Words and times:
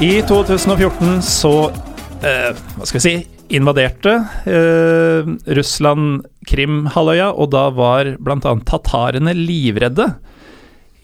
I 0.00 0.22
2014 0.24 1.18
så 1.20 1.50
eh, 2.24 2.54
Hva 2.56 2.86
skal 2.88 2.96
vi 2.96 3.02
si 3.04 3.12
invaderte 3.52 4.14
eh, 4.48 5.26
Russland 5.58 6.22
Krimhalvøya, 6.48 7.26
og 7.34 7.50
da 7.52 7.66
var 7.74 8.08
bl.a. 8.22 8.52
tatarene 8.64 9.34
livredde. 9.36 10.06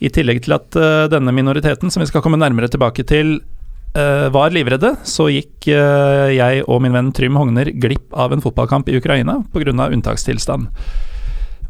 I 0.00 0.08
tillegg 0.14 0.44
til 0.46 0.54
at 0.56 0.78
eh, 0.80 1.08
denne 1.12 1.34
minoriteten, 1.34 1.92
som 1.92 2.00
vi 2.00 2.08
skal 2.08 2.24
komme 2.24 2.40
nærmere 2.40 2.70
tilbake 2.72 3.04
til, 3.04 3.34
eh, 3.98 4.28
var 4.32 4.54
livredde, 4.54 4.94
så 5.04 5.28
gikk 5.34 5.68
eh, 5.74 6.32
jeg 6.38 6.64
og 6.64 6.80
min 6.86 6.96
venn 6.96 7.12
Trym 7.12 7.36
Hogner 7.36 7.68
glipp 7.76 8.16
av 8.16 8.32
en 8.32 8.44
fotballkamp 8.46 8.88
i 8.88 8.96
Ukraina 9.02 9.42
pga. 9.52 9.90
unntakstilstand. 9.90 10.70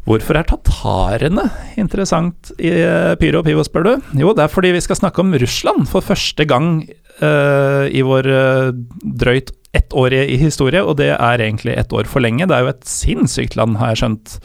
Hvorfor 0.07 0.37
er 0.39 0.47
tatarene 0.47 1.49
interessant 1.75 2.53
i 2.63 2.69
eh, 2.71 3.13
Pyro 3.19 3.41
og 3.41 3.47
Pivo, 3.47 3.63
spør 3.67 3.83
du? 3.83 3.89
Jo, 4.15 4.31
det 4.37 4.45
er 4.45 4.53
fordi 4.53 4.71
vi 4.77 4.83
skal 4.83 4.99
snakke 5.01 5.19
om 5.19 5.35
Russland 5.35 5.89
for 5.91 6.05
første 6.05 6.45
gang 6.47 6.85
uh, 7.19 7.83
i 7.91 8.05
vår 8.07 8.29
uh, 8.31 8.69
drøyt 9.03 9.51
ettårige 9.75 10.29
i 10.31 10.39
historie, 10.39 10.79
og 10.79 10.95
det 11.01 11.11
er 11.11 11.43
egentlig 11.43 11.75
ett 11.75 11.91
år 11.91 12.07
for 12.07 12.23
lenge. 12.23 12.47
Det 12.47 12.55
er 12.55 12.63
jo 12.63 12.71
et 12.71 12.87
sinnssykt 12.87 13.59
land, 13.59 13.75
har 13.81 13.91
jeg 13.91 14.03
skjønt. 14.05 14.39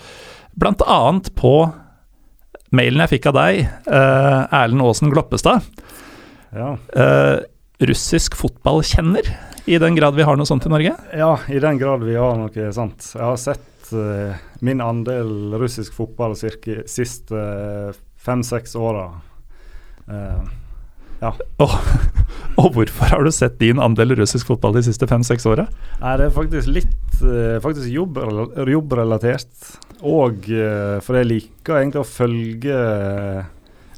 Blant 0.58 0.82
annet 0.82 1.30
på 1.38 1.54
mailen 2.74 3.06
jeg 3.06 3.14
fikk 3.14 3.30
av 3.30 3.38
deg, 3.38 3.64
uh, 3.86 4.50
Erlend 4.50 4.82
Aasen 4.82 5.14
Gloppestad. 5.14 5.62
Ja. 6.52 6.74
Russisk 7.86 8.34
fotballkjenner, 8.36 9.30
i 9.70 9.78
den 9.78 9.94
grad 9.94 10.18
vi 10.18 10.26
har 10.26 10.36
noe 10.36 10.48
sånt 10.48 10.66
i 10.66 10.70
Norge? 10.72 10.98
ja, 11.16 11.36
i 11.48 11.62
den 11.62 11.78
grad 11.78 12.02
vi 12.02 12.18
har 12.18 12.34
noe 12.36 12.72
sånt. 12.74 13.14
Jeg 13.14 13.22
har 13.22 13.38
sett 13.38 13.68
eh, 13.98 14.40
min 14.64 14.80
andel 14.84 15.54
russisk 15.60 15.94
fotball 15.96 16.34
cirka 16.38 16.82
siste 16.90 17.34
uh, 17.36 17.92
fem-seks 18.22 18.74
åra. 18.78 19.08
Eh, 20.08 20.58
Og, 21.62 21.70
og 22.58 22.72
hvorfor 22.74 23.12
har 23.12 23.22
du 23.22 23.30
sett 23.30 23.54
din 23.60 23.78
andel 23.78 24.16
russisk 24.18 24.48
fotball 24.50 24.74
de 24.74 24.82
siste 24.82 25.06
fem-seks 25.06 25.44
åra? 25.46 25.68
Det 26.00 26.26
er 26.26 26.32
faktisk 26.34 26.66
litt 26.74 27.20
eh, 27.22 27.60
faktisk 27.62 27.86
jobbrela- 27.94 28.66
jobbrelatert. 28.66 29.52
Og 30.02 30.48
eh, 30.50 30.96
for 31.04 31.20
jeg 31.20 31.28
liker 31.30 31.78
egentlig 31.78 32.02
å 32.02 32.08
følge 32.08 32.74
eh, 32.74 33.44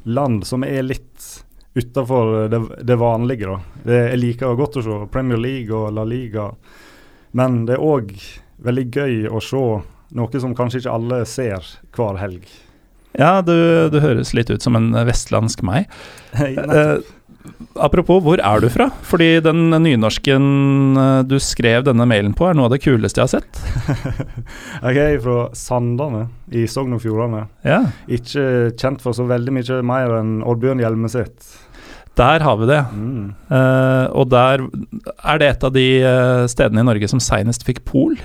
land 0.05 0.45
som 0.45 0.61
er 0.67 0.85
litt 0.85 1.31
utafor 1.75 2.45
det, 2.53 2.59
det 2.87 2.95
vanlige, 3.01 3.49
da. 3.49 3.57
Det, 3.83 3.97
jeg 4.13 4.21
liker 4.21 4.53
godt 4.61 4.77
å 4.79 4.83
se 4.85 4.99
Premier 5.11 5.41
League 5.41 5.73
og 5.75 5.89
La 5.97 6.05
Liga, 6.07 6.45
men 7.35 7.63
det 7.67 7.75
er 7.75 7.83
òg 7.83 8.13
veldig 8.67 8.85
gøy 8.93 9.17
å 9.29 9.41
se 9.43 9.65
noe 10.15 10.41
som 10.41 10.55
kanskje 10.57 10.83
ikke 10.83 10.95
alle 10.95 11.23
ser 11.29 11.65
hver 11.95 12.19
helg. 12.21 12.45
Ja, 13.15 13.39
du, 13.45 13.55
du 13.93 14.01
høres 14.03 14.33
litt 14.35 14.49
ut 14.51 14.63
som 14.65 14.75
en 14.79 14.91
vestlandsk 15.07 15.63
meg. 15.65 15.91
Eh, 16.35 16.97
apropos, 17.79 18.19
hvor 18.25 18.41
er 18.41 18.59
du 18.59 18.65
fra? 18.73 18.89
Fordi 19.05 19.37
den 19.45 19.69
nynorsken 19.69 20.97
eh, 20.99 21.19
du 21.29 21.35
skrev 21.39 21.85
denne 21.87 22.07
mailen 22.09 22.33
på, 22.35 22.47
er 22.49 22.57
noe 22.57 22.67
av 22.67 22.73
det 22.73 22.81
kuleste 22.83 23.21
jeg 23.21 23.29
har 23.29 23.33
sett. 23.37 23.61
jeg 24.89 24.97
er 25.03 25.21
fra 25.23 25.37
Sandane 25.55 26.25
i 26.51 26.65
Sogn 26.67 26.97
og 26.97 27.03
Fjordane. 27.05 27.45
Ja, 27.63 27.83
Ikke 28.11 28.73
kjent 28.75 29.05
for 29.05 29.15
så 29.15 29.27
veldig 29.29 29.53
mye 29.55 29.79
mer 29.85 30.17
enn 30.19 30.39
Oddbjørn 30.43 30.81
Hjelmeset. 30.83 31.53
der 32.17 32.43
har 32.43 32.57
vi 32.59 32.67
det. 32.73 32.81
Mm. 32.95 33.25
Eh, 33.51 34.05
og 34.11 34.29
der 34.33 34.65
er 35.21 35.39
det 35.39 35.51
et 35.53 35.63
av 35.69 35.75
de 35.75 35.87
eh, 36.01 36.45
stedene 36.51 36.83
i 36.83 36.89
Norge 36.89 37.11
som 37.11 37.21
seinest 37.23 37.63
fikk 37.67 37.85
pol. 37.87 38.17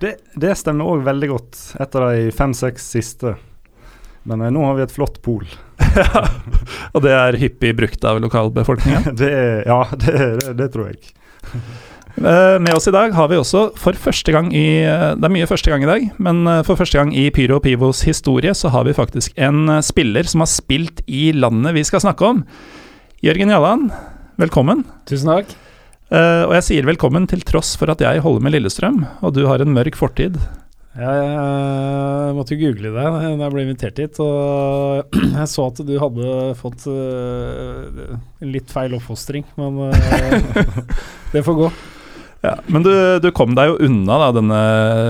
Det, 0.00 0.16
det 0.38 0.56
stemmer 0.58 0.88
òg 0.88 1.04
veldig 1.06 1.28
godt, 1.32 1.62
etter 1.82 2.08
de 2.08 2.30
fem-seks 2.34 2.92
siste. 2.94 3.36
Men 4.28 4.42
eh, 4.42 4.52
nå 4.54 4.64
har 4.66 4.78
vi 4.78 4.86
et 4.86 4.94
flott 4.94 5.20
pol. 5.24 5.46
og 6.94 7.00
det 7.04 7.14
er 7.14 7.38
hyppig 7.40 7.74
brukt 7.78 8.04
av 8.06 8.20
lokalbefolkninga. 8.22 9.14
det, 9.20 9.32
ja, 9.68 9.80
det, 9.92 10.12
det, 10.42 10.54
det 10.60 10.68
tror 10.74 10.92
jeg. 10.92 11.14
Eh, 12.16 12.58
med 12.62 12.74
oss 12.76 12.88
i 12.88 12.94
dag 12.94 13.14
har 13.16 13.30
vi 13.32 13.40
også 13.40 13.70
for 13.80 13.96
første 13.98 14.34
gang 14.34 14.50
i 14.52 14.84
eh, 14.84 15.14
Det 15.16 15.26
er 15.26 15.32
mye 15.32 15.48
første 15.48 15.72
gang 15.72 15.84
i 15.84 15.88
dag, 15.88 16.06
men 16.22 16.44
for 16.68 16.78
første 16.78 17.00
gang 17.00 17.14
i 17.16 17.30
Pyro 17.34 17.58
og 17.58 17.66
Pivos 17.66 18.04
historie 18.06 18.54
så 18.56 18.70
har 18.74 18.86
vi 18.88 18.96
faktisk 18.96 19.34
en 19.40 19.78
spiller 19.84 20.28
som 20.28 20.44
har 20.44 20.52
spilt 20.52 21.02
i 21.08 21.30
landet 21.34 21.76
vi 21.78 21.86
skal 21.88 22.04
snakke 22.04 22.34
om. 22.34 22.46
Jørgen 23.22 23.54
Jalland, 23.54 23.92
velkommen. 24.40 24.86
Tusen 25.08 25.30
takk. 25.34 25.56
Eh, 26.12 26.42
og 26.44 26.52
jeg 26.58 26.64
sier 26.66 26.84
velkommen 26.84 27.24
til 27.28 27.40
tross 27.48 27.72
for 27.80 27.88
at 27.88 28.02
jeg 28.04 28.20
holder 28.20 28.44
med 28.44 28.52
Lillestrøm, 28.52 28.98
og 29.24 29.32
du 29.32 29.46
har 29.48 29.62
en 29.64 29.72
mørk 29.72 29.96
fortid. 29.96 30.36
Jeg, 30.92 31.20
jeg 31.24 32.34
måtte 32.36 32.52
jo 32.52 32.66
google 32.66 32.90
det 32.92 33.04
da 33.14 33.30
jeg 33.30 33.52
ble 33.54 33.64
invitert 33.64 34.02
hit, 34.02 34.20
og 34.20 35.16
jeg 35.38 35.48
så 35.48 35.70
at 35.70 35.80
du 35.88 35.94
hadde 36.02 36.34
fått 36.60 36.84
uh, 36.84 38.12
litt 38.44 38.68
feil 38.68 38.98
oppfostring, 38.98 39.46
men 39.56 39.80
uh, 39.88 40.76
det 41.32 41.46
får 41.48 41.58
gå. 41.62 41.72
Ja, 42.42 42.58
men 42.74 42.84
du, 42.84 42.92
du 43.22 43.30
kom 43.32 43.56
deg 43.56 43.70
jo 43.70 43.80
unna 43.86 44.18
da, 44.26 44.30
denne 44.36 44.62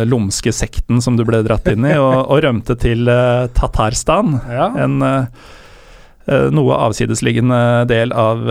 lumske 0.07 0.55
sekten 0.55 1.03
som 1.03 1.19
du 1.19 1.27
ble 1.27 1.43
dratt 1.43 1.67
inn 1.73 1.83
i, 1.89 1.97
og, 1.99 2.29
og 2.29 2.45
rømte 2.47 2.79
til 2.79 3.11
uh, 3.11 3.51
Tatarstan. 3.59 4.39
Ja, 4.53 4.71
En 4.87 5.03
noe 6.55 6.77
avsidesliggende 6.79 7.57
del 7.91 8.13
av 8.15 8.45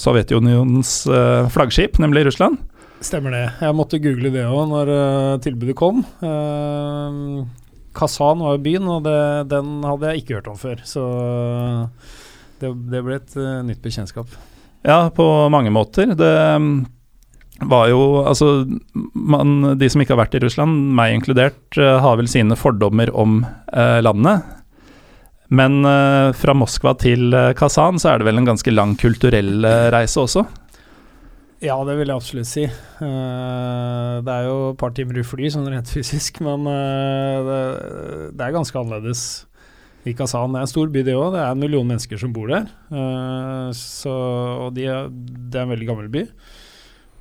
Sovjetunionens 0.00 0.94
eh, 1.08 1.48
flaggskip, 1.52 2.00
nemlig 2.02 2.26
Russland. 2.28 2.58
stemmer 3.00 3.32
det. 3.34 3.44
Jeg 3.60 3.76
måtte 3.76 4.00
google 4.02 4.32
det 4.34 4.46
òg 4.48 4.68
når 4.72 4.92
eh, 4.96 5.38
tilbudet 5.44 5.76
kom. 5.78 6.04
Uh, 6.22 7.44
Kazan 7.96 8.44
var 8.44 8.56
jo 8.56 8.64
byen, 8.64 8.88
og 8.92 9.04
det, 9.06 9.18
den 9.52 9.80
hadde 9.86 10.12
jeg 10.12 10.22
ikke 10.22 10.38
hørt 10.38 10.50
om 10.52 10.58
før, 10.60 10.82
så 10.84 11.04
det, 12.60 12.72
det 12.90 13.02
ble 13.04 13.18
et 13.18 13.38
eh, 13.38 13.62
nytt 13.66 13.82
bekjentskap. 13.84 14.36
Ja, 14.86 15.06
på 15.10 15.24
mange 15.52 15.72
måter. 15.74 16.12
Det 16.16 16.34
mm, 16.62 16.74
var 17.68 17.88
jo 17.90 18.22
Altså, 18.22 18.66
man, 19.12 19.78
de 19.80 19.88
som 19.90 20.02
ikke 20.02 20.14
har 20.14 20.24
vært 20.24 20.38
i 20.38 20.42
Russland, 20.44 20.92
meg 20.96 21.16
inkludert, 21.16 21.64
eh, 21.78 21.96
har 22.02 22.20
vel 22.20 22.30
sine 22.30 22.58
fordommer 22.58 23.12
om 23.16 23.42
eh, 23.72 24.00
landet. 24.04 24.46
Men 25.48 25.84
eh, 25.86 26.32
fra 26.34 26.54
Moskva 26.58 26.96
til 26.98 27.34
eh, 27.34 27.52
Kazan 27.58 28.00
så 28.02 28.12
er 28.12 28.20
det 28.20 28.28
vel 28.28 28.40
en 28.40 28.48
ganske 28.48 28.72
lang 28.72 28.96
kulturell 28.98 29.66
eh, 29.66 29.88
reise 29.94 30.22
også. 30.22 30.46
Ja, 31.62 31.78
det 31.88 31.94
vil 31.96 32.10
jeg 32.10 32.18
absolutt 32.18 32.48
si. 32.50 32.64
Det 32.66 34.32
er 34.32 34.42
jo 34.44 34.56
et 34.74 34.80
par 34.80 34.92
timer 34.94 35.22
i 35.22 35.24
fly, 35.24 35.48
sånn 35.52 35.70
rent 35.72 35.90
fysisk, 35.94 36.42
men 36.44 36.66
det, 36.66 37.60
det 38.36 38.44
er 38.44 38.54
ganske 38.54 38.76
annerledes 38.76 39.22
i 40.06 40.12
Kazan. 40.14 40.52
Det 40.52 40.60
er 40.60 40.66
en 40.66 40.74
stor 40.74 40.92
by, 40.92 41.06
det 41.06 41.16
òg. 41.16 41.30
Det 41.34 41.40
er 41.40 41.54
en 41.54 41.62
million 41.62 41.88
mennesker 41.88 42.20
som 42.20 42.34
bor 42.36 42.52
der. 42.52 42.68
Så, 43.74 44.12
og 44.12 44.76
de 44.76 44.84
det 44.84 45.56
er 45.56 45.64
en 45.64 45.72
veldig 45.72 45.88
gammel 45.88 46.12
by. 46.12 46.26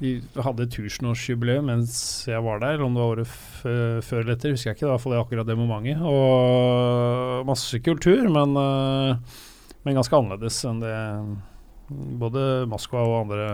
De 0.04 0.18
hadde 0.44 0.68
tusenårsjubileum 0.74 1.70
mens 1.72 1.96
jeg 2.28 2.44
var 2.44 2.60
der, 2.60 2.76
eller 2.76 2.88
om 2.88 2.96
det 2.98 3.04
var 3.04 3.14
året 3.14 3.32
f 3.32 3.66
før 4.06 4.22
eller 4.22 4.36
etter, 4.36 4.54
husker 4.54 4.72
jeg 4.72 4.78
ikke. 4.78 4.84
Det 4.84 4.90
var 4.90 4.98
iallfall 4.98 5.18
akkurat 5.22 5.48
det 5.50 5.58
momentet. 5.58 6.02
Og 6.04 7.46
masse 7.48 7.80
kultur, 7.86 8.26
men, 8.28 8.56
eh, 8.60 9.44
men 9.86 10.00
ganske 10.00 10.18
annerledes 10.20 10.60
enn 10.68 10.82
det 10.84 10.96
både 12.20 12.66
Moskva 12.70 13.06
og 13.06 13.20
andre 13.26 13.48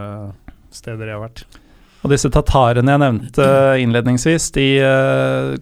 steder 0.73 1.11
jeg 1.11 1.19
har 1.19 1.27
vært. 1.27 1.45
Og 2.01 2.09
disse 2.09 2.31
tatarene 2.33 2.95
jeg 2.95 3.01
nevnte 3.03 3.47
innledningsvis, 3.83 4.47
de 4.55 4.67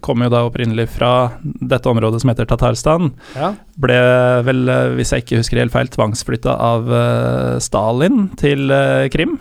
kom 0.04 0.24
jo 0.24 0.30
da 0.32 0.40
opprinnelig 0.48 0.86
fra 0.94 1.12
dette 1.42 1.90
området 1.90 2.22
som 2.22 2.32
heter 2.32 2.48
Tatarstan. 2.48 3.10
Ja. 3.36 3.52
Ble 3.80 3.98
vel, 4.46 4.64
eh, 4.68 4.94
hvis 4.96 5.12
jeg 5.12 5.26
ikke 5.26 5.42
husker 5.42 5.60
helt 5.60 5.74
feil, 5.74 5.92
tvangsflytta 5.92 6.56
av 6.56 6.88
eh, 6.88 7.58
Stalin 7.60 8.30
til 8.40 8.72
eh, 8.72 9.08
Krim. 9.12 9.36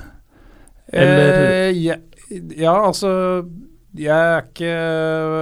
Eller- 0.93 1.69
Eh, 1.69 1.71
ja, 1.77 1.95
ja, 2.57 2.73
altså 2.87 3.09
Jeg 3.97 4.43
ikke, 4.45 4.69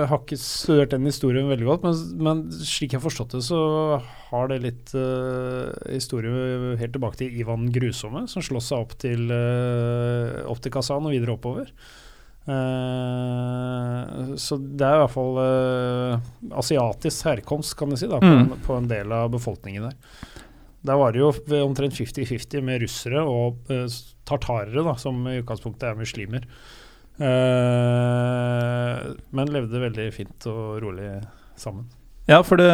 har 0.08 0.20
ikke 0.24 0.38
studert 0.40 0.94
den 0.94 1.04
historien 1.06 1.50
veldig 1.50 1.66
godt, 1.68 1.84
men, 1.84 1.98
men 2.24 2.44
slik 2.64 2.94
jeg 2.94 3.02
har 3.02 3.10
forstått 3.10 3.34
det, 3.36 3.42
så 3.44 3.58
har 4.30 4.48
det 4.48 4.62
litt 4.64 4.94
uh, 4.96 5.68
historie 5.92 6.78
helt 6.80 6.94
tilbake 6.96 7.20
til 7.20 7.36
Ivan 7.42 7.68
Grusomme, 7.76 8.24
som 8.32 8.42
sloss 8.42 8.70
seg 8.72 8.80
opp 8.86 8.96
til, 9.04 9.28
uh, 9.32 10.48
opp 10.48 10.62
til 10.64 10.72
Kazan 10.72 11.04
og 11.08 11.12
videre 11.12 11.36
oppover. 11.36 11.68
Uh, 12.98 14.36
så 14.40 14.58
det 14.60 14.86
er 14.88 14.96
i 14.98 15.02
hvert 15.04 15.14
fall 15.14 15.40
asiatisk 16.64 17.28
herkomst, 17.28 17.76
kan 17.80 17.92
du 17.92 17.98
si, 18.00 18.08
da, 18.10 18.20
på, 18.24 18.32
Mm. 18.32 18.44
en, 18.52 18.62
på 18.66 18.78
en 18.78 18.88
del 18.90 19.12
av 19.12 19.30
befolkningen 19.34 19.90
der. 19.90 19.96
Der 20.88 20.96
var 21.00 21.12
det 21.12 21.20
jo 21.20 21.32
omtrent 21.66 21.94
50-50 22.00 22.62
med 22.64 22.82
russere 22.86 23.24
og 23.28 23.58
eh, 23.74 23.88
tartarere, 24.28 24.84
da, 24.86 24.96
som 25.00 25.24
i 25.28 25.40
utgangspunktet 25.42 25.90
er 25.92 26.00
muslimer. 26.00 26.48
Uh, 27.18 29.16
men 29.34 29.50
levde 29.54 29.82
veldig 29.82 30.10
fint 30.14 30.46
og 30.52 30.78
rolig 30.84 31.16
sammen. 31.58 31.88
Ja, 32.28 32.42
for 32.44 32.60
det, 32.60 32.68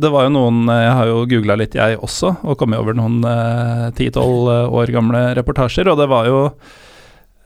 det 0.00 0.08
var 0.10 0.24
jo 0.24 0.30
noen 0.32 0.62
eh, 0.72 0.78
Jeg 0.80 0.92
har 0.96 1.08
jo 1.10 1.26
googla 1.28 1.58
litt, 1.60 1.74
jeg 1.76 1.98
også, 2.00 2.30
og 2.40 2.56
kommet 2.56 2.80
over 2.80 2.96
noen 2.96 3.18
ti-tolv 3.98 4.72
år 4.72 4.92
gamle 4.94 5.20
reportasjer, 5.36 5.90
og 5.92 6.00
det 6.00 6.06
var 6.08 6.24
jo 6.30 6.38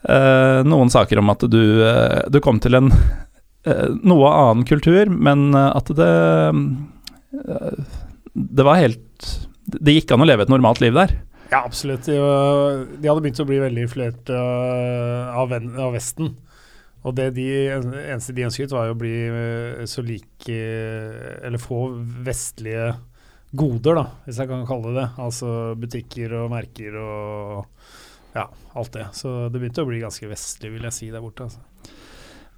eh, 0.06 0.60
noen 0.66 0.92
saker 0.92 1.18
om 1.20 1.32
at 1.32 1.44
du, 1.50 1.62
eh, 1.82 2.20
du 2.30 2.38
kom 2.44 2.60
til 2.62 2.78
en 2.78 2.92
eh, 2.92 3.88
noe 4.06 4.30
annen 4.32 4.66
kultur, 4.68 5.10
men 5.10 5.50
eh, 5.54 5.70
at 5.74 5.92
det 5.98 6.12
eh, 7.34 7.96
Det 8.32 8.64
var 8.64 8.78
helt 8.78 9.28
Det 9.68 9.96
gikk 9.96 10.12
an 10.14 10.22
å 10.24 10.28
leve 10.28 10.46
et 10.46 10.52
normalt 10.52 10.80
liv 10.80 10.94
der. 10.96 11.16
Ja, 11.48 11.64
absolutt. 11.64 12.04
De, 12.04 12.16
de 13.00 13.08
hadde 13.08 13.22
begynt 13.24 13.40
å 13.40 13.48
bli 13.48 13.60
veldig 13.62 13.86
influert 13.86 14.32
uh, 14.32 15.32
av, 15.32 15.54
av 15.56 15.94
Vesten. 15.96 16.34
Og 17.06 17.14
det 17.16 17.30
de, 17.38 17.46
eneste 17.70 18.34
de 18.36 18.44
ønsket, 18.48 18.74
var 18.74 18.92
å 18.92 18.98
bli 18.98 19.14
uh, 19.32 19.84
så 19.88 20.04
like 20.04 20.58
Eller 21.46 21.62
få 21.62 21.86
vestlige 22.26 22.90
goder, 23.56 23.96
da, 23.96 24.04
hvis 24.26 24.42
jeg 24.42 24.50
kan 24.50 24.66
kalle 24.68 24.92
det 24.92 25.00
det. 25.00 25.06
Altså 25.24 25.54
butikker 25.80 26.36
og 26.42 26.52
merker 26.52 27.00
og 27.00 28.36
ja, 28.36 28.44
alt 28.76 28.92
det. 28.92 29.06
Så 29.16 29.46
det 29.48 29.56
begynte 29.56 29.86
å 29.86 29.88
bli 29.88 30.02
ganske 30.02 30.28
vestlig, 30.28 30.74
vil 30.74 30.84
jeg 30.84 30.96
si, 30.98 31.08
der 31.14 31.24
borte. 31.24 31.48
Altså. 31.48 31.64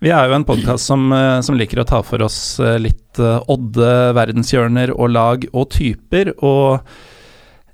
Vi 0.02 0.10
er 0.10 0.26
jo 0.26 0.34
en 0.34 0.48
podkast 0.48 0.88
som, 0.88 1.06
som 1.44 1.54
liker 1.60 1.82
å 1.82 1.87
ta 1.87 2.00
for 2.02 2.25
oss 2.25 2.58
litt 2.81 3.20
odde 3.20 3.92
verdenshjørner 4.16 4.90
og 4.96 5.12
lag 5.12 5.46
og 5.52 5.69
typer. 5.76 6.32
Og 6.40 6.81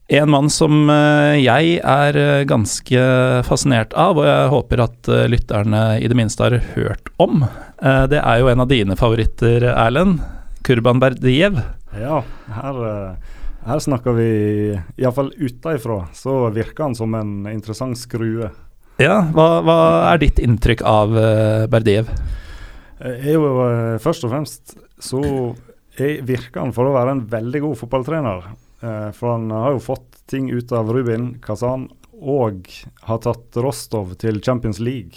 en 0.08 0.30
mann 0.30 0.48
som 0.52 0.86
eh, 0.90 1.36
jeg 1.42 1.78
er 1.82 2.18
eh, 2.20 2.44
ganske 2.46 3.06
fascinert 3.46 3.94
av, 3.98 4.20
og 4.20 4.28
jeg 4.28 4.50
håper 4.52 4.82
at 4.84 5.08
eh, 5.10 5.24
lytterne 5.32 5.80
i 5.98 6.06
det 6.06 6.18
minste 6.18 6.46
har 6.46 6.60
hørt 6.76 7.10
om, 7.22 7.46
det 7.76 8.18
er 8.22 8.38
jo 8.40 8.48
en 8.48 8.62
av 8.62 8.70
dine 8.70 8.94
favoritter, 8.96 9.66
Erlend. 9.68 10.22
Kurban 10.64 10.96
Berdiev. 10.98 11.58
Ja, 12.00 12.22
her, 12.56 12.78
her 13.66 13.82
snakker 13.84 14.16
vi 14.16 14.30
Iallfall 14.96 15.28
utenfra, 15.36 15.98
så 16.16 16.48
virker 16.54 16.86
han 16.86 16.96
som 16.96 17.12
en 17.14 17.44
interessant 17.50 17.98
skrue. 18.00 18.48
Ja, 19.02 19.18
hva, 19.36 19.60
hva 19.62 19.76
er 20.08 20.22
ditt 20.24 20.40
inntrykk 20.42 20.82
av 20.88 21.12
Berdiev? 21.12 22.08
Berdiev? 22.08 22.10
Er 22.96 23.32
jo 23.34 23.52
Først 24.00 24.24
og 24.24 24.32
fremst 24.32 24.72
så 25.04 25.20
jeg 26.00 26.22
virker 26.26 26.64
han 26.64 26.72
for 26.76 26.88
å 26.88 26.96
være 26.96 27.12
en 27.12 27.26
veldig 27.28 27.66
god 27.68 27.78
fotballtrener. 27.84 28.48
Eh, 28.80 29.10
for 29.16 29.32
han 29.32 29.50
har 29.50 29.72
jo 29.76 29.80
fått 29.80 30.26
ting 30.26 30.50
ut 30.50 30.72
av 30.72 30.92
Rubin 30.92 31.38
Kazan 31.42 31.88
og 32.16 32.68
har 33.06 33.18
tatt 33.24 33.56
Rostov 33.56 34.14
til 34.20 34.42
Champions 34.42 34.80
League. 34.80 35.12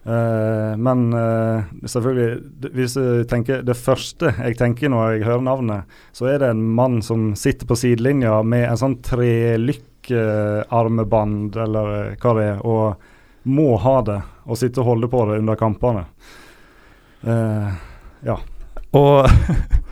Uh, 0.00 0.72
men 0.80 1.12
uh, 1.12 1.60
selvfølgelig, 1.84 2.40
hvis 2.72 2.96
jeg 2.96 3.28
tenker 3.28 3.60
det 3.68 3.76
første 3.76 4.32
jeg 4.32 4.56
tenker 4.56 4.88
når 4.88 5.12
jeg 5.12 5.26
hører 5.26 5.44
navnet, 5.44 5.84
så 6.16 6.24
er 6.32 6.40
det 6.40 6.48
en 6.54 6.72
mann 6.72 7.04
som 7.04 7.36
sitter 7.36 7.68
på 7.68 7.76
sidelinja 7.76 8.40
med 8.40 8.64
en 8.70 8.80
sånn 8.80 8.96
trelykkearmeband 9.04 11.52
eller 11.66 12.16
hva 12.16 12.32
det 12.38 12.46
er, 12.48 12.64
og 12.64 12.96
må 13.44 13.76
ha 13.84 14.00
det 14.08 14.24
og 14.48 14.56
sitte 14.56 14.80
og 14.80 14.88
holde 14.94 15.12
på 15.12 15.20
det 15.28 15.36
under 15.42 15.56
kampene. 15.60 16.04
Ja. 18.24 18.40
Og 18.96 19.28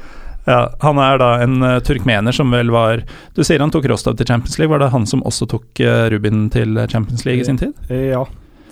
ja, 0.49 0.61
han 0.81 1.01
er 1.03 1.21
da 1.21 1.31
en 1.45 1.61
uh, 1.61 1.79
turkmener 1.85 2.33
som 2.35 2.51
vel 2.55 2.73
var 2.73 3.03
Du 3.37 3.43
sier 3.45 3.61
han 3.61 3.73
tok 3.75 3.89
Rostov 3.91 4.17
til 4.19 4.29
Champions 4.31 4.57
League, 4.59 4.73
var 4.73 4.81
det 4.83 4.93
han 4.95 5.05
som 5.09 5.25
også 5.29 5.49
tok 5.51 5.83
uh, 5.85 6.07
Rubin 6.13 6.47
til 6.55 6.79
Champions 6.89 7.27
League 7.29 7.45
i 7.45 7.49
sin 7.49 7.61
tid? 7.61 7.75
Eh, 7.89 8.09
Ja, 8.15 8.25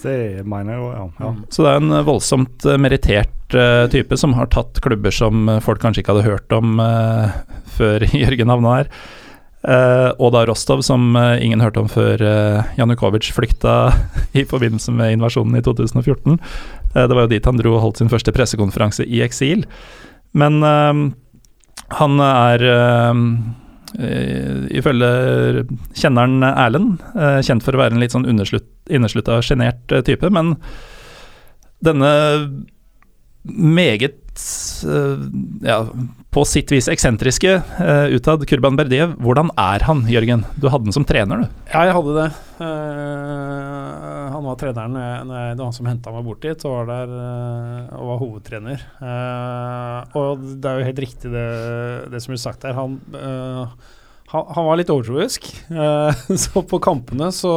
det 0.03 0.47
mener 0.47 0.77
jeg 0.77 0.81
jo, 0.81 0.89
ja. 0.95 1.05
ja. 1.21 1.35
Så 1.51 1.65
det 1.67 1.73
er 1.73 1.83
en 1.83 2.01
voldsomt 2.07 2.67
merittert 2.79 3.33
type 3.93 4.17
som 4.19 4.35
har 4.35 4.49
tatt 4.51 4.81
klubber 4.83 5.15
som 5.15 5.47
folk 5.63 5.79
kanskje 5.83 6.03
ikke 6.03 6.17
hadde 6.17 6.27
hørt 6.27 6.55
om 6.55 6.81
før 7.79 8.05
Jørgen 8.25 8.53
havna 8.53 8.75
her. 8.81 8.93
Uh, 9.67 10.13
og 10.23 10.31
da 10.31 10.45
Rostov, 10.47 10.85
som 10.87 11.17
uh, 11.19 11.35
ingen 11.43 11.63
hørte 11.65 11.81
om 11.83 11.89
før 11.91 12.23
uh, 12.23 12.69
Janukovitsj 12.79 13.33
flykta 13.35 13.75
i 14.39 14.45
forbindelse 14.47 14.95
med 14.95 15.17
invasjonen 15.17 15.59
i 15.59 15.63
2014. 15.67 16.37
Uh, 16.95 17.03
det 17.03 17.11
var 17.11 17.25
jo 17.25 17.33
dit 17.33 17.49
han 17.51 17.59
dro 17.59 17.73
og 17.75 17.83
holdt 17.83 18.03
sin 18.03 18.13
første 18.13 18.35
pressekonferanse 18.37 19.09
i 19.09 19.25
eksil. 19.27 19.65
Men 20.37 20.61
han 21.95 22.21
er 22.23 22.65
uh, 22.67 23.23
uh, 24.01 24.67
ifølge 24.75 25.11
kjenneren 25.95 26.43
Erlend 26.51 27.03
uh, 27.15 27.41
kjent 27.47 27.65
for 27.67 27.77
å 27.77 27.83
være 27.85 27.97
en 27.97 28.03
litt 28.03 28.17
sånn 28.17 28.27
inneslutta, 28.27 29.41
sjenert 29.47 29.95
uh, 29.95 30.03
type, 30.07 30.31
men 30.35 30.57
denne 31.85 32.11
meget 33.47 34.17
uh, 34.87 35.19
ja, 35.63 35.79
på 36.35 36.45
sitt 36.49 36.73
vis 36.75 36.89
eksentriske 36.91 37.53
uh, 37.79 38.07
utad 38.13 38.45
Kurban 38.49 38.77
Berdiev, 38.79 39.15
hvordan 39.23 39.53
er 39.61 39.87
han, 39.87 40.05
Jørgen? 40.11 40.45
Du 40.61 40.69
hadde 40.73 40.89
den 40.89 40.97
som 40.97 41.07
trener, 41.09 41.45
du. 41.45 41.47
Ja, 41.73 41.87
jeg 41.89 41.97
hadde 41.97 42.17
det. 42.19 42.29
Eh, 42.57 44.26
han 44.47 44.53
var 44.53 44.61
treneren 44.61 44.95
når 45.27 45.39
jeg, 45.41 45.55
det 45.57 45.59
var 45.59 45.67
han 45.67 45.75
som 45.75 45.89
henta 45.91 46.13
meg 46.15 46.27
bort 46.29 46.45
dit, 46.45 46.65
og 46.69 46.75
var 46.77 46.89
der 46.93 47.15
eh, 47.19 47.97
og 47.97 48.11
var 48.13 48.21
hovedtrener. 48.23 48.85
Eh, 49.03 50.17
og 50.21 50.45
det 50.63 50.71
er 50.71 50.79
jo 50.79 50.87
helt 50.87 51.03
riktig 51.03 51.33
det, 51.35 51.47
det 52.13 52.21
som 52.23 52.35
blir 52.35 52.43
sagt 52.45 52.67
her. 52.69 52.77
Han, 52.79 52.95
eh, 53.19 53.75
han, 54.31 54.49
han 54.55 54.69
var 54.69 54.79
litt 54.79 54.93
overtroisk. 54.95 55.51
Eh, 55.67 56.23
så 56.47 56.63
på 56.63 56.81
kampene 56.85 57.33
så 57.35 57.55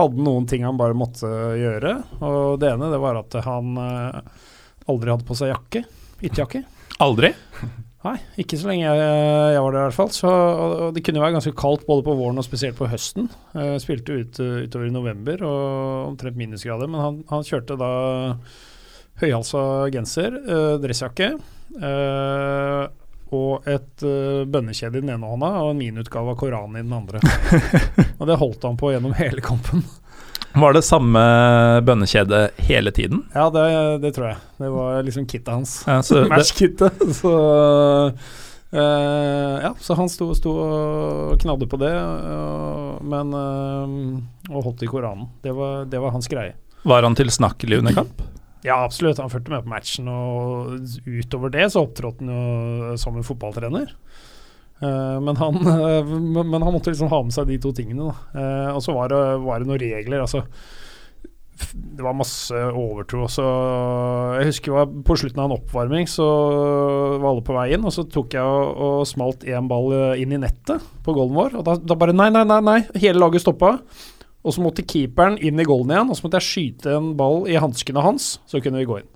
hadde 0.00 0.18
han 0.18 0.26
noen 0.26 0.48
ting 0.50 0.66
han 0.66 0.80
bare 0.80 0.98
måtte 0.98 1.30
gjøre. 1.60 1.94
Og 2.18 2.58
det 2.62 2.72
ene 2.72 2.90
det 2.90 3.02
var 3.02 3.22
at 3.22 3.38
han 3.46 3.78
eh, 3.78 4.42
aldri 4.90 5.14
hadde 5.14 5.28
på 5.28 5.38
seg 5.38 5.54
jakke. 5.54 5.86
Ytterjakke. 6.20 6.64
Aldri? 7.00 7.32
Nei, 8.00 8.14
ikke 8.40 8.56
så 8.56 8.70
lenge 8.70 8.86
jeg, 8.86 9.08
jeg 9.52 9.60
var 9.60 9.74
der 9.74 9.82
i 9.82 9.86
hvert 9.90 9.96
fall. 9.98 10.12
Så, 10.16 10.30
og, 10.30 10.86
det 10.96 11.02
kunne 11.04 11.20
være 11.20 11.36
ganske 11.36 11.52
kaldt 11.58 11.84
både 11.88 12.04
på 12.06 12.14
våren 12.16 12.40
og 12.40 12.46
spesielt 12.46 12.78
på 12.78 12.88
høsten. 12.88 13.28
Jeg 13.52 13.82
spilte 13.84 14.16
ut, 14.22 14.40
eh, 14.40 14.64
utover 14.64 14.88
i 14.88 14.94
november 14.94 15.44
og 15.44 16.08
omtrent 16.14 16.40
minusgrader, 16.40 16.88
men 16.88 17.04
han, 17.04 17.20
han 17.28 17.44
kjørte 17.44 17.76
da 17.80 17.92
høyhalsa 19.20 19.62
genser, 19.92 20.38
eh, 20.40 20.74
dressjakke 20.80 21.28
eh, 21.76 22.84
og 23.36 23.68
et 23.70 24.04
eh, 24.06 24.42
bønnekjede 24.48 24.98
i 24.98 25.04
den 25.04 25.12
ene 25.14 25.28
hånda 25.30 25.50
og 25.60 25.74
en 25.74 25.82
minutgave 25.82 26.32
av 26.32 26.40
Koranen 26.40 26.80
i 26.80 26.86
den 26.86 26.96
andre. 26.96 27.20
og 28.18 28.24
det 28.30 28.40
holdt 28.40 28.64
han 28.66 28.80
på 28.80 28.94
gjennom 28.94 29.14
hele 29.18 29.44
kampen. 29.44 29.84
Var 30.54 30.74
det 30.74 30.82
samme 30.82 31.20
bønnekjede 31.86 32.40
hele 32.66 32.90
tiden? 32.94 33.24
Ja, 33.34 33.46
det, 33.54 33.64
det 34.02 34.14
tror 34.16 34.32
jeg. 34.32 34.38
Det 34.58 34.70
var 34.74 35.02
liksom 35.06 35.26
kittet 35.30 35.52
hans. 35.54 35.74
Ja, 35.86 36.00
Matchkittet. 36.32 37.04
Så 37.20 37.34
Uh, 38.70 39.58
Ja, 39.62 39.74
så 39.82 39.96
han 39.98 40.06
sto, 40.06 40.28
sto 40.38 40.52
og 40.54 41.38
knadde 41.42 41.66
på 41.66 41.78
det, 41.80 41.90
og, 41.90 43.00
men 43.02 43.32
uh, 43.34 44.52
Og 44.52 44.68
holdt 44.68 44.84
i 44.86 44.90
Koranen. 44.90 45.26
Det 45.42 45.54
var, 45.56 45.88
det 45.90 45.98
var 45.98 46.14
hans 46.14 46.30
greie. 46.30 46.54
var 46.86 47.02
han 47.02 47.18
tilsnakkelig 47.18 47.80
under 47.82 47.96
kamp? 47.98 48.22
Ja, 48.62 48.84
absolutt. 48.84 49.18
Han 49.18 49.30
fulgte 49.32 49.50
med 49.50 49.64
på 49.64 49.72
matchen, 49.72 50.08
og 50.08 50.76
utover 51.06 51.50
det 51.50 51.70
så 51.72 51.82
opptrådte 51.86 52.24
han 52.24 52.30
jo 52.30 52.96
som 53.00 53.16
en 53.16 53.26
fotballtrener. 53.26 53.90
Eh, 54.80 55.20
men, 55.20 55.36
han, 55.36 55.56
eh, 55.90 56.04
men, 56.44 56.62
han 56.62 56.72
måtte 56.72 56.92
liksom 56.92 57.10
ha 57.12 57.22
med 57.24 57.34
seg 57.36 57.50
de 57.50 57.58
to 57.60 57.72
tingene. 57.76 58.10
Da. 58.10 58.40
Eh, 58.40 58.70
og 58.74 58.84
så 58.84 58.96
var 58.96 59.12
var 59.42 59.60
det 59.60 59.68
noen 59.68 59.82
regler. 59.82 60.22
Altså, 60.24 60.44
det 61.74 62.04
var 62.04 62.16
masse 62.16 62.56
overtro. 62.56 63.26
Så 63.28 63.44
jeg 64.38 64.48
husker 64.48 64.76
var 64.78 64.94
på 65.06 65.18
slutten 65.20 65.42
av 65.42 65.50
en 65.50 65.58
oppvarming, 65.58 66.08
så 66.08 66.28
var 67.20 67.32
alle 67.34 67.44
på 67.44 67.56
vei 67.58 67.66
inn. 67.76 67.84
Og 67.84 67.94
så 67.94 68.06
tok 68.08 68.38
jeg 68.38 68.46
og, 68.46 68.80
og 68.86 69.02
smalt 69.08 69.44
én 69.44 69.68
ball 69.70 69.92
inn 70.20 70.32
i 70.36 70.40
nettet 70.40 70.88
på 71.04 71.16
goalen 71.16 71.36
vår. 71.36 71.60
Og 71.60 71.68
da, 71.68 71.76
da 71.76 71.98
bare 72.00 72.16
nei, 72.16 72.30
nei, 72.32 72.46
nei, 72.48 72.62
nei. 72.64 72.80
Hele 72.96 73.20
laget 73.20 73.44
stoppa. 73.44 73.76
Og 74.40 74.56
så 74.56 74.62
måtte 74.64 74.86
keeperen 74.88 75.36
inn 75.44 75.60
i 75.60 75.66
goalen 75.68 75.92
igjen, 75.92 76.08
og 76.08 76.16
så 76.16 76.24
måtte 76.24 76.40
jeg 76.40 76.48
skyte 76.48 76.94
en 76.96 77.10
ball 77.18 77.42
i 77.44 77.60
hanskene 77.60 78.00
hans, 78.00 78.38
så 78.48 78.62
kunne 78.64 78.80
vi 78.80 78.88
gå 78.88 79.02
inn. 79.02 79.10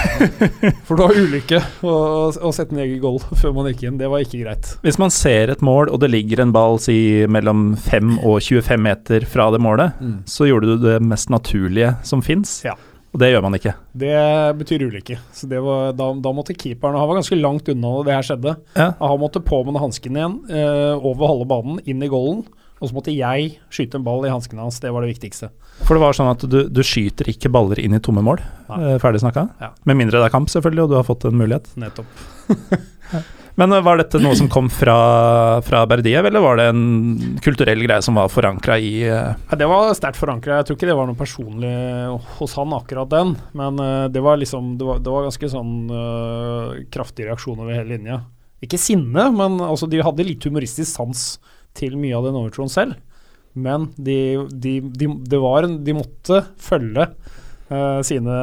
For 0.86 0.96
det 0.98 1.04
var 1.06 1.16
ulykke 1.16 1.60
å, 1.86 1.94
å 2.32 2.52
sette 2.54 2.74
en 2.76 2.82
egen 2.84 3.00
goal 3.02 3.18
før 3.40 3.54
man 3.56 3.68
gikk 3.70 3.86
inn. 3.88 3.98
Det 4.00 4.08
var 4.10 4.24
ikke 4.24 4.42
greit. 4.44 4.74
Hvis 4.84 4.98
man 5.00 5.12
ser 5.14 5.52
et 5.54 5.64
mål, 5.66 5.90
og 5.92 6.00
det 6.02 6.10
ligger 6.12 6.42
en 6.44 6.52
ball 6.54 6.78
si 6.82 6.98
mellom 7.30 7.72
5 7.80 8.18
og 8.20 8.38
25 8.44 8.80
meter 8.84 9.26
fra 9.30 9.48
det 9.54 9.60
målet, 9.62 9.98
så 10.30 10.48
gjorde 10.48 10.74
du 10.76 10.86
det 10.88 10.98
mest 11.04 11.30
naturlige 11.32 11.94
som 12.06 12.22
fins, 12.24 12.60
Ja. 12.66 12.74
og 13.12 13.20
det 13.22 13.32
gjør 13.32 13.42
man 13.46 13.56
ikke. 13.58 13.74
Det 13.98 14.14
betyr 14.60 14.84
ulykke. 14.88 15.18
Så 15.34 15.48
det 15.50 15.60
var, 15.64 15.92
da, 15.98 16.10
da 16.22 16.32
måtte 16.36 16.54
keeperen 16.54 16.94
Han 16.98 17.08
var 17.10 17.18
ganske 17.20 17.38
langt 17.40 17.68
unna 17.72 17.90
da 17.98 18.06
det 18.06 18.16
her 18.18 18.28
skjedde. 18.30 18.56
Ja. 18.78 18.88
Han 19.02 19.20
måtte 19.22 19.42
på 19.44 19.62
med 19.66 19.80
hansken 19.82 20.16
igjen, 20.18 20.38
eh, 20.50 20.94
over 21.00 21.30
halve 21.32 21.48
banen, 21.50 21.80
inn 21.90 22.02
i 22.06 22.10
goalen. 22.12 22.44
Og 22.80 22.88
så 22.88 22.96
måtte 22.96 23.12
jeg 23.12 23.58
skyte 23.68 23.98
en 24.00 24.04
ball 24.06 24.24
i 24.24 24.32
hanskene 24.32 24.64
hans. 24.64 24.80
Det 24.80 24.92
var 24.92 25.04
det 25.04 25.12
viktigste. 25.12 25.50
For 25.84 25.96
det 25.96 26.04
var 26.04 26.16
sånn 26.16 26.30
at 26.32 26.46
du, 26.48 26.62
du 26.72 26.80
skyter 26.84 27.28
ikke 27.28 27.52
baller 27.52 27.80
inn 27.82 27.96
i 27.96 28.00
tomme 28.00 28.24
mål, 28.24 28.40
Nei. 28.70 28.78
eh, 28.94 28.96
ferdig 29.02 29.20
snakka. 29.20 29.50
Ja. 29.60 29.74
Med 29.88 30.00
mindre 30.00 30.20
det 30.20 30.30
er 30.30 30.32
kamp, 30.32 30.48
selvfølgelig, 30.52 30.86
og 30.86 30.94
du 30.94 30.96
har 30.96 31.04
fått 31.08 31.28
en 31.28 31.36
mulighet. 31.36 31.68
Nettopp. 31.80 32.08
Men 33.60 33.74
eh, 33.76 33.82
var 33.84 34.00
dette 34.00 34.20
noe 34.22 34.32
som 34.38 34.48
kom 34.52 34.70
fra, 34.72 34.96
fra 35.66 35.82
Berdiev, 35.90 36.24
eller 36.30 36.44
var 36.44 36.56
det 36.56 36.70
en 36.72 37.36
kulturell 37.44 37.84
greie 37.84 38.00
som 38.04 38.16
var 38.16 38.32
forankra 38.32 38.78
i 38.80 38.94
uh... 39.12 39.36
Det 39.60 39.68
var 39.68 39.92
sterkt 39.98 40.20
forankra. 40.20 40.62
Jeg 40.62 40.70
tror 40.70 40.80
ikke 40.80 40.88
det 40.88 40.98
var 41.02 41.10
noe 41.10 41.20
personlig 41.20 41.74
hos 42.38 42.56
han, 42.56 42.72
akkurat 42.80 43.12
den. 43.12 43.36
Men 43.60 43.80
uh, 43.82 44.08
det 44.08 44.24
var 44.24 44.40
liksom 44.40 44.76
Det 44.80 44.88
var, 44.88 45.04
det 45.04 45.12
var 45.12 45.28
ganske 45.28 45.52
sånn 45.52 45.74
uh, 45.92 46.80
kraftig 46.92 47.28
reaksjon 47.28 47.60
over 47.60 47.76
hele 47.76 47.98
linja. 47.98 48.22
Ikke 48.64 48.80
sinne, 48.80 49.28
men 49.32 49.60
altså, 49.64 49.88
de 49.88 50.02
hadde 50.04 50.24
litt 50.24 50.44
humoristisk 50.44 50.92
sans 50.92 51.28
til 51.78 51.96
mye 52.00 52.16
av 52.16 52.26
den 52.28 52.38
overtroen 52.40 52.72
selv. 52.72 52.98
Men 53.52 53.88
de, 53.98 54.46
de, 54.50 54.78
de, 54.80 55.08
de, 55.26 55.38
var 55.42 55.66
de 55.66 55.94
måtte 55.96 56.44
følge 56.62 57.08
uh, 57.72 58.00
sine 58.06 58.36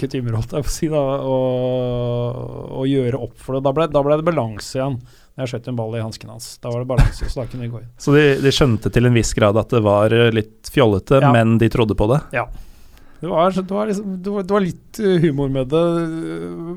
kutymer, 0.00 0.38
holdt 0.38 0.54
jeg 0.56 0.64
på 0.64 0.70
å 0.70 0.74
si, 0.76 0.88
da, 0.92 1.02
og, 1.28 2.38
og 2.80 2.86
gjøre 2.88 3.20
opp 3.20 3.36
for 3.40 3.58
det. 3.58 3.64
Da 3.66 3.74
ble, 3.76 3.88
da 3.92 4.04
ble 4.06 4.20
det 4.20 4.26
balanse 4.30 4.78
igjen. 4.78 4.96
Jeg 5.40 5.52
skjøt 5.52 5.68
en 5.70 5.76
ball 5.78 5.94
i 5.96 6.02
hansken 6.04 6.32
hans. 6.32 6.48
Da 6.60 6.72
var 6.72 6.82
det 6.82 6.88
balanse, 6.90 7.28
så 7.28 7.42
da 7.42 7.46
kunne 7.48 7.66
vi 7.66 7.70
gå 7.72 7.82
inn. 7.82 7.92
Så 8.00 8.16
de, 8.16 8.24
de 8.42 8.52
skjønte 8.52 8.92
til 8.92 9.08
en 9.08 9.16
viss 9.16 9.30
grad 9.36 9.60
at 9.60 9.70
det 9.72 9.80
var 9.84 10.12
eh, 10.16 10.32
litt 10.36 10.72
fjollete, 10.72 11.20
Ja. 11.22 11.30
men 11.36 11.56
de 11.60 11.68
trodde 11.72 11.96
på 11.96 12.08
det? 12.12 12.20
Det 13.20 13.28
var, 13.28 13.52
det, 13.52 13.68
var 13.68 13.88
liksom, 13.88 14.16
det, 14.24 14.32
var, 14.32 14.44
det 14.48 14.56
var 14.56 14.64
litt 14.64 15.00
uh, 15.04 15.14
humor 15.20 15.52
med 15.52 15.68
det, 15.72 15.84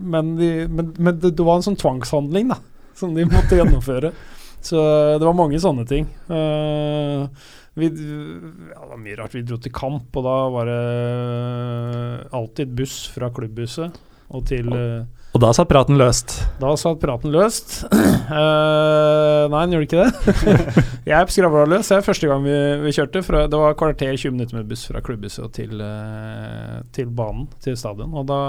men, 0.04 0.36
de, 0.40 0.52
men, 0.68 0.94
men 1.00 1.20
det, 1.20 1.34
det 1.40 1.48
var 1.48 1.60
en 1.60 1.68
sånn 1.72 1.80
tvangshandling 1.80 2.52
da, 2.52 2.60
som 3.00 3.16
de 3.16 3.24
måtte 3.32 3.60
gjennomføre. 3.60 4.12
Så 4.64 4.80
uh, 4.80 5.18
det 5.20 5.28
var 5.28 5.36
mange 5.38 5.60
sånne 5.62 5.86
ting. 5.90 6.08
Uh, 6.32 7.28
vi, 7.74 7.90
ja, 7.90 8.80
det 8.80 8.90
var 8.90 9.02
mye 9.02 9.18
rart. 9.18 9.34
Vi 9.36 9.44
dro 9.48 9.58
til 9.62 9.74
kamp, 9.74 10.14
og 10.14 10.26
da 10.28 10.38
var 10.54 10.70
det 10.70 10.80
uh, 10.80 12.40
alltid 12.40 12.74
buss 12.78 13.04
fra 13.14 13.32
klubbhuset 13.34 14.02
og 14.34 14.46
til 14.50 14.70
uh, 14.74 15.04
Og 15.36 15.42
da 15.42 15.50
satt 15.54 15.70
praten 15.70 15.98
løst. 15.98 16.36
Da 16.62 16.74
satt 16.80 17.02
praten 17.02 17.34
løst. 17.34 17.82
Uh, 17.90 19.50
nei, 19.52 19.64
den 19.66 19.76
gjorde 19.76 19.88
ikke 19.88 20.06
det. 20.06 20.36
jeg 21.12 21.36
skravla 21.36 21.66
løs. 21.74 21.90
Det 21.90 21.98
er 21.98 22.06
første 22.06 22.30
gang 22.30 22.46
vi, 22.46 22.58
vi 22.86 22.94
kjørte. 22.96 23.26
Fra, 23.26 23.46
det 23.50 23.62
var 23.64 23.78
kvarter 23.80 24.14
20 24.14 24.38
minutter 24.38 24.60
med 24.60 24.70
buss 24.70 24.86
fra 24.90 25.02
klubbhuset 25.06 25.44
og 25.48 25.52
til, 25.58 25.82
uh, 25.82 26.80
til 26.94 27.10
banen, 27.10 27.50
til 27.66 27.78
stadion. 27.80 28.14
Og 28.22 28.30
da, 28.30 28.40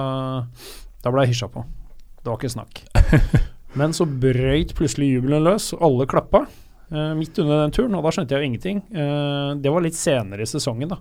da 1.05 1.13
ble 1.15 1.25
jeg 1.25 1.35
hysja 1.35 1.51
på. 1.53 1.65
Det 2.21 2.33
var 2.33 2.41
ikke 2.41 2.55
snakk. 2.59 2.85
Men 3.79 3.95
så 3.97 4.07
brøyt 4.07 4.75
plutselig 4.79 5.17
jubelen 5.17 5.45
løs, 5.47 5.73
og 5.77 5.83
alle 5.89 6.07
klappa. 6.11 6.45
Uh, 6.93 7.15
midt 7.19 7.39
under 7.43 7.65
den 7.65 7.73
turen, 7.75 7.97
og 7.97 8.05
da 8.05 8.13
skjønte 8.15 8.37
jeg 8.37 8.45
jo 8.45 8.51
ingenting. 8.51 8.83
Uh, 8.95 9.57
det 9.59 9.73
var 9.73 9.83
litt 9.83 9.99
senere 9.99 10.45
i 10.45 10.49
sesongen, 10.49 10.93
da. 10.93 11.01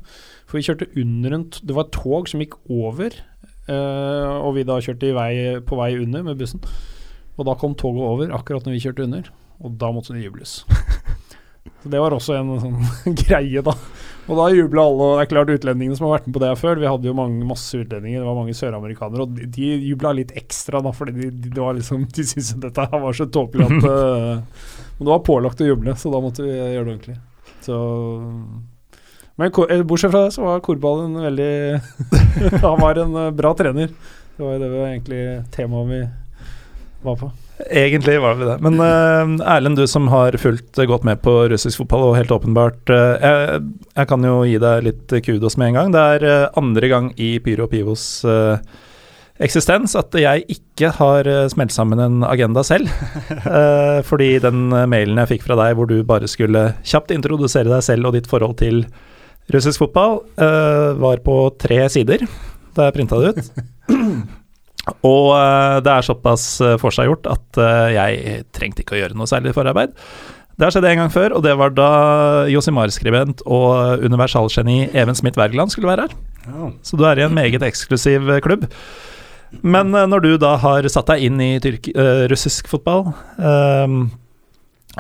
For 0.50 0.58
vi 0.58 0.66
kjørte 0.66 0.90
under 0.98 1.38
en 1.38 1.46
Det 1.54 1.76
var 1.76 1.86
et 1.86 1.94
tog 1.94 2.32
som 2.32 2.42
gikk 2.42 2.58
over, 2.72 3.14
uh, 3.70 4.40
og 4.40 4.56
vi 4.58 4.66
da 4.68 4.80
kjørte 4.82 5.12
i 5.12 5.16
vei, 5.18 5.34
på 5.68 5.78
vei 5.78 5.92
under 6.02 6.26
med 6.26 6.40
bussen. 6.40 6.64
Og 7.38 7.46
da 7.50 7.58
kom 7.60 7.76
toget 7.78 8.06
over 8.06 8.34
akkurat 8.34 8.66
når 8.66 8.78
vi 8.78 8.84
kjørte 8.88 9.06
under, 9.06 9.30
og 9.62 9.78
da 9.82 9.92
måtte 9.94 10.16
det 10.16 10.26
jubles. 10.26 10.62
Så 11.84 11.92
Det 11.92 12.00
var 12.00 12.16
også 12.16 12.38
en 12.40 12.52
sånn 12.60 13.16
greie, 13.26 13.62
da. 13.64 13.76
Og 14.24 14.38
da 14.40 14.46
jubla 14.56 14.86
alle. 14.88 15.06
Og 15.06 15.18
det 15.18 15.24
er 15.26 15.32
klart 15.34 15.52
utlendingene 15.52 15.98
som 16.00 16.08
har 16.08 16.18
vært 16.18 16.28
med 16.30 16.38
på 16.38 16.44
det 16.44 16.52
her 16.52 16.60
før. 16.60 16.80
Vi 16.80 16.90
hadde 16.90 17.10
jo 17.10 17.16
mange, 17.18 17.48
masse 17.48 17.80
utlendinger, 17.80 18.22
det 18.22 18.30
var 18.30 18.38
mange 18.40 18.56
søramerikanere, 18.58 19.26
og 19.26 19.36
de, 19.36 19.48
de 19.58 19.72
jubla 19.90 20.14
litt 20.16 20.32
ekstra, 20.40 20.80
da, 20.86 20.94
fordi 20.96 21.16
de, 21.18 21.32
de, 21.32 21.52
det 21.52 21.64
var 21.64 21.76
liksom, 21.78 22.08
de 22.16 22.28
syntes 22.30 22.54
dette 22.64 22.88
var 22.94 23.20
så 23.20 23.28
tåpelig 23.28 23.68
at 23.68 23.90
eh, 23.94 24.70
Men 24.98 25.08
det 25.08 25.12
var 25.12 25.26
pålagt 25.28 25.64
å 25.64 25.68
juble, 25.68 25.98
så 26.00 26.14
da 26.14 26.24
måtte 26.24 26.46
vi 26.46 26.54
gjøre 26.54 26.72
det 26.72 26.86
ordentlig. 26.86 27.18
Så 27.64 27.80
men 29.36 29.50
eh, 29.70 29.84
bortsett 29.84 30.12
fra 30.12 30.28
det, 30.28 30.32
så 30.32 30.44
var 30.46 30.60
Korball 30.60 31.08
en 31.08 31.16
veldig 31.24 31.80
Han 32.66 32.82
var 32.82 33.00
en 33.02 33.16
eh, 33.16 33.32
bra 33.32 33.54
trener. 33.58 33.90
Det 34.38 34.44
var 34.44 34.54
jo 34.54 34.60
det 34.62 34.70
var 34.70 34.92
egentlig 34.92 35.24
temaet 35.56 35.90
vi 35.90 36.04
var 37.04 37.18
på. 37.18 37.32
Egentlig 37.70 38.22
var 38.22 38.36
vi 38.36 38.46
det. 38.48 38.56
Men 38.66 38.80
uh, 38.82 39.46
Erlend, 39.56 39.78
du 39.78 39.86
som 39.88 40.08
har 40.10 40.36
fulgt 40.42 40.78
eh, 40.78 40.88
godt 40.90 41.06
med 41.06 41.22
på 41.22 41.36
russisk 41.52 41.84
fotball, 41.84 42.08
og 42.10 42.16
helt 42.18 42.34
åpenbart 42.34 42.90
uh, 42.90 43.14
jeg, 43.22 43.60
jeg 43.94 44.10
kan 44.10 44.26
jo 44.26 44.40
gi 44.48 44.58
deg 44.64 44.88
litt 44.88 45.14
kudos 45.26 45.58
med 45.62 45.72
en 45.72 45.78
gang. 45.78 45.94
Det 45.94 46.02
er 46.16 46.58
andre 46.60 46.90
gang 46.90 47.12
i 47.22 47.36
Pyro 47.44 47.68
Pivos 47.70 48.08
eh, 48.26 48.58
eksistens 49.44 49.94
at 50.00 50.16
jeg 50.18 50.46
ikke 50.56 50.92
har 50.98 51.28
smelt 51.52 51.74
sammen 51.74 52.02
en 52.02 52.26
agenda 52.26 52.64
selv. 52.66 52.90
Fordi 54.10 54.30
den 54.42 54.68
mailen 54.90 55.20
jeg 55.22 55.32
fikk 55.34 55.48
fra 55.48 55.58
deg 55.60 55.74
hvor 55.78 55.90
du 55.90 55.98
bare 56.08 56.30
skulle 56.30 56.72
kjapt 56.86 57.12
introdusere 57.16 57.70
deg 57.70 57.84
selv 57.86 58.10
og 58.10 58.18
ditt 58.18 58.30
forhold 58.30 58.60
til 58.62 58.86
russisk 59.52 59.82
fotball, 59.84 60.22
var 61.02 61.24
på 61.26 61.38
tre 61.60 61.82
sider 61.92 62.24
da 62.78 62.88
jeg 62.88 62.96
printa 63.02 63.20
det 63.20 63.34
ut. 63.34 63.50
Og 64.92 65.32
eh, 65.38 65.80
det 65.86 65.92
er 65.94 66.06
såpass 66.06 66.46
uh, 66.60 66.76
forseggjort 66.82 67.30
at 67.32 67.60
eh, 67.64 67.94
jeg 67.96 68.42
trengte 68.56 68.84
ikke 68.84 68.98
å 68.98 69.02
gjøre 69.04 69.16
noe 69.16 69.30
særlig 69.32 69.56
forarbeid. 69.56 69.96
Det 70.54 70.68
har 70.68 70.74
skjedd 70.76 70.86
en 70.86 71.00
gang 71.02 71.14
før, 71.14 71.34
og 71.38 71.46
det 71.46 71.56
var 71.58 71.72
da 71.74 71.90
Josimar-skribent 72.52 73.42
og 73.50 74.04
universalgeni 74.06 74.84
Even 74.92 75.18
Smith 75.18 75.40
Wergeland 75.40 75.74
skulle 75.74 75.90
være 75.90 76.06
her. 76.06 76.14
Så 76.84 76.98
du 77.00 77.06
er 77.08 77.20
i 77.20 77.26
en 77.26 77.34
meget 77.34 77.64
eksklusiv 77.66 78.30
eh, 78.30 78.42
klubb. 78.44 78.68
Men 79.62 79.94
eh, 79.96 80.08
når 80.10 80.26
du 80.26 80.32
da 80.42 80.56
har 80.62 80.88
satt 80.92 81.10
deg 81.10 81.26
inn 81.28 81.42
i 81.42 81.56
eh, 81.58 82.26
russisk 82.32 82.70
fotball, 82.72 83.14
um, 83.38 84.12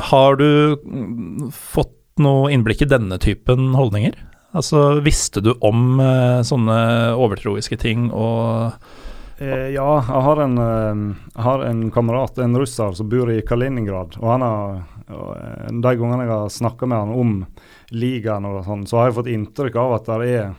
har 0.09 0.39
du 0.39 0.79
mm, 0.79 1.49
fått 1.53 1.93
noe 2.21 2.51
innblikk 2.53 2.85
i 2.85 2.89
denne 2.89 3.19
typen 3.21 3.73
holdninger? 3.77 4.15
Altså, 4.53 5.01
visste 5.05 5.41
du 5.41 5.53
om 5.65 5.97
uh, 5.97 6.41
sånne 6.45 6.77
overtroiske 7.17 7.77
ting 7.81 8.11
og 8.13 8.73
Eh, 9.37 9.69
ja, 9.73 9.87
jeg 10.07 10.23
har, 10.27 10.41
en, 10.41 10.57
eh, 10.57 11.15
jeg 11.35 11.43
har 11.43 11.63
en 11.65 11.91
kamerat, 11.91 12.37
en 12.37 12.57
russer, 12.57 12.91
som 12.93 13.09
bor 13.09 13.31
i 13.31 13.41
Kaliningrad. 13.41 14.17
Og 14.21 14.27
han 14.29 14.41
har, 14.45 14.83
eh, 15.09 15.71
de 15.71 15.95
gangene 15.95 16.27
jeg 16.27 16.33
har 16.33 16.49
snakka 16.49 16.87
med 16.87 16.97
han 16.97 17.15
om 17.15 17.45
ligaen, 17.89 18.45
og 18.45 18.65
sånn, 18.65 18.85
så 18.87 18.97
har 18.97 19.09
jeg 19.09 19.17
fått 19.21 19.33
inntrykk 19.33 19.75
av 19.75 19.93
at 19.97 20.05
det 20.05 20.29
er, 20.29 20.53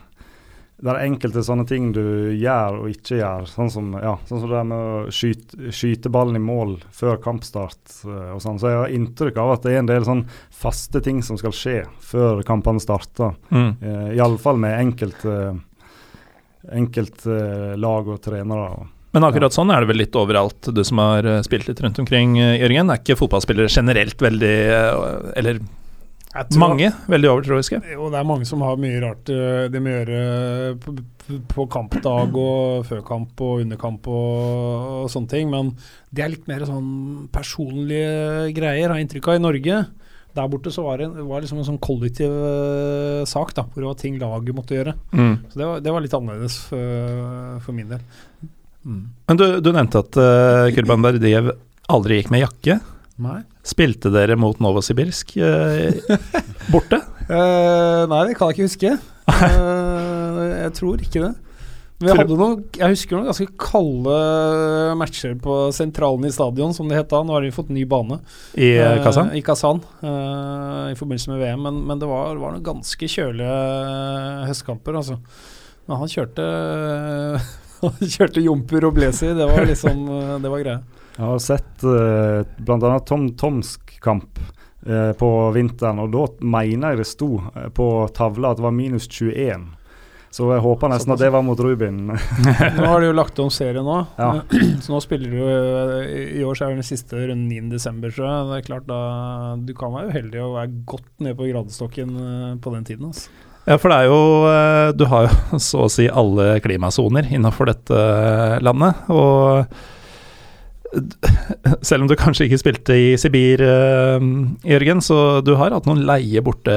er 0.85 0.99
enkelte 1.05 1.43
sånne 1.43 1.65
ting 1.67 1.93
du 1.95 2.35
gjør 2.35 2.81
og 2.83 2.89
ikke 2.91 3.19
gjør. 3.21 3.47
Sånn 3.47 3.71
som, 3.71 3.93
ja, 3.93 4.17
sånn 4.27 4.41
som 4.43 4.51
det 4.51 4.63
med 4.67 4.77
å 4.77 5.05
skyte, 5.09 5.71
skyte 5.71 6.11
ballen 6.11 6.35
i 6.35 6.43
mål 6.43 6.77
før 6.91 7.21
kampstart 7.23 8.03
eh, 8.03 8.33
og 8.35 8.41
sånn. 8.43 8.59
Så 8.59 8.73
jeg 8.73 8.81
har 8.81 8.97
inntrykk 8.97 9.39
av 9.39 9.53
at 9.55 9.63
det 9.63 9.75
er 9.75 9.83
en 9.83 9.93
del 9.93 10.03
sånn 10.07 10.25
faste 10.51 11.01
ting 11.01 11.23
som 11.23 11.39
skal 11.39 11.55
skje 11.55 11.85
før 12.03 12.43
kampene 12.43 12.83
starter. 12.83 13.39
mm. 13.51 13.71
Eh, 13.81 14.11
Iallfall 14.19 14.59
med 14.59 14.75
enkelte 14.79 15.15
enkelte 15.15 15.61
lag 16.73 18.07
og 18.07 18.21
trenere. 18.21 18.87
Men 19.15 19.23
akkurat 19.23 19.53
sånn 19.55 19.71
er 19.71 19.79
det 19.79 19.87
vel 19.93 20.01
litt 20.01 20.15
overalt, 20.19 20.67
du 20.75 20.81
som 20.83 20.99
har 20.99 21.23
eh, 21.23 21.41
spilt 21.45 21.69
litt 21.69 21.79
rundt 21.79 21.99
omkring, 22.03 22.33
eh, 22.41 22.57
Jørgen. 22.59 22.89
Er 22.91 22.99
ikke 22.99 23.15
fotballspillere 23.15 23.71
generelt 23.71 24.19
veldig 24.19 24.55
eh, 24.75 25.37
Eller 25.39 25.61
tror- 25.61 26.59
mange 26.59 26.89
veldig 27.07 27.29
overtroiske? 27.31 27.79
Jo, 27.93 28.09
det 28.11 28.19
er 28.19 28.27
mange 28.27 28.45
som 28.49 28.59
har 28.65 28.75
mye 28.75 28.99
rart 28.99 29.31
eh, 29.31 29.69
de 29.71 29.79
må 29.79 29.93
gjøre 29.93 30.19
på, 30.83 30.95
på 31.53 31.67
kampdag 31.71 32.35
og 32.35 32.83
før 32.89 33.05
kamp 33.07 33.39
og 33.47 33.61
under 33.63 33.79
kamp 33.79 34.09
og, 34.11 35.05
og 35.05 35.07
sånne 35.13 35.31
ting. 35.31 35.47
Men 35.53 35.71
det 36.11 36.25
er 36.25 36.33
litt 36.35 36.51
mer 36.51 36.67
sånn 36.67 37.29
personlige 37.31 38.51
greier, 38.57 38.89
har 38.91 38.99
jeg 38.99 39.07
inntrykk 39.07 39.31
av, 39.31 39.39
i 39.39 39.45
Norge. 39.47 39.79
Der 40.35 40.49
borte 40.51 40.71
så 40.73 40.83
var 40.83 40.99
det, 40.99 41.07
var 41.27 41.43
liksom 41.43 41.61
en 41.61 41.67
sånn 41.67 41.81
kollektiv 41.83 42.31
uh, 42.31 43.23
sak, 43.29 43.53
da, 43.55 43.63
hvor 43.69 43.83
det 43.83 43.87
var 43.87 43.99
ting 44.01 44.17
laget 44.19 44.57
måtte 44.57 44.75
gjøre. 44.75 44.95
Mm. 45.15 45.35
Så 45.51 45.61
det 45.61 45.69
var, 45.69 45.83
det 45.85 45.93
var 45.95 46.03
litt 46.03 46.17
annerledes 46.17 46.57
for, 46.69 47.61
for 47.63 47.77
min 47.77 47.93
del. 47.93 48.03
Mm. 48.85 49.05
Men 49.31 49.39
du, 49.39 49.45
du 49.63 49.71
nevnte 49.71 50.03
at 50.03 50.19
uh, 50.19 50.67
Kurban 50.75 51.05
Berdiev 51.05 51.53
aldri 51.91 52.19
gikk 52.19 52.33
med 52.35 52.43
jakke. 52.43 52.79
Nei. 53.23 53.39
Spilte 53.65 54.11
dere 54.11 54.35
mot 54.37 54.59
Novosibirsk 54.61 55.37
eh, 55.39 55.95
borte? 56.73 56.99
Nei, 57.29 58.19
det 58.27 58.35
kan 58.35 58.51
jeg 58.51 58.57
ikke 58.57 58.67
huske. 58.67 58.91
Jeg 60.65 60.73
tror 60.75 61.01
ikke 61.01 61.23
det. 61.23 61.31
Vi 62.03 62.11
hadde 62.11 62.35
noen, 62.35 62.63
jeg 62.75 62.91
husker 62.91 63.15
noen 63.15 63.29
ganske 63.29 63.45
kalde 63.61 64.15
matcher 64.99 65.35
på 65.39 65.53
sentralen 65.75 66.27
i 66.27 66.31
stadion, 66.35 66.73
som 66.75 66.89
det 66.91 66.97
het 66.99 67.07
da. 67.13 67.21
Nå 67.23 67.31
har 67.37 67.45
de 67.45 67.53
fått 67.55 67.69
ny 67.71 67.85
bane. 67.87 68.17
I 68.59 68.73
Eh, 68.83 68.97
Kazan? 69.05 69.29
I 69.31 69.41
Kazan, 69.45 69.79
eh, 70.03 70.91
i 70.91 70.97
forbindelse 70.99 71.31
med 71.31 71.39
VM. 71.39 71.61
Men, 71.63 71.79
men 71.87 72.01
det 72.01 72.09
var, 72.09 72.35
var 72.35 72.51
noen 72.57 72.65
ganske 72.65 73.07
kjølige 73.07 73.55
høstkamper, 74.49 74.97
altså. 74.99 75.19
Men 75.87 76.01
han 76.01 76.11
kjørte 76.11 76.49
Han 77.85 78.09
kjørte 78.09 78.41
jumper 78.43 78.85
og 78.87 78.95
blazer. 78.97 79.35
Det 79.37 79.47
var 79.49 79.65
liksom 79.67 80.03
eh, 80.09 80.35
Det 80.43 80.51
var 80.51 80.63
greia. 80.65 80.83
Jeg 81.15 81.23
har 81.29 81.39
sett 81.43 81.83
eh, 81.87 82.43
bl.a. 82.59 82.99
Tom 83.07 83.29
Tomsk 83.39 83.95
kamp 84.03 84.39
eh, 84.85 85.13
på 85.15 85.29
vinteren, 85.55 86.01
og 86.03 86.11
da 86.11 86.25
mener 86.43 86.91
jeg 86.91 87.03
det 87.05 87.07
sto 87.07 87.29
eh, 87.53 87.69
på 87.71 87.87
tavla 88.15 88.51
at 88.51 88.59
det 88.59 88.65
var 88.67 88.75
minus 88.75 89.07
21. 89.07 89.63
Så 90.35 90.49
jeg 90.51 90.63
håper 90.65 90.91
nesten 90.91 91.13
at 91.15 91.21
det 91.21 91.29
var 91.31 91.43
mot 91.47 91.59
Rubin. 91.63 92.09
Nå 92.77 92.87
har 92.89 92.99
de 92.99 93.07
jo 93.07 93.15
lagt 93.15 93.39
om 93.39 93.47
serien 93.53 93.85
nå, 93.87 94.01
Ja. 94.19 94.33
så 94.83 94.91
nå 94.91 94.99
spiller 95.03 95.31
du 95.31 95.37
jo 95.39 95.47
I 96.03 96.25
i 96.41 96.43
år 96.43 96.57
så 96.59 96.65
er 96.65 96.73
det 96.73 96.81
den 96.81 96.87
siste 96.89 97.21
runden 97.21 97.47
9. 97.47 97.69
desember, 97.71 98.11
tror 98.11 98.27
jeg. 98.27 98.49
Det 98.49 98.57
er 98.59 98.67
klart 98.67 98.87
da 98.89 98.99
Du 99.63 99.71
kan 99.77 99.95
være 99.95 100.11
uheldig 100.11 100.41
og 100.43 100.57
være 100.57 100.73
godt 100.91 101.07
nede 101.23 101.37
på 101.39 101.47
gradestokken 101.53 102.15
eh, 102.19 102.53
på 102.59 102.73
den 102.75 102.87
tiden. 102.89 103.13
Altså. 103.13 103.31
Ja, 103.65 103.79
for 103.81 103.89
det 103.89 103.97
er 103.97 104.09
jo 104.11 104.19
eh, 104.51 104.89
Du 104.99 105.05
har 105.09 105.29
jo 105.29 105.59
så 105.69 105.85
å 105.87 105.91
si 105.95 106.09
alle 106.11 106.59
klimasoner 106.65 107.31
innafor 107.31 107.71
dette 107.71 107.95
eh, 107.95 108.57
landet. 108.65 109.07
Og 109.15 109.63
selv 111.85 112.05
om 112.05 112.09
du 112.09 112.15
kanskje 112.19 112.47
ikke 112.47 112.59
spilte 112.61 112.97
i 112.97 113.13
Sibir, 113.19 113.61
eh, 113.61 114.25
Jørgen, 114.71 115.03
så 115.03 115.39
du 115.45 115.53
har 115.59 115.75
hatt 115.75 115.87
noen 115.89 116.03
leie 116.07 116.43
borte 116.45 116.75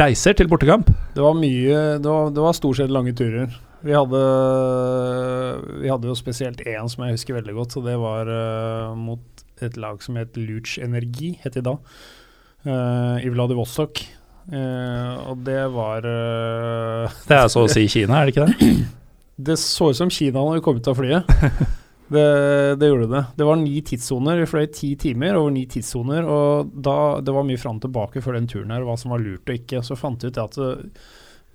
reiser 0.00 0.36
til 0.38 0.50
bortekamp. 0.52 0.90
Det 1.16 1.22
var 1.24 1.36
mye 1.38 1.82
Det 2.02 2.08
var, 2.08 2.32
det 2.34 2.46
var 2.46 2.56
stort 2.56 2.80
sett 2.80 2.92
lange 2.92 3.14
turer. 3.18 3.52
Vi 3.82 3.94
hadde, 3.96 4.22
vi 5.82 5.90
hadde 5.90 6.06
jo 6.06 6.14
spesielt 6.14 6.62
én 6.70 6.90
som 6.90 7.02
jeg 7.02 7.16
husker 7.16 7.40
veldig 7.40 7.54
godt, 7.56 7.76
og 7.80 7.86
det 7.88 7.98
var 7.98 8.30
eh, 8.30 8.96
mot 8.98 9.46
et 9.62 9.78
lag 9.78 10.02
som 10.02 10.18
het 10.18 10.38
Luch 10.38 10.76
Energi, 10.82 11.34
het 11.42 11.58
de 11.58 11.64
da, 11.66 11.76
eh, 12.66 13.26
i 13.26 13.32
Vladivostok. 13.32 14.04
Uh, 14.42 15.30
og 15.30 15.44
det 15.46 15.60
var 15.70 16.02
uh, 16.02 17.12
Det 17.28 17.36
er 17.36 17.44
så 17.46 17.60
å 17.62 17.68
si 17.70 17.84
Kina, 17.86 18.18
er 18.18 18.26
det 18.26 18.32
ikke 18.34 18.48
det? 18.50 18.72
Det 19.46 19.54
så 19.58 19.92
ut 19.92 19.96
som 19.96 20.10
Kina 20.10 20.42
når 20.42 20.58
vi 20.58 20.64
kom 20.66 20.80
ut 20.82 20.90
av 20.90 20.98
flyet. 20.98 21.30
Det, 22.12 22.76
det 22.80 22.88
gjorde 22.90 23.08
det. 23.12 23.22
Det 23.38 23.46
var 23.48 23.56
ni 23.60 23.80
tidssoner. 23.86 24.40
Vi 24.42 24.48
fløy 24.50 24.66
ti 24.74 24.92
timer 25.00 25.38
over 25.38 25.54
ni 25.54 25.64
tidssoner. 25.70 26.26
Og 26.28 26.72
da, 26.84 26.96
det 27.24 27.34
var 27.34 27.46
mye 27.48 27.60
fram 27.60 27.80
og 27.80 27.86
tilbake 27.86 28.22
før 28.24 28.36
den 28.38 28.50
turen 28.50 28.74
her, 28.74 28.84
hva 28.86 28.98
som 29.00 29.14
var 29.14 29.22
lurt 29.22 29.48
og 29.48 29.56
ikke. 29.56 29.80
Så 29.86 29.98
fant 29.98 30.22
vi 30.22 30.32
ut 30.32 30.42
at 30.42 30.58
uh, 30.60 31.08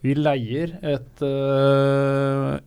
vi 0.06 0.16
leier 0.18 0.74
et, 0.82 1.24
uh, 1.26 2.58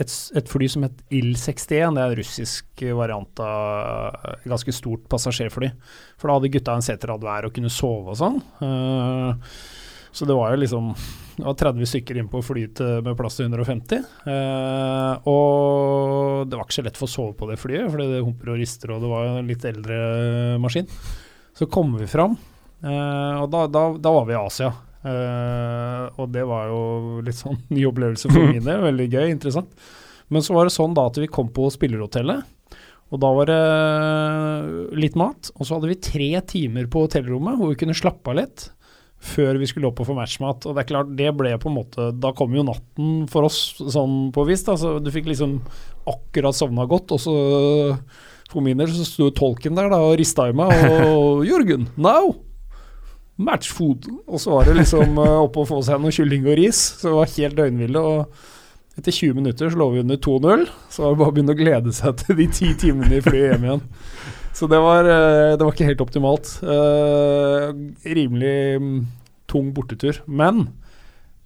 et, 0.00 0.16
et, 0.40 0.50
fly 0.50 0.70
som 0.72 0.88
het 0.88 1.04
IL-61. 1.12 1.68
Det 1.68 1.80
er 1.82 2.08
en 2.08 2.18
russisk 2.22 2.84
variant 2.96 3.44
av 3.44 4.34
et 4.34 4.50
ganske 4.54 4.76
stort 4.76 5.08
passasjerfly. 5.12 5.72
For 6.16 6.30
da 6.30 6.38
hadde 6.38 6.52
gutta 6.56 6.76
en 6.78 6.86
seterad 6.86 7.24
hver 7.24 7.50
og 7.50 7.56
kunne 7.56 7.72
sove 7.72 8.14
og 8.14 8.20
sånn. 8.22 8.40
Uh, 8.64 9.36
så 10.14 10.26
det 10.28 10.38
var 10.38 10.54
jo 10.54 10.62
liksom 10.62 10.92
det 11.34 11.42
var 11.42 11.56
30 11.58 11.88
stykker 11.90 12.18
inn 12.20 12.28
på 12.30 12.40
flyet 12.46 12.80
med 13.02 13.16
plass 13.18 13.40
til 13.40 13.48
150. 13.48 14.04
Eh, 14.30 15.28
og 15.30 16.46
det 16.46 16.58
var 16.58 16.66
ikke 16.66 16.76
så 16.76 16.84
lett 16.86 17.00
for 17.00 17.08
å 17.08 17.14
sove 17.14 17.34
på 17.38 17.48
det 17.50 17.58
flyet, 17.58 17.88
fordi 17.90 18.06
det 18.12 18.22
humper 18.22 18.52
og 18.52 18.60
rister, 18.60 18.92
og 18.94 19.02
det 19.02 19.10
var 19.10 19.30
en 19.32 19.50
litt 19.50 19.66
eldre 19.66 19.98
maskin. 20.62 20.86
Så 21.58 21.66
kom 21.70 21.96
vi 21.98 22.06
fram, 22.10 22.36
eh, 22.84 23.42
og 23.42 23.48
da, 23.50 23.64
da, 23.66 23.86
da, 23.98 24.14
var 24.14 24.28
vi 24.30 24.36
i 24.36 24.38
Asia. 24.38 24.70
Eh, 25.04 26.04
og 26.22 26.30
det 26.32 26.46
var 26.48 26.70
jo 26.70 26.80
litt 27.26 27.40
sånn 27.40 27.58
ny 27.74 27.82
opplevelse 27.90 28.30
for 28.30 28.54
min 28.54 28.62
del. 28.62 28.86
Veldig 28.86 29.10
gøy, 29.10 29.26
interessant. 29.34 29.74
Men 30.30 30.46
så 30.46 30.54
var 30.54 30.68
det 30.68 30.76
sånn 30.76 30.94
da 30.94 31.08
at 31.10 31.18
vi 31.18 31.30
kom 31.30 31.50
på 31.54 31.66
spillerhotellet. 31.74 32.46
Og 33.12 33.20
da 33.20 33.30
var 33.36 33.50
det 33.50 34.96
litt 35.02 35.18
mat, 35.18 35.50
og 35.54 35.66
så 35.66 35.76
hadde 35.76 35.90
vi 35.90 36.00
tre 36.02 36.30
timer 36.50 36.86
på 36.90 37.04
hotellrommet 37.04 37.58
hvor 37.58 37.70
vi 37.70 37.78
kunne 37.82 37.94
slappe 37.94 38.32
av 38.32 38.38
litt 38.38 38.70
før 39.24 39.58
vi 39.60 39.68
skulle 39.70 39.88
opp 39.88 40.02
og 40.02 40.10
få 40.10 40.16
matchmat. 40.18 40.66
Og 40.68 40.76
det 40.76 40.84
er 40.84 40.90
klart, 40.90 41.12
det 41.16 41.32
ble 41.36 41.54
på 41.60 41.70
en 41.70 41.78
måte 41.78 42.10
Da 42.20 42.34
kom 42.36 42.54
jo 42.56 42.66
natten 42.66 43.24
for 43.32 43.48
oss 43.48 43.60
sånn 43.80 44.28
på 44.34 44.44
vis. 44.48 44.64
Da. 44.66 44.76
Så 44.80 44.98
du 45.02 45.10
fikk 45.14 45.30
liksom 45.30 45.58
akkurat 46.10 46.56
sovna 46.56 46.86
godt, 46.90 47.14
og 47.16 47.22
så 47.22 47.36
for 48.52 48.62
min 48.62 48.78
del 48.78 48.92
så 48.92 49.06
sto 49.08 49.30
tolken 49.34 49.74
der 49.74 49.88
da 49.90 49.98
og 50.04 50.18
rista 50.20 50.46
i 50.50 50.54
meg, 50.54 50.70
og 51.08 51.46
'Jørgen, 51.46 51.88
now!' 51.96 52.36
Matchfood. 53.36 54.06
Og 54.28 54.38
så 54.38 54.52
var 54.52 54.68
det 54.68 54.76
liksom 54.78 55.16
oppe 55.18 55.40
opp 55.42 55.56
og 55.64 55.70
få 55.72 55.80
seg 55.82 55.98
noe 55.98 56.14
kylling 56.14 56.44
og 56.46 56.58
ris. 56.60 56.78
Så 57.00 57.08
det 57.08 57.14
var 57.16 57.32
helt 57.32 57.56
døgnville. 57.58 57.98
Og 57.98 58.98
etter 58.98 59.10
20 59.10 59.34
minutter 59.40 59.70
så 59.70 59.80
lå 59.80 59.88
vi 59.90 60.04
under 60.04 60.20
2-0. 60.22 60.68
Så 60.86 61.02
var 61.02 61.10
det 61.10 61.18
bare 61.18 61.32
å 61.32 61.34
begynne 61.34 61.56
å 61.56 61.58
glede 61.58 61.94
seg 61.96 62.14
til 62.20 62.38
de 62.38 62.46
ti 62.46 62.70
timene 62.78 63.18
i 63.18 63.24
flyet 63.24 63.56
hjem 63.56 63.66
igjen. 63.66 63.82
Så 64.54 64.68
det 64.70 64.78
var, 64.78 65.04
eh, 65.04 65.56
det 65.58 65.64
var, 65.64 65.74
ikke 65.74 65.88
helt 65.88 66.02
optimalt. 66.04 66.52
Uh, 66.62 67.74
rimelig 68.06 68.78
mm, 68.78 69.00
tung 69.50 69.72
bortetur. 69.74 70.20
Men 70.26 70.68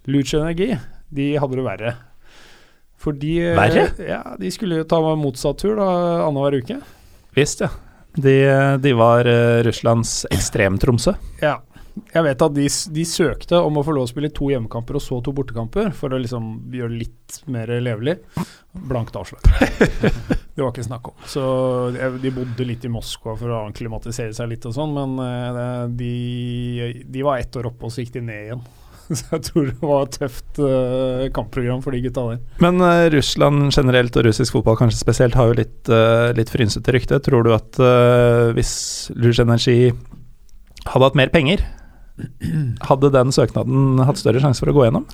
Luce 0.08 0.36
Energi, 0.36 0.74
de 1.08 1.30
hadde 1.40 1.56
det 1.56 1.64
verre. 1.64 1.94
For 3.00 3.16
de, 3.16 3.32
eh, 3.48 3.56
verre? 3.56 3.86
Ja, 4.04 4.22
de 4.36 4.52
skulle 4.52 4.84
ta 4.88 5.00
motsatt 5.16 5.60
tur 5.62 5.80
annenhver 5.80 6.60
uke. 6.60 6.80
Visst, 7.36 7.64
ja. 7.64 7.72
De, 8.18 8.36
de 8.82 8.92
var 8.98 9.28
uh, 9.28 9.62
Russlands 9.64 10.26
Ekstrem-Tromsø. 10.34 11.14
Ja. 11.40 11.58
Jeg 12.12 12.24
vet 12.24 12.44
at 12.44 12.54
de, 12.56 12.66
de, 12.94 13.04
søkte 13.08 13.60
om 13.64 13.78
å 13.80 13.84
få 13.86 13.94
lov 13.96 14.06
å 14.06 14.10
spille 14.10 14.30
to 14.34 14.50
hjemmekamper 14.52 14.98
og 14.98 15.04
så 15.04 15.20
to 15.24 15.34
bortekamper, 15.36 15.90
for 15.96 16.14
å 16.14 16.20
liksom 16.20 16.50
gjøre 16.74 16.94
det 16.94 17.02
litt 17.04 17.38
mer 17.52 17.72
levelig. 17.82 18.18
Blankt 18.88 19.16
avslag. 19.18 19.44
det 20.54 20.62
var 20.62 20.72
ikke 20.72 20.88
snakk 20.88 21.12
om. 21.12 21.20
Så 21.28 21.44
De 22.22 22.34
bodde 22.34 22.66
litt 22.68 22.84
i 22.84 22.92
Moskva 22.92 23.36
for 23.38 23.52
å 23.54 23.62
anklimatisere 23.68 24.34
seg 24.36 24.52
litt 24.52 24.66
og 24.68 24.76
sånn, 24.76 24.96
men 24.96 25.22
eh, 25.24 25.86
de, 26.00 26.12
de, 27.04 27.24
var 27.24 27.40
ett 27.40 27.56
år 27.58 27.70
oppe, 27.72 27.88
og 27.88 27.94
så 27.94 28.04
gikk 28.04 28.18
de 28.18 28.26
ned 28.28 28.44
igjen. 28.48 28.66
Så 29.08 29.24
jeg 29.32 29.44
tror 29.46 29.68
det 29.70 29.78
var 29.80 30.02
et 30.04 30.16
tøft 30.20 30.58
uh, 30.60 31.22
kampprogram 31.32 31.80
for 31.80 31.96
de 31.96 32.02
gutta 32.04 32.26
der. 32.28 32.42
Men 32.60 32.82
uh, 32.84 33.06
Russland 33.14 33.70
generelt, 33.72 34.18
og 34.20 34.26
russisk 34.26 34.58
fotball 34.58 34.76
kanskje 34.76 35.00
spesielt, 35.00 35.38
har 35.38 35.48
jo 35.48 35.56
litt, 35.62 35.78
uh, 35.88 36.28
litt 36.36 36.52
frynsete 36.52 36.92
rykte. 36.92 37.16
Tror 37.24 37.46
du 37.46 37.54
at 37.56 37.80
hvis 38.52 38.74
Luge 39.16 39.40
Energi 39.46 39.78
hadde 40.88 41.04
hatt 41.06 41.16
mer 41.16 41.32
penger, 41.32 41.64
hadde 42.88 43.10
den 43.14 43.34
søknaden 43.34 44.00
hatt 44.06 44.20
større 44.20 44.42
sjanse 44.42 44.62
for 44.62 44.72
å 44.72 44.76
gå 44.76 44.86
gjennom? 44.88 45.06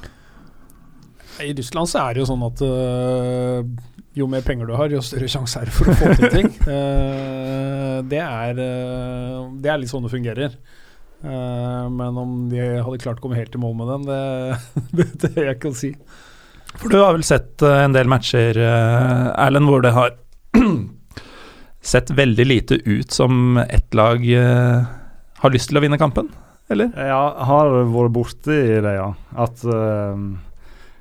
I 1.42 1.54
Russland 1.56 1.90
så 1.90 2.04
er 2.04 2.14
det 2.14 2.22
jo 2.22 2.28
sånn 2.28 2.44
at 2.46 2.62
uh, 2.62 3.64
jo 4.14 4.28
mer 4.30 4.44
penger 4.46 4.68
du 4.68 4.74
har, 4.78 4.92
jo 4.92 5.02
større 5.02 5.28
sjanse 5.30 5.58
er 5.58 5.68
det 5.70 5.74
for 5.74 5.90
å 5.90 5.96
få 5.98 6.12
til 6.20 6.34
ting. 6.34 6.50
Uh, 6.62 7.98
det, 8.12 8.20
er, 8.22 8.60
uh, 8.60 9.50
det, 9.58 9.70
er, 9.70 9.80
litt 9.82 9.90
sånn 9.90 10.06
det 10.06 10.14
fungerer. 10.14 10.58
men 11.24 12.18
om 12.20 12.32
de 12.50 12.60
hadde 12.84 13.00
klart 13.00 13.18
å 13.18 13.24
komme 13.24 13.38
helt 13.38 13.54
i 13.56 13.60
mål 13.60 13.74
med 13.78 13.90
den, 13.90 14.02
det, 14.10 15.06
det, 15.22 15.30
jeg 15.38 15.46
jeg 15.48 15.70
å 15.70 15.74
si. 15.78 15.94
For 16.74 16.90
du 16.92 16.98
har 17.00 17.14
vel 17.14 17.24
sett 17.24 17.62
en 17.64 17.94
del 17.94 18.10
matcher, 18.10 18.58
Erlend, 18.60 19.70
hvor 19.70 19.82
det 19.82 19.94
har 19.96 20.12
sett 21.94 22.10
veldig 22.10 22.46
lite 22.46 22.78
ut 22.84 23.14
som 23.14 23.56
ett 23.64 23.94
lag 23.96 24.26
har 24.26 25.54
lyst 25.54 25.70
til 25.70 25.80
å 25.80 25.84
vinne 25.86 26.00
kampen? 26.00 26.28
Eller? 26.72 26.90
Ja, 26.96 27.22
har 27.44 27.70
vært 27.92 28.14
borti 28.14 28.56
det, 28.84 28.94
ja. 28.96 29.10
At 29.36 29.64
uh, 29.68 30.16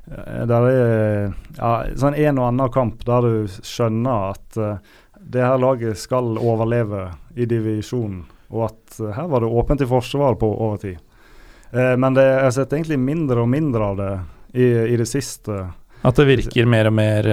det 0.03 0.57
er 0.57 1.31
ja, 1.55 1.71
sånn 1.95 2.17
en 2.19 2.41
og 2.41 2.49
annen 2.49 2.73
kamp 2.73 3.05
der 3.07 3.23
du 3.23 3.55
skjønner 3.63 4.33
at 4.33 4.59
uh, 4.59 4.75
det 5.23 5.45
her 5.45 5.61
laget 5.61 6.01
skal 6.01 6.35
overleve 6.35 7.07
i 7.39 7.47
divisjonen, 7.47 8.25
og 8.51 8.67
at 8.67 8.99
uh, 8.99 9.13
her 9.15 9.29
var 9.31 9.45
det 9.45 9.53
åpent 9.61 9.85
i 9.85 9.87
forsvar 9.87 10.35
på 10.41 10.51
overtid. 10.51 10.99
Uh, 11.71 11.95
men 11.95 12.17
det, 12.17 12.27
jeg 12.27 12.43
har 12.49 12.55
sett 12.59 12.75
egentlig 12.75 12.99
mindre 12.99 13.45
og 13.45 13.49
mindre 13.53 13.87
av 13.93 14.01
det 14.01 14.11
i, 14.59 14.67
i 14.93 14.99
det 14.99 15.07
siste. 15.09 15.63
At 16.03 16.19
det 16.19 16.27
virker 16.27 16.67
mer 16.67 16.89
og 16.89 16.97
mer 16.97 17.27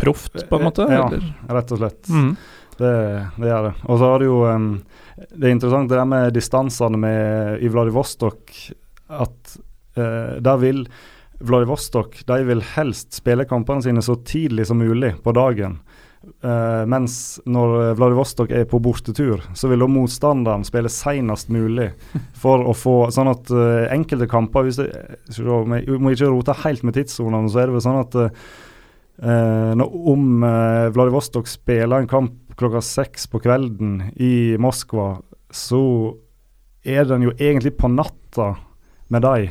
proft, 0.00 0.38
på 0.48 0.56
en 0.56 0.64
måte? 0.64 0.86
Ja, 0.88 1.10
eller? 1.10 1.26
rett 1.58 1.74
og 1.76 1.82
slett. 1.82 2.08
Mm. 2.08 2.30
Det, 2.76 2.92
det, 3.36 3.50
gjør 3.50 3.68
det. 3.68 3.74
Og 3.84 4.00
så 4.00 4.08
har 4.08 4.20
du 4.20 4.26
jo 4.26 4.38
um, 4.48 4.70
det 5.16 5.48
er 5.48 5.54
interessant 5.54 5.88
det 5.88 5.96
der 5.96 6.08
med 6.08 6.34
distansene 6.36 6.98
med, 7.00 7.62
i 7.64 7.70
Vladivostok. 7.72 8.52
At 9.08 9.56
eh, 9.96 10.36
der 10.44 10.58
vil 10.60 10.84
Vladivostok 11.36 12.22
de 12.28 12.40
vil 12.48 12.62
helst 12.74 13.16
spille 13.16 13.44
kampene 13.48 13.84
sine 13.84 14.04
så 14.04 14.16
tidlig 14.24 14.68
som 14.68 14.80
mulig 14.80 15.14
på 15.24 15.32
dagen. 15.36 15.78
Eh, 16.44 16.84
mens 16.90 17.38
når 17.48 17.96
Vladivostok 17.96 18.52
er 18.56 18.68
på 18.68 18.80
bortetur, 18.82 19.44
så 19.56 19.70
vil 19.70 19.84
da 19.84 19.88
motstanderen 19.88 20.64
spille 20.68 20.92
senest 20.92 21.52
mulig 21.52 21.90
for 22.42 22.66
å 22.68 22.76
få 22.76 22.96
Sånn 23.14 23.32
at 23.32 23.52
eh, 23.52 23.88
enkelte 23.96 24.28
kamper 24.28 24.68
hvis 24.68 24.80
det, 24.82 24.90
Vi 25.32 26.00
må 26.00 26.12
ikke 26.12 26.32
rote 26.32 26.56
helt 26.64 26.84
med 26.84 26.96
tidssonene, 26.98 27.52
så 27.52 27.62
er 27.62 27.70
det 27.70 27.78
vel 27.78 27.84
sånn 27.84 28.02
at 28.02 28.16
uh, 28.20 29.72
når, 29.80 29.94
om 30.12 30.44
Vladivostok 30.92 31.48
spiller 31.48 32.02
en 32.02 32.10
kamp 32.10 32.45
klokka 32.56 32.80
seks 32.84 33.26
på 33.30 33.40
kvelden 33.44 34.12
i 34.16 34.56
Moskva, 34.60 35.16
så 35.50 35.82
er 36.86 37.04
den 37.08 37.26
jo 37.26 37.34
egentlig 37.36 37.76
på 37.76 37.90
natta 37.90 38.54
med 39.08 39.22
dem. 39.22 39.48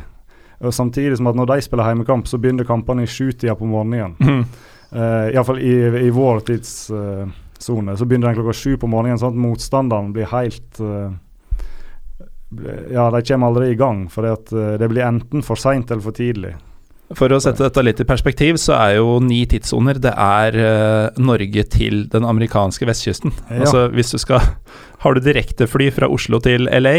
Samtidig 0.72 1.18
som 1.18 1.28
at 1.28 1.38
når 1.38 1.50
de 1.52 1.62
spiller 1.62 1.86
heimekamp, 1.90 2.28
så 2.28 2.40
begynner 2.42 2.68
kampene 2.68 3.04
i 3.04 3.10
sjutida 3.10 3.56
på 3.56 3.68
morgenen. 3.68 4.16
Mm. 4.20 4.46
Uh, 4.96 5.28
Iallfall 5.34 5.60
i, 5.60 5.74
i 6.08 6.10
vår 6.14 6.40
tidssone. 6.48 7.92
Uh, 7.92 7.98
så 7.98 8.06
begynner 8.06 8.30
den 8.30 8.38
klokka 8.38 8.54
sju 8.56 8.78
på 8.80 8.88
morgenen, 8.88 9.20
sånn 9.20 9.36
at 9.36 9.42
motstanderen 9.44 10.14
blir 10.16 10.30
helt 10.32 10.80
uh, 10.80 11.12
Ja, 12.94 13.10
de 13.12 13.20
kommer 13.26 13.52
aldri 13.52 13.74
i 13.74 13.80
gang, 13.80 14.06
for 14.14 14.24
det, 14.24 14.56
uh, 14.56 14.78
det 14.80 14.90
blir 14.92 15.04
enten 15.04 15.44
for 15.44 15.60
seint 15.60 15.92
eller 15.92 16.06
for 16.06 16.16
tidlig. 16.16 16.54
For 17.14 17.30
å 17.30 17.38
sette 17.44 17.62
dette 17.62 17.84
litt 17.86 18.00
i 18.02 18.08
perspektiv, 18.08 18.58
så 18.58 18.74
er 18.80 18.96
jo 18.98 19.20
ni 19.22 19.44
tidssoner 19.50 20.00
Det 20.02 20.14
er 20.18 20.58
uh, 20.58 21.22
Norge 21.22 21.66
til 21.70 22.08
den 22.10 22.26
amerikanske 22.26 22.88
vestkysten. 22.90 23.36
Ja. 23.52 23.62
Altså 23.68 23.86
hvis 23.94 24.10
du 24.16 24.18
skal 24.22 24.42
Har 25.06 25.14
du 25.14 25.22
direktefly 25.22 25.92
fra 25.94 26.10
Oslo 26.10 26.40
til 26.42 26.66
LA, 26.66 26.96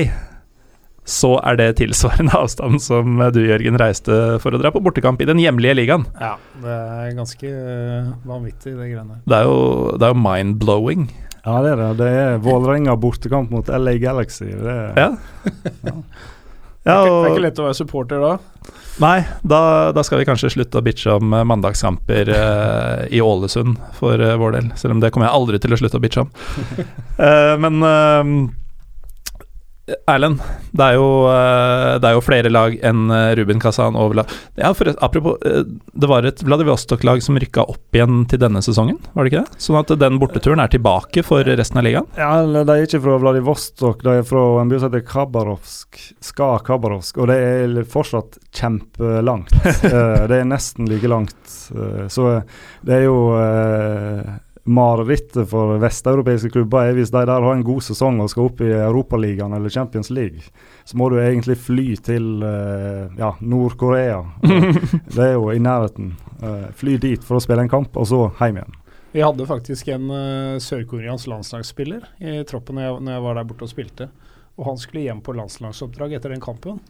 så 1.06 1.32
er 1.46 1.58
det 1.58 1.66
tilsvarende 1.80 2.34
avstand 2.42 2.78
som 2.82 3.18
du, 3.34 3.40
Jørgen, 3.48 3.78
reiste 3.82 4.14
for 4.42 4.54
å 4.54 4.60
dra 4.62 4.70
på 4.74 4.82
bortekamp 4.84 5.22
i 5.22 5.26
den 5.26 5.42
hjemlige 5.42 5.74
ligaen. 5.80 6.06
Ja, 6.22 6.36
det 6.62 6.76
er 6.76 7.16
ganske 7.18 7.50
uh, 7.50 8.14
vanvittig, 8.26 8.76
det 8.78 8.90
greiene 8.92 9.18
Det 9.26 9.40
er 9.40 9.50
jo, 9.50 9.58
det 9.98 10.06
er 10.06 10.14
jo 10.14 10.22
mind-blowing. 10.22 11.08
Ja, 11.40 11.60
det 11.62 11.74
er 11.74 11.82
det. 11.82 11.90
Det 11.98 12.14
er 12.22 12.40
Vålerenga 12.42 12.94
bortekamp 12.98 13.50
mot 13.54 13.68
LA 13.70 13.98
Galaxy. 14.02 14.52
Det 14.54 14.72
er, 14.72 14.98
ja. 14.98 15.10
ja. 15.90 15.98
Ja, 16.86 17.00
og, 17.02 17.10
det 17.10 17.26
er 17.26 17.32
ikke 17.32 17.46
lett 17.48 17.58
å 17.58 17.66
være 17.66 17.78
supporter 17.80 18.22
da? 18.22 18.34
Nei, 19.02 19.24
da, 19.44 19.92
da 19.92 20.04
skal 20.06 20.22
vi 20.22 20.26
kanskje 20.28 20.54
slutte 20.54 20.80
å 20.80 20.84
bitche 20.84 21.16
om 21.18 21.34
uh, 21.36 21.42
mandagskamper 21.44 22.30
uh, 22.32 23.02
i 23.12 23.20
Ålesund 23.20 23.76
for 23.98 24.20
uh, 24.20 24.36
vår 24.40 24.56
del. 24.56 24.70
Selv 24.80 24.96
om 24.96 25.02
det 25.02 25.10
kommer 25.12 25.28
jeg 25.28 25.36
aldri 25.36 25.60
til 25.60 25.76
å 25.76 25.80
slutte 25.80 26.00
å 26.00 26.04
bitche 26.04 26.24
om. 26.24 26.30
men 27.62 27.84
Erlend, 29.86 30.40
det 30.74 30.82
er, 30.82 30.96
jo, 30.98 31.10
eh, 31.30 31.96
det 32.02 32.08
er 32.08 32.16
jo 32.16 32.22
flere 32.24 32.50
lag 32.50 32.74
enn 32.88 33.04
eh, 33.14 33.28
Ruben 33.38 33.60
Kazan 33.62 33.94
og. 33.94 34.16
Ja, 34.58 34.72
for, 34.74 34.90
apropos, 34.98 35.36
eh, 35.46 35.60
det 35.62 36.08
var 36.10 36.26
et 36.26 36.42
Vladivostok-lag 36.42 37.22
som 37.22 37.38
rykka 37.38 37.62
opp 37.70 37.94
igjen 37.94 38.24
til 38.26 38.40
denne 38.42 38.58
sesongen, 38.66 38.98
var 39.14 39.22
det 39.22 39.30
ikke 39.30 39.44
det? 39.44 39.60
Sånn 39.62 39.78
at 39.78 39.92
den 40.00 40.18
borteturen 40.18 40.62
er 40.62 40.72
tilbake 40.72 41.22
for 41.26 41.46
resten 41.46 41.78
av 41.78 41.86
ligaen? 41.86 42.08
Ja, 42.18 42.32
De 42.42 42.64
er 42.64 42.82
ikke 42.88 43.02
fra 43.04 43.18
Vladivostok, 43.22 44.02
de 44.02 44.16
er 44.18 44.26
fra 44.26 44.42
en 44.62 44.72
by 44.72 44.80
som 44.80 44.90
heter 44.90 45.06
Khabarovsk. 45.06 46.00
Ska 46.32 46.48
Khabarovsk. 46.66 47.20
Og 47.22 47.30
det 47.30 47.36
er 47.46 47.76
fortsatt 47.86 48.40
kjempelangt. 48.58 49.54
det 50.32 50.40
er 50.40 50.50
nesten 50.50 50.90
like 50.90 51.06
langt. 51.12 51.38
Så 51.46 52.32
det 52.82 52.98
er 52.98 53.06
jo 53.06 53.20
marerittet 54.66 55.48
for 55.50 55.76
vesteuropeiske 55.82 56.50
klubber 56.54 56.88
er 56.88 56.96
hvis 56.96 57.12
de 57.14 57.22
der 57.28 57.44
har 57.44 57.54
en 57.54 57.64
god 57.66 57.84
sesong 57.86 58.18
og 58.22 58.30
skal 58.32 58.48
opp 58.48 58.62
i 58.64 58.70
Europaligaen 58.74 59.54
eller 59.54 59.72
Champions 59.72 60.10
League, 60.10 60.42
så 60.84 60.98
må 60.98 61.08
du 61.10 61.20
egentlig 61.22 61.58
fly 61.60 61.86
til 62.02 62.42
uh, 62.42 63.06
ja, 63.18 63.32
Nord-Korea. 63.40 64.22
det 65.16 65.22
er 65.22 65.36
jo 65.36 65.52
i 65.54 65.62
nærheten. 65.62 66.14
Uh, 66.42 66.66
fly 66.76 66.96
dit 67.02 67.22
for 67.24 67.38
å 67.38 67.42
spille 67.42 67.66
en 67.66 67.72
kamp, 67.72 67.94
og 67.96 68.08
så 68.10 68.26
hjem 68.40 68.60
igjen. 68.60 68.76
Vi 69.14 69.22
hadde 69.24 69.48
faktisk 69.48 69.88
en 69.94 70.10
uh, 70.12 70.58
sørkoreansk 70.60 71.30
landslagsspiller 71.30 72.08
i 72.20 72.42
troppen 72.48 72.76
når 72.76 72.88
jeg, 72.88 72.96
når 73.06 73.16
jeg, 73.16 73.24
var 73.28 73.38
der 73.38 73.48
borte 73.48 73.68
og 73.68 73.72
spilte. 73.72 74.08
Og 74.56 74.70
han 74.70 74.80
skulle 74.80 75.06
hjem 75.06 75.22
på 75.24 75.34
landslagsoppdrag 75.36 76.16
etter 76.18 76.34
den 76.34 76.42
kampen. 76.42 76.80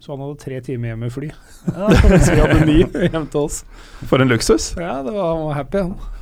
Så 0.00 0.14
han 0.14 0.22
hadde 0.24 0.40
tre 0.40 0.62
timer 0.64 0.94
hjem 0.94 1.04
med 1.04 1.12
fly. 1.12 1.28
Ja, 1.66 1.90
så 1.92 2.32
vi 2.32 2.40
hadde 2.40 2.64
ni 2.64 2.78
hjem 3.12 3.28
til 3.28 3.42
oss. 3.44 3.60
For 4.08 4.22
en 4.22 4.32
luksus. 4.32 4.72
Ja, 4.80 5.02
det 5.04 5.12
var, 5.12 5.34
han 5.34 5.44
var 5.50 5.58
happy, 5.58 5.84
han. 5.84 6.19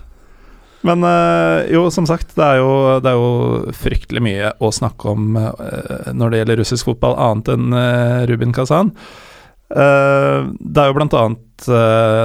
Men 0.87 1.03
øh, 1.03 1.67
jo, 1.75 1.87
som 1.91 2.07
sagt, 2.07 2.35
det 2.37 2.45
er 2.45 2.61
jo, 2.61 2.73
det 3.03 3.11
er 3.11 3.17
jo, 3.19 3.73
fryktelig 3.75 4.23
mye 4.23 4.53
å 4.63 4.71
snakke 4.75 5.11
om 5.11 5.39
øh, 5.41 6.13
når 6.15 6.31
det 6.31 6.43
gjelder 6.43 6.61
russisk 6.63 6.91
fotball, 6.91 7.17
annet 7.19 7.51
enn 7.55 7.75
øh, 7.75 8.29
Rubin 8.31 8.55
Kazan. 8.55 8.95
det 9.69 10.81
er 10.81 10.87
jo 10.89 10.95
bl.a. 10.97 11.07
annet 11.13 11.67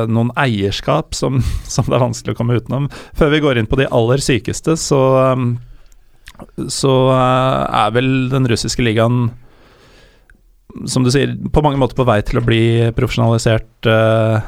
noen 0.07 0.29
eierskap 0.39 1.11
som, 1.17 1.41
som, 1.73 1.89
det 1.89 1.97
er 1.97 2.05
vanskelig 2.05 2.35
å 2.35 2.39
komme 2.39 2.55
utenom. 2.55 2.87
Før 3.19 3.33
vi 3.33 3.41
går 3.43 3.59
inn 3.59 3.69
på 3.69 3.81
de 3.81 3.89
aller 3.91 4.23
sykeste, 4.23 4.77
så, 4.79 5.01
så 6.71 6.93
er 7.17 7.95
vel 7.97 8.13
den 8.31 8.47
russiske 8.47 8.85
ligaen 8.85 9.31
som 10.89 11.03
du 11.05 11.11
sier, 11.13 11.35
på 11.53 11.61
mange 11.65 11.77
måter 11.81 11.97
på 11.97 12.05
vei 12.07 12.21
til 12.25 12.39
å 12.39 12.45
bli 12.45 12.63
profesjonalisert 12.97 13.89
Eh, 13.89 14.39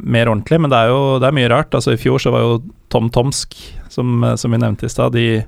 mer 0.00 0.28
ordentlig, 0.28 0.60
men 0.60 0.72
det 0.72 0.78
er 0.78 0.92
jo 0.92 1.00
det 1.22 1.28
er 1.28 1.36
mye 1.36 1.50
rart. 1.52 1.74
Altså 1.74 1.94
I 1.94 2.00
fjor 2.00 2.22
så 2.22 2.32
var 2.34 2.44
jo 2.44 2.58
Tom 2.92 3.10
Tomsk, 3.14 3.56
som, 3.92 4.24
eh, 4.24 4.34
som 4.34 4.52
vi 4.52 4.60
nevnte 4.60 4.86
i 4.86 4.92
stad, 4.92 5.12
de 5.12 5.44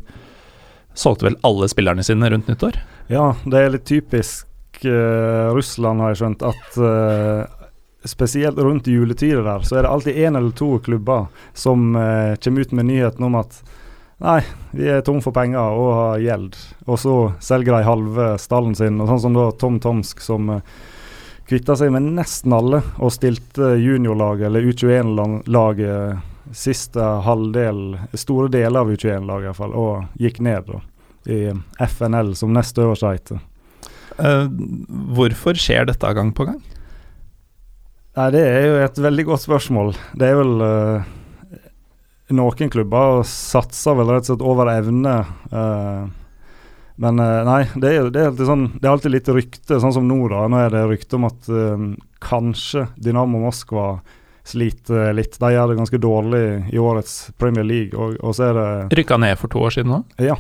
solgte 0.95 1.29
vel 1.29 1.39
alle 1.47 1.69
spillerne 1.71 2.05
sine 2.05 2.31
rundt 2.31 2.51
nyttår? 2.51 2.79
Ja, 3.11 3.33
det 3.45 3.59
er 3.59 3.73
litt 3.75 3.87
typisk 3.89 4.85
uh, 4.85 5.51
Russland, 5.55 6.03
har 6.03 6.13
jeg 6.13 6.21
skjønt, 6.21 6.43
at 6.47 6.79
uh, 6.83 7.69
spesielt 8.07 8.59
rundt 8.59 8.91
juletider 8.91 9.45
der, 9.47 9.65
så 9.67 9.79
er 9.79 9.87
det 9.87 9.93
alltid 9.95 10.19
én 10.19 10.39
eller 10.39 10.55
to 10.57 10.73
klubber 10.85 11.29
som 11.55 11.95
uh, 11.97 12.37
kommer 12.43 12.67
ut 12.67 12.75
med 12.77 12.91
nyheten 12.91 13.31
om 13.31 13.39
at 13.41 13.63
Nei, 14.21 14.43
vi 14.77 14.85
er 14.93 14.99
tom 15.01 15.23
for 15.25 15.33
penger 15.33 15.79
og 15.81 15.95
har 15.97 16.19
gjeld. 16.21 16.57
Og 16.85 16.99
så 17.01 17.13
selger 17.41 17.73
de 17.73 17.87
halve 17.87 18.27
stallen 18.37 18.75
sin. 18.77 18.99
Og 19.01 19.09
sånn 19.09 19.23
som 19.23 19.39
da 19.39 19.47
Tom 19.57 19.79
Tomsk, 19.81 20.21
som 20.21 20.51
uh, 20.53 20.59
kvitta 21.51 21.75
seg 21.77 21.91
med 21.91 22.07
nesten 22.15 22.55
alle 22.55 22.79
og 23.03 23.11
stilte 23.15 23.75
juniorlaget, 23.81 24.47
eller 24.47 24.69
U21-laget, 24.71 26.27
siste 26.55 27.03
halvdel, 27.27 27.83
store 28.19 28.51
deler 28.55 28.85
av 28.85 28.91
U21-laget 28.93 29.51
iallfall, 29.51 29.75
og 29.75 30.23
gikk 30.23 30.41
ned 30.47 30.71
da, 30.71 30.81
i 31.31 31.41
FNL, 31.91 32.35
som 32.39 32.55
nest 32.55 32.79
øverste 32.79 33.11
heite. 33.11 33.41
Uh, 34.21 34.47
hvorfor 35.17 35.59
skjer 35.59 35.89
dette 35.89 36.15
gang 36.15 36.31
på 36.37 36.47
gang? 36.47 36.61
Nei, 38.19 38.29
Det 38.35 38.43
er 38.45 38.67
jo 38.67 38.79
et 38.85 38.99
veldig 38.99 39.25
godt 39.31 39.47
spørsmål. 39.47 39.95
Det 40.19 40.29
er 40.29 40.39
vel 40.39 40.63
uh, 40.63 41.11
Noen 42.31 42.71
klubber 42.71 43.25
satser 43.27 43.97
vel 43.99 44.11
rett 44.13 44.29
og 44.29 44.37
slett 44.37 44.47
over 44.47 44.71
evne. 44.71 45.15
Uh, 45.51 46.11
men 47.01 47.21
uh, 47.23 47.41
nei, 47.49 47.63
det 47.81 47.91
er, 47.97 48.09
det, 48.13 48.23
er 48.23 48.31
alltid 48.31 48.49
sånn, 48.49 48.65
det 48.77 48.87
er 48.87 48.93
alltid 48.93 49.15
litt 49.15 49.29
rykte, 49.33 49.81
sånn 49.81 49.95
som 49.97 50.09
nå. 50.09 50.21
da, 50.29 50.47
Nå 50.53 50.61
er 50.61 50.75
det 50.75 50.87
rykte 50.91 51.17
om 51.17 51.29
at 51.31 51.49
uh, 51.49 51.91
kanskje 52.21 52.87
Dynamo 53.01 53.41
Moskva 53.41 53.95
sliter 54.51 55.13
litt. 55.17 55.39
De 55.41 55.53
gjør 55.55 55.71
det 55.71 55.79
ganske 55.79 56.01
dårlig 56.01 56.45
i 56.73 56.81
årets 56.81 57.31
Premier 57.39 57.65
League. 57.65 57.97
Og, 57.97 58.17
og 58.21 58.37
så 58.37 58.51
er 58.51 58.59
det 58.59 59.01
Rykka 59.01 59.21
ned 59.21 59.39
for 59.41 59.53
to 59.53 59.63
år 59.65 59.77
siden 59.77 60.01
òg? 60.01 60.17
Ja, 60.25 60.37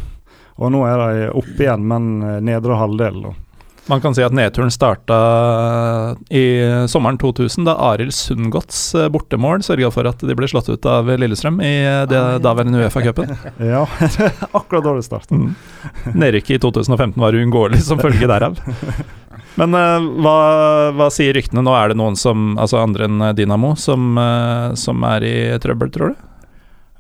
og 0.61 0.73
nå 0.75 0.83
er 0.89 1.01
de 1.01 1.29
oppe 1.41 1.65
igjen, 1.65 1.87
men 1.89 2.11
eh, 2.27 2.41
nedre 2.45 2.77
halvdel. 2.81 3.23
da. 3.25 3.35
Man 3.89 4.01
kan 4.01 4.15
si 4.15 4.23
at 4.23 4.35
nedturen 4.37 4.71
starta 4.71 5.17
i 6.31 6.45
sommeren 6.89 7.19
2000, 7.19 7.65
da 7.65 7.75
Arild 7.91 8.15
Sundgods 8.15 8.95
eh, 8.95 9.09
bortemål 9.13 9.65
sørga 9.67 9.91
for 9.95 10.09
at 10.11 10.23
de 10.27 10.37
ble 10.37 10.49
slått 10.51 10.69
ut 10.71 10.87
av 10.87 11.09
Lillestrøm 11.09 11.61
i 11.65 11.73
det 12.11 12.23
daværende 12.45 12.85
Uefa-cupen. 12.85 13.33
ja, 13.73 13.87
akkurat 14.61 14.85
dårlig 14.85 15.07
start. 15.09 15.31
Mm. 15.33 15.55
Nedrykket 16.15 16.59
i 16.59 16.63
2015 16.63 17.17
var 17.21 17.37
uunngåelig 17.39 17.83
som 17.87 18.03
følge 18.03 18.29
derav. 18.31 18.61
Men 19.59 19.75
uh, 19.75 19.99
hva, 20.23 20.39
hva, 20.95 21.11
sier 21.13 21.35
ryktene 21.35 21.65
nå? 21.67 21.75
Er 21.75 21.91
det 21.91 21.99
noen 21.99 22.19
som, 22.19 22.53
altså 22.61 22.83
andre 22.85 23.09
enn 23.09 23.31
Dinamo, 23.37 23.75
som, 23.81 24.13
uh, 24.19 24.77
som 24.79 25.03
er 25.11 25.27
i 25.27 25.37
trøbbel, 25.63 25.91
tror 25.95 26.15
du? 26.15 26.27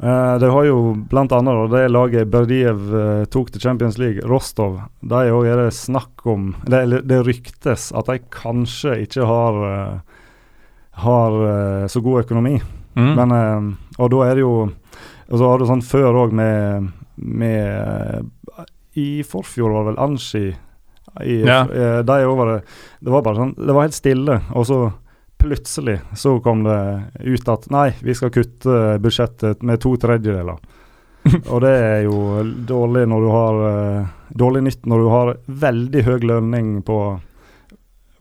Uh, 0.00 0.38
det 0.40 0.48
har 0.48 0.64
jo 0.64 0.94
bl.a. 1.10 1.26
det 1.68 1.88
laget 1.92 2.28
Berdiev 2.32 2.78
uh, 2.88 3.24
tok 3.28 3.50
til 3.52 3.60
Champions 3.60 3.98
League, 4.00 4.24
Rostov. 4.24 4.78
De 5.04 5.26
òg 5.28 5.44
er 5.44 5.60
det 5.60 5.74
snakk 5.76 6.24
om 6.24 6.54
det, 6.64 7.02
det, 7.04 7.18
ryktes 7.26 7.90
at 7.92 8.08
de 8.08 8.16
kanskje 8.32 8.96
ikke 9.04 9.26
har, 9.28 9.58
uh, 9.60 10.22
har 11.04 11.36
så 11.92 12.00
god 12.04 12.24
økonomi. 12.24 12.56
Mm. 12.96 13.12
Men 13.14 13.76
Og 14.02 14.08
da 14.10 14.24
er 14.26 14.34
det 14.34 14.42
jo 14.42 14.66
Og 14.66 15.36
så 15.38 15.46
har 15.46 15.60
du 15.60 15.64
sånn 15.68 15.84
før 15.86 16.16
òg 16.24 16.32
med, 16.34 16.88
med 17.14 18.64
I 18.98 19.22
forfjor 19.22 19.70
var 19.70 19.84
det 19.84 19.92
vel 19.92 20.00
Anshi. 20.02 20.42
I, 21.22 21.36
ja. 21.46 21.60
de 22.02 22.02
det 22.02 23.12
var 23.12 23.22
bare 23.22 23.38
sånn 23.38 23.54
Det 23.54 23.74
var 23.76 23.86
helt 23.86 23.94
stille. 23.94 24.40
Og 24.58 24.66
så 24.66 24.80
plutselig 25.40 25.98
så 26.16 26.36
kom 26.44 26.64
det 26.66 26.80
ut 27.24 27.48
at 27.48 27.66
nei, 27.72 27.88
vi 28.04 28.14
skal 28.16 28.32
kutte 28.34 28.98
budsjettet 29.02 29.64
med 29.66 29.80
to 29.82 29.94
tredjedeler. 30.00 30.60
og 31.52 31.58
det 31.64 31.72
er 31.72 31.98
jo 32.06 32.44
dårlig 32.68 33.04
når 33.10 33.26
du 33.26 33.30
har 33.34 33.58
uh, 33.60 34.16
Dårlig 34.30 34.60
nytt 34.62 34.84
når 34.86 35.00
du 35.02 35.08
har 35.10 35.30
veldig 35.60 36.02
høy 36.06 36.20
lønning 36.22 36.66
på, 36.86 36.96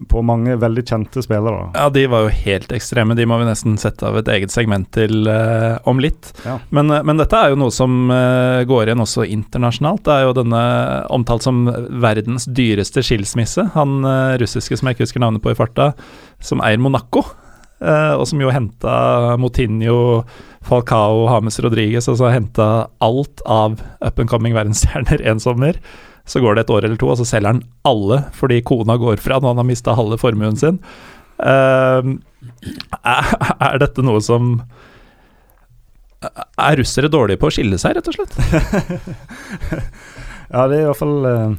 på 0.08 0.22
mange 0.24 0.56
veldig 0.60 0.84
kjente 0.88 1.24
spillere. 1.26 1.70
Ja, 1.76 1.90
de 1.92 2.06
var 2.12 2.24
jo 2.26 2.36
helt 2.46 2.72
ekstreme. 2.76 3.18
De 3.18 3.26
må 3.28 3.40
vi 3.42 3.50
nesten 3.50 3.76
sette 3.82 4.08
av 4.08 4.20
et 4.22 4.32
eget 4.32 4.54
segment 4.54 4.88
til 4.96 5.28
uh, 5.28 5.76
om 5.90 6.00
litt. 6.00 6.32
Ja. 6.46 6.56
Men, 6.76 6.94
uh, 6.94 7.02
men, 7.04 7.20
dette 7.20 7.36
er 7.36 7.52
jo 7.52 7.60
noe 7.60 7.74
som 7.76 8.08
går 8.10 8.88
igjen 8.88 9.04
også 9.04 9.28
internasjonalt. 9.28 10.06
Det 10.08 10.16
er 10.16 10.28
jo 10.28 10.38
denne 10.38 10.64
omtalt 11.12 11.46
som 11.46 11.66
verdens 12.02 12.48
dyreste 12.48 13.04
skilsmisse. 13.06 13.68
Han 13.76 14.00
russiske 14.40 14.80
som 14.80 14.90
jeg 14.90 14.98
ikke 14.98 15.08
husker 15.10 15.24
navnet 15.24 15.44
på 15.44 15.52
i 15.52 15.60
farta 15.60 15.92
som 16.40 16.64
eier 16.64 16.80
Monaco. 16.82 17.26
Uh, 17.80 18.20
og 18.20 18.26
som 18.28 18.42
jo 18.44 18.52
henta 18.52 19.38
Motinho, 19.40 20.26
Falcao, 20.68 21.30
Hames 21.32 21.62
Rodriguez, 21.64 22.10
altså 22.12 22.28
henta 22.34 22.90
alt 23.00 23.40
av 23.48 23.80
up 24.04 24.20
and 24.20 24.32
coming 24.32 24.56
verdensstjerner 24.58 25.24
en 25.24 25.40
sommer. 25.40 25.80
Så 26.30 26.42
går 26.44 26.56
det 26.56 26.66
et 26.66 26.74
år 26.74 26.86
eller 26.86 27.00
to, 27.00 27.10
og 27.10 27.18
så 27.20 27.26
selger 27.28 27.56
han 27.56 27.64
alle 27.90 28.22
fordi 28.38 28.62
kona 28.66 29.00
går 29.02 29.22
fra 29.24 29.40
når 29.40 29.56
han 29.56 29.64
har 29.64 29.70
mista 29.70 29.96
halve 29.98 30.20
formuen 30.22 30.60
sin. 30.60 30.78
Uh, 31.40 32.16
er, 33.00 33.32
er, 33.56 33.78
dette 33.80 34.04
noe 34.04 34.20
som 34.20 34.58
Er 36.20 36.76
russere 36.76 37.08
dårlige 37.08 37.40
på 37.40 37.48
å 37.48 37.54
skille 37.56 37.80
seg, 37.80 37.96
rett 37.96 38.10
og 38.12 38.18
slett? 38.18 38.36
ja, 40.54 40.66
det 40.68 40.76
er 40.76 40.84
i 40.84 40.88
hvert 40.90 41.00
fall 41.00 41.18
uh 41.26 41.58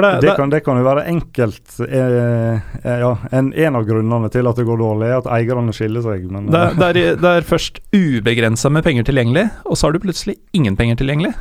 det, 0.00 0.20
det, 0.20 0.34
kan, 0.36 0.50
det, 0.50 0.60
kan, 0.64 0.78
jo 0.78 0.84
være 0.86 1.04
enkelt 1.10 1.80
eh, 1.84 2.54
eh, 2.54 3.00
Ja, 3.02 3.16
en, 3.30 3.52
en, 3.52 3.76
av 3.76 3.84
grunnene 3.88 4.30
til 4.32 4.48
at 4.48 4.58
det 4.58 4.64
går 4.68 4.80
dårlig, 4.80 5.08
er 5.10 5.18
at 5.20 5.28
eierne 5.36 5.74
skiller 5.76 6.04
seg. 6.04 6.24
Men, 6.30 6.48
det, 6.52 6.62
det, 6.78 6.88
er, 6.88 7.00
det, 7.20 7.32
er, 7.32 7.46
først 7.46 7.82
ubegrensa 7.92 8.72
med 8.72 8.86
penger 8.86 9.08
tilgjengelig, 9.08 9.48
og 9.66 9.76
så 9.76 9.88
har 9.88 9.96
du 9.96 10.00
plutselig 10.04 10.38
ingen 10.56 10.78
penger 10.78 11.00
tilgjengelig. 11.02 11.34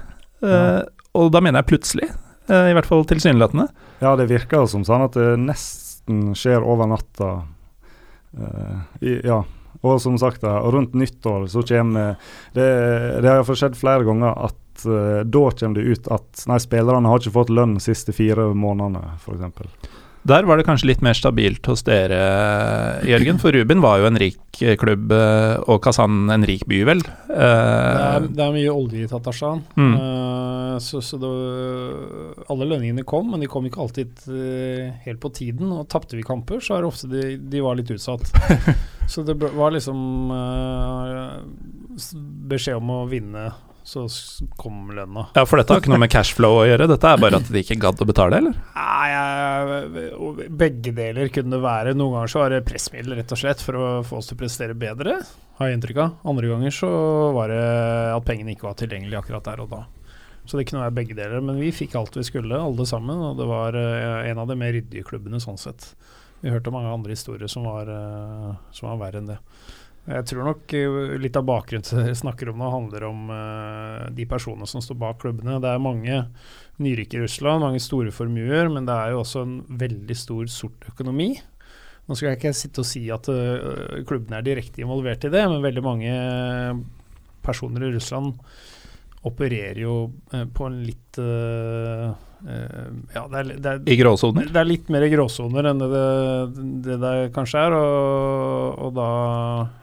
Uh, 0.44 0.52
ja. 0.52 0.82
Og 1.18 1.32
da 1.34 1.42
mener 1.44 1.62
jeg 1.62 1.72
plutselig, 1.72 2.10
eh, 2.12 2.20
i 2.52 2.76
hvert 2.76 2.90
fall 2.90 3.06
tilsynelatende. 3.08 3.68
Ja, 4.04 4.16
det 4.20 4.30
virker 4.32 4.68
som 4.70 4.86
sånn 4.88 5.06
at 5.06 5.18
det 5.18 5.34
nesten 5.40 6.34
skjer 6.38 6.66
over 6.66 6.90
natta. 6.92 7.32
I, 9.02 9.18
ja. 9.28 9.42
Og 9.82 10.02
som 10.02 10.18
sagt, 10.22 10.44
rundt 10.44 10.94
nyttår 10.94 11.48
så 11.52 11.64
kommer 11.68 12.16
Det, 12.54 12.68
det 13.22 13.30
har 13.30 13.56
skjedd 13.56 13.78
flere 13.80 14.06
ganger 14.08 14.36
at 14.48 14.86
uh, 14.86 15.22
da 15.26 15.44
kommer 15.52 15.80
det 15.80 15.88
ut 15.88 16.10
at 16.14 16.44
nei, 16.50 16.60
spillerne 16.62 17.10
har 17.10 17.22
ikke 17.22 17.34
fått 17.40 17.54
lønn 17.54 17.78
de 17.78 17.84
siste 17.84 18.14
fire 18.16 18.52
månedene, 18.54 19.18
f.eks. 19.18 19.90
Der 20.28 20.46
var 20.46 20.60
det 20.60 20.68
kanskje 20.68 20.92
litt 20.92 21.02
mer 21.02 21.18
stabilt 21.18 21.66
hos 21.66 21.82
dere, 21.88 22.20
Jørgen. 23.10 23.40
For 23.42 23.56
Rubin 23.56 23.82
var 23.82 24.02
jo 24.02 24.10
en 24.12 24.20
rik 24.22 24.38
klubb, 24.78 25.10
eh, 25.16 25.56
og 25.66 25.80
Kazan 25.82 26.30
en 26.30 26.46
rik 26.46 26.68
by, 26.70 26.84
vel? 26.86 27.02
Det 27.02 27.40
er, 27.42 28.28
det 28.30 28.44
er 28.46 28.54
mye 28.54 28.74
olje 28.74 29.02
i 29.02 29.10
Tatarshan. 29.10 29.64
Mm. 29.74 29.96
Uh, 29.98 30.76
så 30.84 31.02
så 31.02 31.18
det, 31.22 31.32
alle 32.54 32.68
lønningene 32.70 33.06
kom, 33.08 33.32
men 33.34 33.42
de 33.42 33.50
kom 33.50 33.66
ikke 33.66 33.82
alltid 33.82 34.14
uh, 34.30 34.94
helt 35.08 35.22
på 35.24 35.34
tiden. 35.34 35.74
Og 35.74 35.90
tapte 35.90 36.20
vi 36.20 36.28
kamper, 36.28 36.62
så 36.62 36.78
er 36.78 36.86
det 36.86 36.92
ofte 36.92 37.10
de, 37.10 37.26
de 37.42 37.66
var 37.66 37.80
litt 37.80 37.90
utsatt. 37.96 38.30
så 39.12 39.26
det 39.26 39.40
var 39.42 39.74
liksom 39.74 40.30
beskjed 42.52 42.78
om 42.78 42.94
å 42.94 43.04
vinne, 43.10 43.50
så 43.84 44.06
kom 44.60 44.91
lønna. 44.96 45.28
ja, 45.36 45.44
for 45.48 45.60
dette 45.60 45.74
har 45.74 45.82
ikke 45.82 45.94
noe 45.94 46.02
med 46.04 46.12
cashflow 46.13 46.60
å 46.62 46.65
gjøre, 46.70 46.88
dette 46.91 47.12
er 47.12 47.22
bare 47.22 47.39
at 47.41 47.50
de 47.52 47.63
ikke 47.63 47.80
gadd 47.82 48.04
å 48.04 48.08
betale, 48.10 48.41
eller? 48.41 48.58
Nei, 48.76 50.48
begge 50.62 50.94
deler 50.98 51.32
kunne 51.34 51.56
det 51.58 51.62
være. 51.63 51.96
Noen 51.98 52.20
ganger 52.20 52.34
så 52.34 52.44
var 52.44 52.54
det 52.54 52.65
pressmiddel, 52.67 53.17
rett 53.20 53.34
og 53.34 53.41
slett, 53.41 53.63
for 53.65 53.80
å 53.80 53.88
få 54.08 54.20
oss 54.22 54.30
til 54.30 54.38
å 54.38 54.41
prestere 54.44 54.78
bedre, 54.78 55.17
har 55.58 55.70
jeg 55.70 55.80
inntrykk 55.80 56.04
av. 56.04 56.20
Andre 56.32 56.54
ganger 56.54 56.78
så 56.78 56.91
var 57.36 57.54
det 57.54 57.65
at 58.13 58.28
pengene 58.28 58.56
ikke 58.56 58.70
var 58.70 58.78
tilgjengelige 58.80 59.24
akkurat 59.24 59.50
der 59.50 59.65
og 59.65 59.74
da. 59.74 59.84
Så 60.46 60.58
det 60.58 60.65
kunne 60.70 60.86
være 60.86 60.98
begge 60.98 61.17
deler. 61.17 61.44
Men 61.46 61.60
vi 61.62 61.70
fikk 61.76 61.96
alt 62.00 62.17
vi 62.17 62.26
skulle, 62.26 62.58
alle 62.58 62.88
sammen, 62.89 63.20
og 63.30 63.38
det 63.39 63.48
var 63.50 63.78
eh, 63.78 64.32
en 64.32 64.41
av 64.41 64.50
de 64.50 64.58
mer 64.58 64.74
ryddige 64.76 65.06
klubbene 65.08 65.41
sånn 65.41 65.60
sett. 65.62 65.91
Vi 66.41 66.50
hørte 66.50 66.74
mange 66.74 66.89
andre 66.89 67.13
historier 67.13 67.52
som 67.52 67.67
var, 67.70 67.89
eh, 67.91 68.50
som 68.74 68.89
var 68.89 69.02
verre 69.04 69.22
enn 69.22 69.30
det. 69.30 69.38
Jeg 70.12 70.28
tror 70.28 70.47
nok 70.50 70.74
eh, 70.76 71.13
litt 71.21 71.38
av 71.39 71.45
bakgrunnen 71.47 71.86
det 71.88 72.08
dere 72.08 72.17
snakker 72.19 72.52
om 72.52 72.60
nå, 72.60 72.69
handler 72.74 73.06
om 73.08 73.30
uh, 73.32 74.10
de 74.12 74.26
personene 74.30 74.67
som 74.67 74.84
står 74.84 74.97
bak 75.00 75.21
klubbene. 75.24 75.60
Det 75.63 75.69
er 75.71 75.84
mange 75.84 76.17
nyrike 76.82 77.19
i 77.19 77.24
Russland, 77.24 77.63
mange 77.63 77.82
store 77.84 78.12
formuer, 78.15 78.69
men 78.74 78.88
det 78.89 78.95
er 78.97 79.13
jo 79.13 79.21
også 79.21 79.45
en 79.45 79.56
veldig 79.82 80.17
stor 80.17 80.50
sort 80.52 80.89
økonomi. 80.91 81.30
Nå 82.08 82.17
skal 82.17 82.32
jeg 82.32 82.41
ikke 82.41 82.56
sitte 82.58 82.84
og 82.84 82.89
si 82.89 83.06
at 83.13 83.30
uh, 83.32 84.02
klubbene 84.10 84.41
er 84.41 84.47
direkte 84.50 84.84
involvert 84.84 85.28
i 85.28 85.32
det, 85.32 85.45
men 85.52 85.63
veldig 85.63 85.86
mange 85.86 86.17
personer 87.45 87.88
i 87.88 87.93
Russland 87.95 88.36
opererer 89.28 89.80
jo 89.86 89.95
uh, 90.34 90.43
på 90.50 90.67
en 90.67 90.82
litt 90.84 91.21
Ja, 92.41 93.27
det 93.30 93.38
er, 93.38 93.49
det, 93.54 93.71
er, 93.71 93.82
I 93.86 93.97
gråsoner? 93.99 94.47
det 94.49 94.62
er 94.62 94.69
litt 94.69 94.88
mer 94.89 95.06
gråsoner 95.12 95.67
enn 95.69 95.82
det 95.84 95.89
det, 95.91 96.06
det 96.88 96.97
der 97.04 97.27
kanskje 97.36 97.62
er, 97.67 97.75
og, 97.77 98.82
og 98.88 98.95
da 98.97 99.10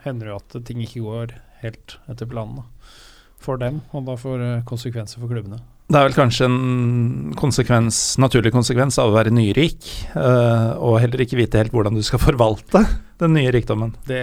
hender 0.03 0.27
det 0.27 0.33
jo 0.33 0.39
at 0.41 0.57
ting 0.67 0.83
ikke 0.83 1.03
går 1.05 1.35
helt 1.63 1.97
etter 2.11 2.27
planen 2.29 2.59
da, 2.59 2.95
for 3.39 3.61
dem, 3.61 3.79
og 3.95 4.07
da 4.09 4.17
får 4.19 4.43
konsekvenser 4.67 5.23
for 5.23 5.31
klubbene. 5.31 5.61
Det 5.89 5.97
er 5.97 6.05
vel 6.05 6.13
kanskje 6.13 6.45
en 6.45 7.31
konsekvens, 7.39 7.97
naturlig 8.21 8.51
konsekvens 8.53 8.99
av 9.01 9.09
å 9.09 9.15
være 9.15 9.31
nyrik, 9.33 9.87
eh, 10.13 10.67
og 10.77 10.99
heller 11.01 11.23
ikke 11.23 11.39
vite 11.39 11.57
helt 11.57 11.73
hvordan 11.73 11.97
du 11.97 12.03
skal 12.05 12.21
forvalte 12.21 12.83
den 13.17 13.33
nye 13.33 13.49
rikdommen. 13.55 13.95
Det, 14.05 14.21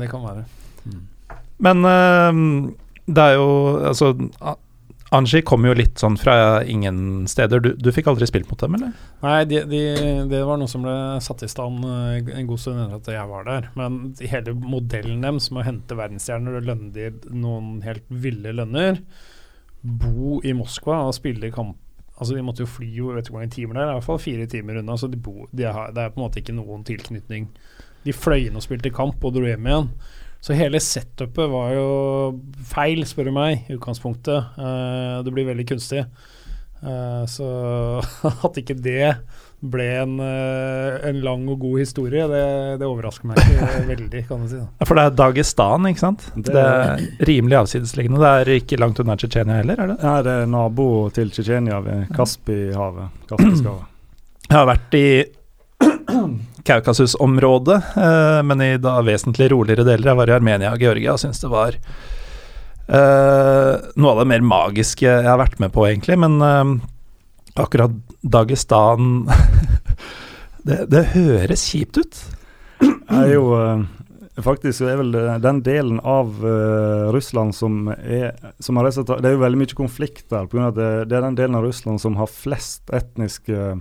det 0.00 0.08
kan 0.08 0.24
være. 0.24 0.46
Men 1.62 1.84
eh, 1.90 2.40
det 3.12 3.26
er 3.26 3.36
jo 3.36 3.50
Altså, 3.90 4.14
Anji 5.12 5.42
kom 5.44 5.66
jo 5.68 5.74
litt 5.76 6.00
sånn 6.00 6.14
fra 6.16 6.62
ingen 6.64 7.26
steder. 7.28 7.60
Du, 7.60 7.72
du 7.76 7.90
fikk 7.92 8.06
aldri 8.08 8.24
spilt 8.30 8.48
mot 8.48 8.60
dem, 8.62 8.78
eller? 8.78 8.94
Nei, 9.20 9.42
de, 9.50 9.60
de, 9.68 9.82
det 10.30 10.40
var 10.48 10.60
noe 10.60 10.70
som 10.70 10.86
ble 10.86 10.94
satt 11.20 11.44
i 11.44 11.50
stand 11.52 11.84
eh, 11.84 12.32
en 12.38 12.48
god 12.48 12.62
stund 12.62 12.80
etter 12.80 12.96
at 12.96 13.10
jeg 13.18 13.28
var 13.28 13.44
der. 13.48 13.68
Men 13.76 14.00
hele 14.22 14.56
modellen 14.56 15.20
deres 15.24 15.50
med 15.52 15.64
å 15.64 15.66
hente 15.68 15.98
verdensstjerner 15.98 16.56
og 16.56 16.70
lønne 16.70 16.90
de 16.96 17.10
noen 17.28 17.82
helt 17.84 18.08
ville 18.08 18.54
lønner, 18.56 19.02
bo 19.82 20.40
i 20.46 20.54
Moskva 20.56 21.02
og 21.08 21.16
spille 21.18 21.52
kamp 21.52 21.76
Altså 22.22 22.36
De 22.36 22.42
måtte 22.44 22.62
jo 22.62 22.68
fly 22.70 22.86
jo, 22.94 23.08
vet 23.16 23.26
ikke 23.26 23.32
hvor 23.34 23.40
mange 23.40 23.54
timer 23.54 23.74
det 23.74 23.80
er, 23.82 23.88
i 23.88 23.94
hvert 23.96 24.06
fall 24.06 24.18
fire 24.22 24.44
timer 24.46 24.76
unna. 24.78 24.94
Så 25.00 25.08
de 25.10 25.18
bo, 25.18 25.48
de 25.50 25.64
har, 25.66 25.88
det 25.96 26.04
er 26.04 26.12
på 26.12 26.20
en 26.20 26.26
måte 26.26 26.38
ikke 26.38 26.54
noen 26.54 26.84
tilknytning. 26.86 27.48
De 28.04 28.14
fløy 28.14 28.46
inn 28.46 28.58
og 28.58 28.62
spilte 28.62 28.92
kamp 28.94 29.24
og 29.24 29.34
dro 29.34 29.42
hjem 29.48 29.66
igjen. 29.66 29.88
Så 30.42 30.56
hele 30.58 30.80
setupet 30.82 31.46
var 31.52 31.70
jo 31.76 31.88
feil, 32.66 33.04
spør 33.06 33.28
du 33.30 33.34
meg, 33.36 33.60
i 33.70 33.76
utgangspunktet. 33.76 34.56
Uh, 34.58 35.20
det 35.22 35.30
blir 35.36 35.46
veldig 35.46 35.66
kunstig. 35.70 36.02
Uh, 36.82 37.22
så 37.30 37.46
at 38.48 38.58
ikke 38.58 38.74
det 38.82 39.12
ble 39.62 39.84
en, 40.00 40.16
eh, 40.18 40.96
en 41.06 41.20
lang 41.22 41.44
og 41.46 41.60
god 41.62 41.76
historie, 41.78 42.24
det, 42.26 42.40
det 42.80 42.86
overrasker 42.88 43.28
meg 43.30 43.38
ikke 43.38 43.68
veldig, 43.92 44.22
kan 44.26 44.40
du 44.42 44.48
si. 44.50 44.58
Da. 44.58 44.64
Ja, 44.80 44.88
For 44.88 44.98
det 44.98 45.04
er 45.06 45.14
Dagestan, 45.20 45.86
ikke 45.86 46.02
sant? 46.02 46.24
Det, 46.34 46.48
Det- 46.48 46.64
er 46.66 47.04
rimelig 47.30 47.60
avsidesliggende. 47.60 48.18
Det 48.24 48.32
er 48.40 48.50
ikke 48.56 48.80
langt 48.82 48.98
unna 48.98 49.14
Tsjetsjenia 49.14 49.60
heller, 49.60 49.78
er 49.78 49.92
det? 49.92 49.96
Nei, 50.02 50.16
det 50.26 50.34
er 50.40 50.50
nabo 50.50 50.88
til 51.14 51.30
Tsjetsjenia 51.30 51.78
ved 51.86 52.10
Kaspihavet. 52.18 53.22
Kaspiskavet. 53.30 53.86
Jeg 54.48 54.58
har 54.58 54.66
vært 54.72 54.98
i 54.98 55.06
Kaukasus-området, 56.68 57.78
eh, 57.96 58.40
men 58.46 58.62
i 58.62 58.76
da 58.80 58.98
vesentlig 59.04 59.50
roligere 59.52 59.86
deler. 59.86 60.12
Jeg 60.12 60.20
var 60.20 60.30
i 60.30 60.36
Armenia 60.36 60.72
og 60.74 60.82
Georgia 60.82 61.16
og 61.16 61.22
syns 61.22 61.42
det 61.42 61.50
var 61.52 61.78
eh, 61.78 63.72
noe 63.96 64.12
av 64.12 64.22
det 64.22 64.28
mer 64.30 64.44
magiske 64.46 65.06
jeg 65.08 65.28
har 65.28 65.40
vært 65.40 65.58
med 65.62 65.74
på, 65.74 65.86
egentlig. 65.88 66.18
Men 66.22 66.38
eh, 66.46 66.74
akkurat 67.62 67.96
Dagestan 68.22 69.26
det, 70.68 70.84
det 70.92 71.08
høres 71.16 71.66
kjipt 71.72 71.98
ut. 71.98 72.22
er 73.10 73.34
jo 73.34 73.50
Faktisk 74.32 74.78
så 74.78 74.86
er 74.88 74.96
vel 74.96 75.10
den 75.44 75.58
delen 75.60 75.98
av 76.08 76.38
eh, 76.40 77.10
Russland 77.12 77.52
som 77.52 77.90
er 77.92 78.32
som 78.64 78.78
har 78.80 78.86
resultat, 78.88 79.20
Det 79.20 79.28
er 79.28 79.34
jo 79.36 79.42
veldig 79.42 79.60
mye 79.60 79.76
konflikt 79.76 80.30
der. 80.32 80.46
På 80.48 80.56
av 80.56 80.70
at 80.70 80.78
det, 80.78 80.88
det 81.10 81.18
er 81.18 81.26
den 81.26 81.36
delen 81.36 81.58
av 81.58 81.66
Russland 81.66 82.00
som 82.00 82.16
har 82.16 82.30
flest 82.32 82.88
etniske 82.96 83.74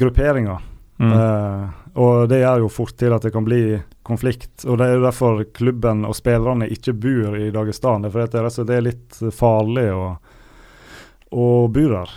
grupperinger. 0.00 0.58
Mm. 1.00 1.12
Uh, 1.16 1.68
og 2.00 2.26
det 2.28 2.42
gjør 2.42 2.60
jo 2.66 2.68
fort 2.68 2.92
til 3.00 3.14
at 3.16 3.24
det 3.24 3.32
kan 3.32 3.46
bli 3.46 3.62
konflikt. 4.06 4.66
Og 4.68 4.76
det 4.78 4.86
er 4.86 4.98
jo 4.98 5.04
derfor 5.06 5.40
klubben 5.56 6.04
og 6.04 6.12
spillerne 6.18 6.68
ikke 6.70 6.92
bor 6.92 7.38
i 7.40 7.48
Dagestan. 7.54 8.04
Det 8.04 8.12
er 8.12 8.28
slett- 8.50 8.66
det 8.68 8.76
er 8.76 8.84
litt 8.84 9.20
farlig 9.32 9.86
å, 9.96 10.04
å 11.32 11.46
bo 11.72 11.86
der. 11.94 12.12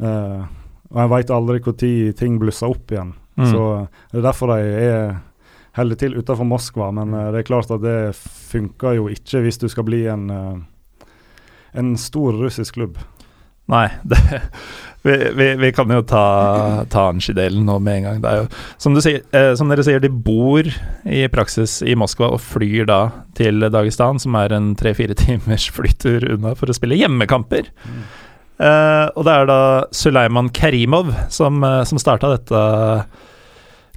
Uh, 0.00 0.44
og 0.90 1.00
en 1.04 1.10
veit 1.14 1.30
aldri 1.32 1.60
når 1.64 2.12
ting 2.18 2.38
blusser 2.42 2.70
opp 2.70 2.92
igjen. 2.92 3.14
Mm. 3.40 3.46
Så 3.50 3.64
det 4.12 4.20
er 4.20 4.26
derfor 4.26 4.52
de 4.52 4.68
er 4.84 5.18
holder 5.78 5.96
til 5.96 6.16
utenfor 6.18 6.44
Moskva. 6.44 6.90
Men 6.92 7.14
uh, 7.14 7.30
det 7.32 7.40
er 7.40 7.48
klart 7.48 7.70
at 7.72 7.82
det 7.82 7.98
funker 8.18 8.98
jo 8.98 9.08
ikke 9.08 9.40
hvis 9.46 9.58
du 9.62 9.68
skal 9.70 9.86
bli 9.88 10.04
en, 10.12 10.28
uh, 10.30 11.08
en 11.72 11.96
stor 11.96 12.36
russisk 12.36 12.76
klubb. 12.76 12.98
Nei, 13.70 13.86
det, 14.02 14.18
vi, 15.06 15.16
vi, 15.36 15.48
vi 15.62 15.72
kan 15.72 15.90
jo 15.94 16.02
ta, 16.06 16.24
ta 16.90 17.06
Anshi-delen 17.12 17.64
nå 17.68 17.78
med 17.82 18.00
en 18.00 18.08
gang. 18.08 18.22
Det 18.22 18.30
er 18.30 18.40
jo, 18.42 18.48
som, 18.82 18.96
du 18.96 19.02
sier, 19.04 19.22
eh, 19.36 19.52
som 19.58 19.70
dere 19.70 19.84
sier, 19.86 20.02
de 20.02 20.10
bor 20.10 20.66
i 21.06 21.22
praksis 21.32 21.80
i 21.86 21.96
Moskva 21.98 22.32
og 22.34 22.42
flyr 22.44 22.88
da 22.90 23.02
til 23.38 23.62
Dagestan, 23.72 24.20
som 24.22 24.36
er 24.40 24.56
en 24.56 24.74
tre-fire 24.78 25.16
timers 25.22 25.70
flytur 25.74 26.26
unna 26.34 26.56
for 26.58 26.70
å 26.70 26.76
spille 26.76 26.98
hjemmekamper. 27.00 27.70
Eh, 28.60 29.06
og 29.16 29.24
det 29.24 29.34
er 29.34 29.48
da 29.48 29.60
Suleiman 29.96 30.50
Karimov 30.52 31.14
som, 31.32 31.62
uh, 31.64 31.80
som 31.88 32.00
starta 32.00 32.34
dette 32.34 32.64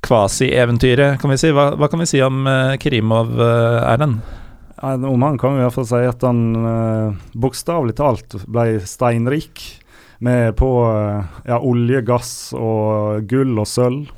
kvasi-eventyret, 0.03 1.17
kan 1.19 1.31
vi 1.31 1.39
si. 1.39 1.51
Hva, 1.55 1.73
hva 1.79 1.89
kan 1.91 1.99
vi 2.03 2.07
si 2.07 2.21
om 2.23 2.45
uh, 2.47 2.75
Karimov, 2.79 3.35
uh, 3.39 3.83
Erlend? 3.91 4.21
Om 4.83 5.21
han 5.23 5.37
kan 5.39 5.55
vi 5.55 5.69
fall 5.71 5.87
si 5.87 6.01
at 6.03 6.25
han 6.27 6.41
uh, 6.59 7.21
bokstavelig 7.39 7.95
talt 8.01 8.35
ble 8.51 8.81
steinrik. 8.83 9.63
Med 10.23 10.53
på 10.55 10.69
eh, 10.87 11.31
ja, 11.49 11.57
olje, 11.59 11.99
gass 12.07 12.53
og 12.55 13.25
gull 13.27 13.57
og 13.59 13.67
sølv. 13.67 14.11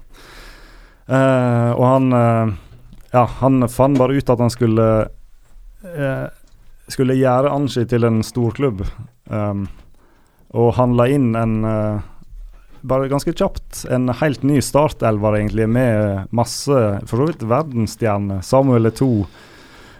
Eh, 1.10 1.71
og 1.73 1.86
han 1.86 2.13
eh, 2.13 2.51
Ja, 3.15 3.23
han 3.39 3.65
fant 3.69 3.97
bare 3.97 4.17
ut 4.17 4.30
at 4.30 4.41
han 4.41 4.54
skulle 4.54 4.86
eh, 5.86 6.25
Skulle 6.89 7.17
gjøre 7.17 7.54
Anshi 7.54 7.88
til 7.89 8.06
en 8.06 8.21
storklubb. 8.25 8.82
Um, 9.30 9.65
og 10.54 10.75
handla 10.78 11.08
inn 11.13 11.32
en 11.38 11.56
eh, 11.65 12.06
Bare 12.86 13.10
ganske 13.10 13.34
kjapt 13.34 13.88
en 13.89 14.12
helt 14.21 14.45
ny 14.45 14.60
startelver, 14.62 15.39
egentlig, 15.39 15.65
med 15.73 16.30
masse 16.30 16.82
for 17.10 17.17
så 17.17 17.32
vidt 17.32 17.45
verdensstjerner. 17.49 18.45
Samuel 18.45 18.91
Eto'o. 18.91 19.25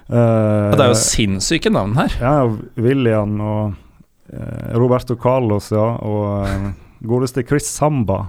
Uh, 0.10 0.70
Det 0.76 0.84
er 0.84 0.92
jo 0.92 0.98
sinnssyke 1.02 1.72
navn 1.74 1.96
her. 1.98 2.14
ja, 2.22 2.34
William 2.78 3.40
og 3.42 3.74
eh, 4.30 4.74
Roberto 4.78 5.16
Carlos, 5.18 5.72
ja. 5.74 5.86
Og 6.06 6.46
eh, 6.46 6.68
godeste 7.10 7.42
Chris 7.48 7.66
Samba 7.72 8.20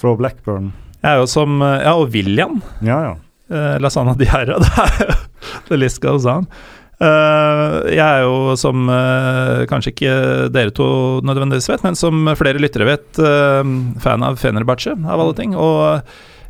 fra 0.00 0.12
Blackburn. 0.18 0.72
Er 1.06 1.20
jo 1.22 1.28
som 1.30 1.60
Ja, 1.62 1.94
og 1.96 2.10
William. 2.12 2.60
Ja, 2.84 2.98
ja. 3.10 3.14
Uh, 3.46 3.76
Lasana 3.80 4.16
Diarra. 4.18 4.58
Det 4.64 4.72
er 4.82 5.06
jo 5.06 5.14
The 5.68 5.76
list 5.78 6.00
goes 6.02 6.24
on. 6.26 6.48
Uh, 6.96 7.84
jeg 7.92 8.00
er 8.02 8.22
jo 8.24 8.54
som 8.58 8.88
uh, 8.88 9.62
kanskje 9.70 9.92
ikke 9.92 10.14
dere 10.50 10.72
to 10.74 10.86
nødvendigvis 11.28 11.68
vet, 11.70 11.84
men 11.84 11.94
som 11.98 12.24
flere 12.40 12.58
lyttere 12.60 12.88
vet, 12.88 13.20
fan 14.02 14.24
av 14.26 14.40
Fenerbahçe, 14.40 14.96
av 15.04 15.20
alle 15.22 15.36
ting. 15.38 15.54
Og 15.54 16.02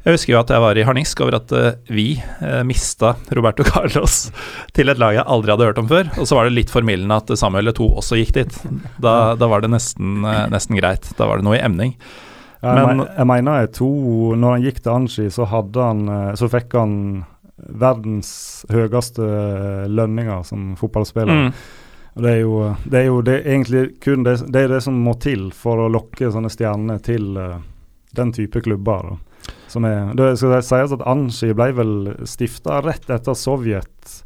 jeg 0.07 0.15
husker 0.15 0.33
jo 0.33 0.39
at 0.39 0.53
jeg 0.55 0.63
var 0.63 0.79
i 0.79 0.85
harnisk 0.87 1.21
over 1.25 1.39
at 1.41 1.53
uh, 1.53 1.73
vi 1.91 2.13
uh, 2.41 2.63
mista 2.67 3.17
Roberto 3.35 3.67
Carlos 3.73 4.29
til 4.77 4.93
et 4.93 5.01
lag 5.03 5.19
jeg 5.19 5.27
aldri 5.27 5.53
hadde 5.53 5.67
hørt 5.67 5.83
om 5.83 5.91
før. 5.91 6.09
Og 6.17 6.31
så 6.31 6.39
var 6.39 6.47
det 6.47 6.55
litt 6.55 6.73
formildende 6.73 7.19
at 7.19 7.33
Samuel 7.37 7.75
2 7.75 7.91
også 8.03 8.21
gikk 8.21 8.37
dit. 8.39 8.61
Da, 9.03 9.35
da 9.35 9.51
var 9.51 9.67
det 9.67 9.73
nesten, 9.75 10.23
uh, 10.23 10.47
nesten 10.53 10.79
greit. 10.79 11.11
Da 11.19 11.27
var 11.27 11.43
det 11.43 11.49
noe 11.49 11.59
i 11.59 11.65
emning. 11.67 11.97
Men- 12.63 13.07
jeg 13.17 13.27
mener 13.27 13.61
jeg 13.61 13.73
to 13.77 13.89
Når 14.35 14.51
han 14.51 14.63
gikk 14.63 14.83
til 14.83 14.93
Anski, 14.93 15.31
så 15.31 15.45
han 15.47 16.09
eh, 16.09 16.35
Så 16.35 16.49
fikk 16.49 16.73
han 16.73 17.25
verdens 17.57 18.67
høyeste 18.69 19.23
lønninger 19.89 20.43
som 20.45 20.75
fotballspiller. 20.77 21.47
Mm. 21.47 21.53
Det 22.21 22.31
er 22.31 22.41
jo, 22.41 22.75
det 22.85 22.99
er 22.99 23.07
jo 23.07 23.23
det 23.25 23.33
er 23.33 23.49
egentlig 23.49 24.01
kun 24.01 24.25
det, 24.25 24.53
det, 24.53 24.61
er 24.61 24.69
det 24.75 24.83
som 24.85 24.95
må 25.01 25.15
til 25.21 25.49
for 25.57 25.81
å 25.81 25.89
lokke 25.89 26.29
sånne 26.33 26.51
stjerner 26.53 27.01
til 27.05 27.37
eh, 27.41 27.57
den 28.13 28.33
type 28.37 28.61
klubber. 28.61 29.09
Da. 29.09 29.17
Som 29.71 29.85
er, 29.89 30.13
det 30.17 30.37
skal 30.39 30.63
sies 30.65 30.95
at 30.95 31.05
Anski 31.09 31.51
ble 31.57 31.73
vel 31.77 31.95
stifta 32.29 32.81
rett 32.85 33.11
etter 33.13 33.37
Sovjet 33.37 34.23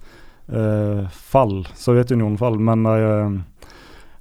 eh, 0.52 1.08
fall, 1.10 1.64
Sovjetunionen 1.74 2.38
fall, 2.40 2.58
men 2.60 2.84
de, 2.84 2.96
eh, 3.08 3.72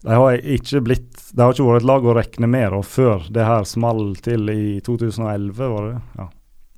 de 0.08 0.18
har 0.22 0.40
ikke 0.40 0.84
blitt 0.86 1.08
Det 1.36 1.44
har 1.44 1.54
ikke 1.54 1.68
vært 1.68 1.84
et 1.84 1.90
lag 1.90 2.08
å 2.08 2.16
regne 2.18 2.50
med 2.50 2.72
da, 2.74 2.82
før 2.82 3.28
det 3.30 3.46
her 3.46 3.68
small 3.70 4.16
til 4.26 4.50
i 4.50 4.80
2011, 4.86 5.60
var 5.60 5.90
det? 5.90 6.00
Ja. 6.18 6.30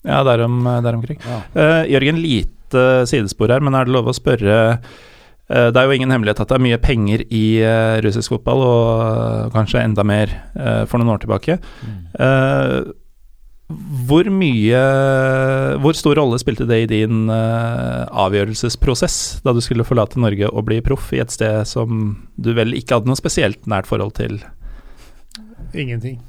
Ja, 0.01 0.23
derom, 0.25 0.63
der 0.65 0.97
omkring. 0.97 1.19
ja. 1.21 1.41
Uh, 1.53 1.83
Jørgen, 1.85 2.17
lite 2.19 3.05
sidespor 3.05 3.51
her, 3.53 3.61
men 3.61 3.75
er 3.77 3.85
det 3.85 3.93
lov 3.93 4.07
å 4.09 4.15
spørre 4.15 4.55
eh, 4.71 5.67
Det 5.69 5.77
er 5.77 5.85
jo 5.85 5.93
ingen 5.93 6.09
hemmelighet 6.09 6.39
at 6.41 6.49
det 6.49 6.57
er 6.57 6.63
mye 6.63 6.79
penger 6.81 7.23
i 7.27 7.43
russisk 8.01 8.33
fotball, 8.33 8.63
og 8.65 9.53
kanskje 9.53 9.83
enda 9.83 10.05
mer 10.07 10.31
for 10.87 10.97
noen 10.97 11.11
år 11.13 11.21
tilbake. 11.25 11.57
Eh, 12.15 12.77
hvor 14.07 14.27
mye 14.33 14.81
Hvor 15.83 15.97
stor 15.97 16.19
rolle 16.19 16.39
spilte 16.41 16.67
det 16.69 16.79
i 16.83 16.89
din 16.89 17.29
uh, 17.31 18.07
avgjørelsesprosess 18.25 19.41
da 19.45 19.53
du 19.55 19.61
skulle 19.63 19.85
forlate 19.87 20.21
Norge 20.21 20.49
og 20.49 20.65
bli 20.69 20.81
proff 20.85 21.11
i 21.15 21.21
et 21.23 21.33
sted 21.33 21.65
som 21.69 22.15
du 22.35 22.53
vel 22.57 22.75
ikke 22.77 22.99
hadde 22.99 23.11
noe 23.11 23.19
spesielt 23.19 23.67
nært 23.69 23.89
forhold 23.89 24.15
til? 24.19 24.39
Ingenting. 25.71 26.19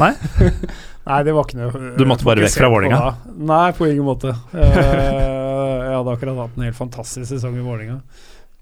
Nei? 0.00 0.12
Nei, 1.06 1.20
det 1.22 1.34
var 1.36 1.46
ikke 1.46 1.60
noe 1.60 1.70
øh, 1.70 1.90
Du 2.00 2.06
måtte 2.08 2.26
bare 2.26 2.42
vekk 2.42 2.56
fra 2.58 2.70
Vålinga? 2.72 3.00
Nei, 3.36 3.68
på 3.76 3.86
ingen 3.90 4.06
måte. 4.08 4.32
Uh, 4.54 4.64
jeg 4.66 5.92
hadde 5.92 6.16
akkurat 6.16 6.42
hatt 6.42 6.58
en 6.58 6.66
helt 6.66 6.78
fantastisk 6.78 7.30
sesong 7.30 7.58
i 7.60 7.64
Vålerenga, 7.64 8.00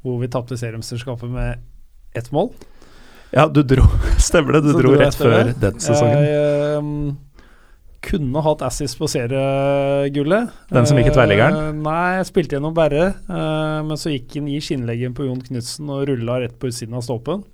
hvor 0.04 0.20
vi 0.20 0.30
tapte 0.32 0.58
seriemesterskapet 0.60 1.30
med 1.32 1.62
ett 2.14 2.30
mål. 2.34 2.52
Ja, 3.34 3.48
du 3.50 3.62
dro 3.66 3.82
Stemmer 4.18 4.52
det, 4.52 4.60
du 4.68 4.72
Så 4.72 4.82
dro 4.82 4.92
rett 4.98 5.16
før 5.18 5.50
den 5.58 5.80
sesongen. 5.82 6.20
Jeg 6.22 6.76
ehm, 6.78 6.98
kunne 8.04 8.42
hatt 8.44 8.62
Assis 8.66 8.94
på 8.98 9.08
seriegullet. 9.10 10.52
Den 10.70 10.86
som 10.88 11.00
gikk 11.00 11.10
i 11.10 11.16
tverrliggeren? 11.16 11.58
Eh, 11.70 11.80
nei, 11.86 12.18
jeg 12.18 12.28
spilte 12.30 12.58
gjennom 12.58 12.76
Berre, 12.76 13.08
eh, 13.24 13.80
men 13.88 14.00
så 14.00 14.12
gikk 14.12 14.36
den 14.36 14.52
i 14.52 14.60
skinnleggen 14.62 15.16
på 15.16 15.26
Jon 15.28 15.42
Knutsen 15.44 15.90
og 15.92 16.06
rulla 16.10 16.38
rett 16.44 16.56
på 16.60 16.70
utsiden 16.70 16.96
av 16.98 17.04
stolpen. 17.06 17.44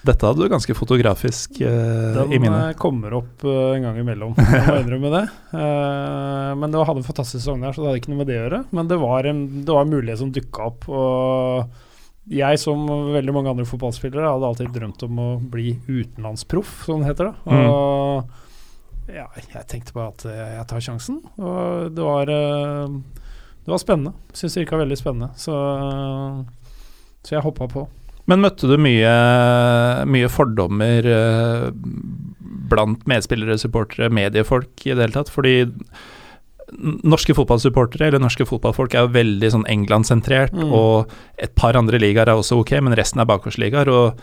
Dette 0.00 0.24
hadde 0.24 0.40
du 0.40 0.48
ganske 0.48 0.74
fotografisk 0.76 1.58
eh, 1.60 2.14
Den 2.16 2.32
i 2.32 2.38
minnet. 2.40 2.70
Den 2.72 2.78
kommer 2.80 3.18
opp 3.18 3.44
uh, 3.44 3.74
en 3.74 3.84
gang 3.84 3.98
imellom, 4.00 4.32
jeg 4.38 4.64
må 4.64 4.78
innrømme 4.80 5.12
det. 5.12 5.26
Uh, 5.52 6.56
men 6.56 6.72
det 6.72 6.80
hadde 6.88 7.02
en 7.02 7.08
fantastisk 7.10 7.42
sesong 7.42 7.60
der, 7.60 7.76
så 7.76 7.82
det 7.82 7.90
hadde 7.90 8.00
ikke 8.00 8.14
noe 8.14 8.22
med 8.22 8.30
det 8.30 8.38
å 8.38 8.42
gjøre. 8.46 8.62
Men 8.76 8.90
det 8.90 9.00
var 9.02 9.28
en, 9.28 9.42
det 9.60 9.76
var 9.76 9.84
en 9.84 9.92
mulighet 9.92 10.22
som 10.22 10.32
dukka 10.32 10.70
opp. 10.70 10.88
Og 10.88 12.32
jeg, 12.32 12.62
som 12.62 12.86
veldig 13.12 13.34
mange 13.36 13.52
andre 13.52 13.68
fotballspillere, 13.68 14.30
hadde 14.32 14.48
alltid 14.48 14.72
drømt 14.72 15.04
om 15.04 15.20
å 15.20 15.28
bli 15.52 15.74
utenlandsproff, 15.90 16.86
som 16.88 17.04
det 17.04 17.12
heter. 17.12 17.34
da. 17.34 17.60
Og 17.68 18.48
ja, 19.14 19.26
jeg 19.54 19.66
tenkte 19.70 19.94
bare 19.96 20.12
at 20.14 20.24
eh, 20.30 20.50
jeg 20.58 20.66
tar 20.70 20.84
sjansen. 20.84 21.20
Og 21.38 21.90
det 21.96 22.04
var, 22.06 22.30
eh, 22.30 22.94
det 23.64 23.72
var 23.74 23.80
spennende. 23.82 24.12
Syns 24.36 24.54
det 24.56 24.64
virka 24.64 24.78
veldig 24.80 24.98
spennende. 25.00 25.30
Så, 25.40 25.54
så 27.24 27.34
jeg 27.36 27.44
hoppa 27.44 27.68
på. 27.70 27.86
Men 28.30 28.42
møtte 28.44 28.68
du 28.70 28.76
mye, 28.78 29.10
mye 30.06 30.28
fordommer 30.30 31.06
eh, 31.10 31.68
blant 32.70 33.02
medspillere, 33.10 33.56
supportere, 33.58 34.10
mediefolk 34.14 34.84
i 34.86 34.92
det 34.94 35.02
hele 35.08 35.16
tatt? 35.16 35.32
Fordi 35.34 35.56
norske 37.02 37.34
fotballsupportere, 37.34 38.06
eller 38.12 38.22
norske 38.22 38.46
fotballfolk, 38.46 38.94
er 38.94 39.06
jo 39.08 39.14
veldig 39.16 39.48
sånn 39.56 39.66
England-sentrert, 39.72 40.52
Mm. 40.54 40.70
og 40.72 41.10
et 41.42 41.54
par 41.58 41.74
andre 41.74 41.98
ligaer 41.98 42.28
er 42.30 42.38
også 42.38 42.60
ok, 42.60 42.76
men 42.80 42.94
resten 42.94 43.18
er 43.20 43.26
bakgårdsligaer, 43.26 43.88
og 43.90 44.20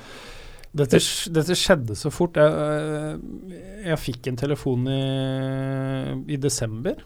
Dette, 0.77 0.99
dette 1.33 1.55
skjedde 1.57 1.95
så 1.97 2.11
fort. 2.13 2.37
Jeg, 2.37 2.51
øh, 2.53 3.53
jeg 3.87 3.99
fikk 4.03 4.27
en 4.29 4.39
telefon 4.39 4.87
i, 4.91 5.03
i 6.35 6.39
desember. 6.41 7.01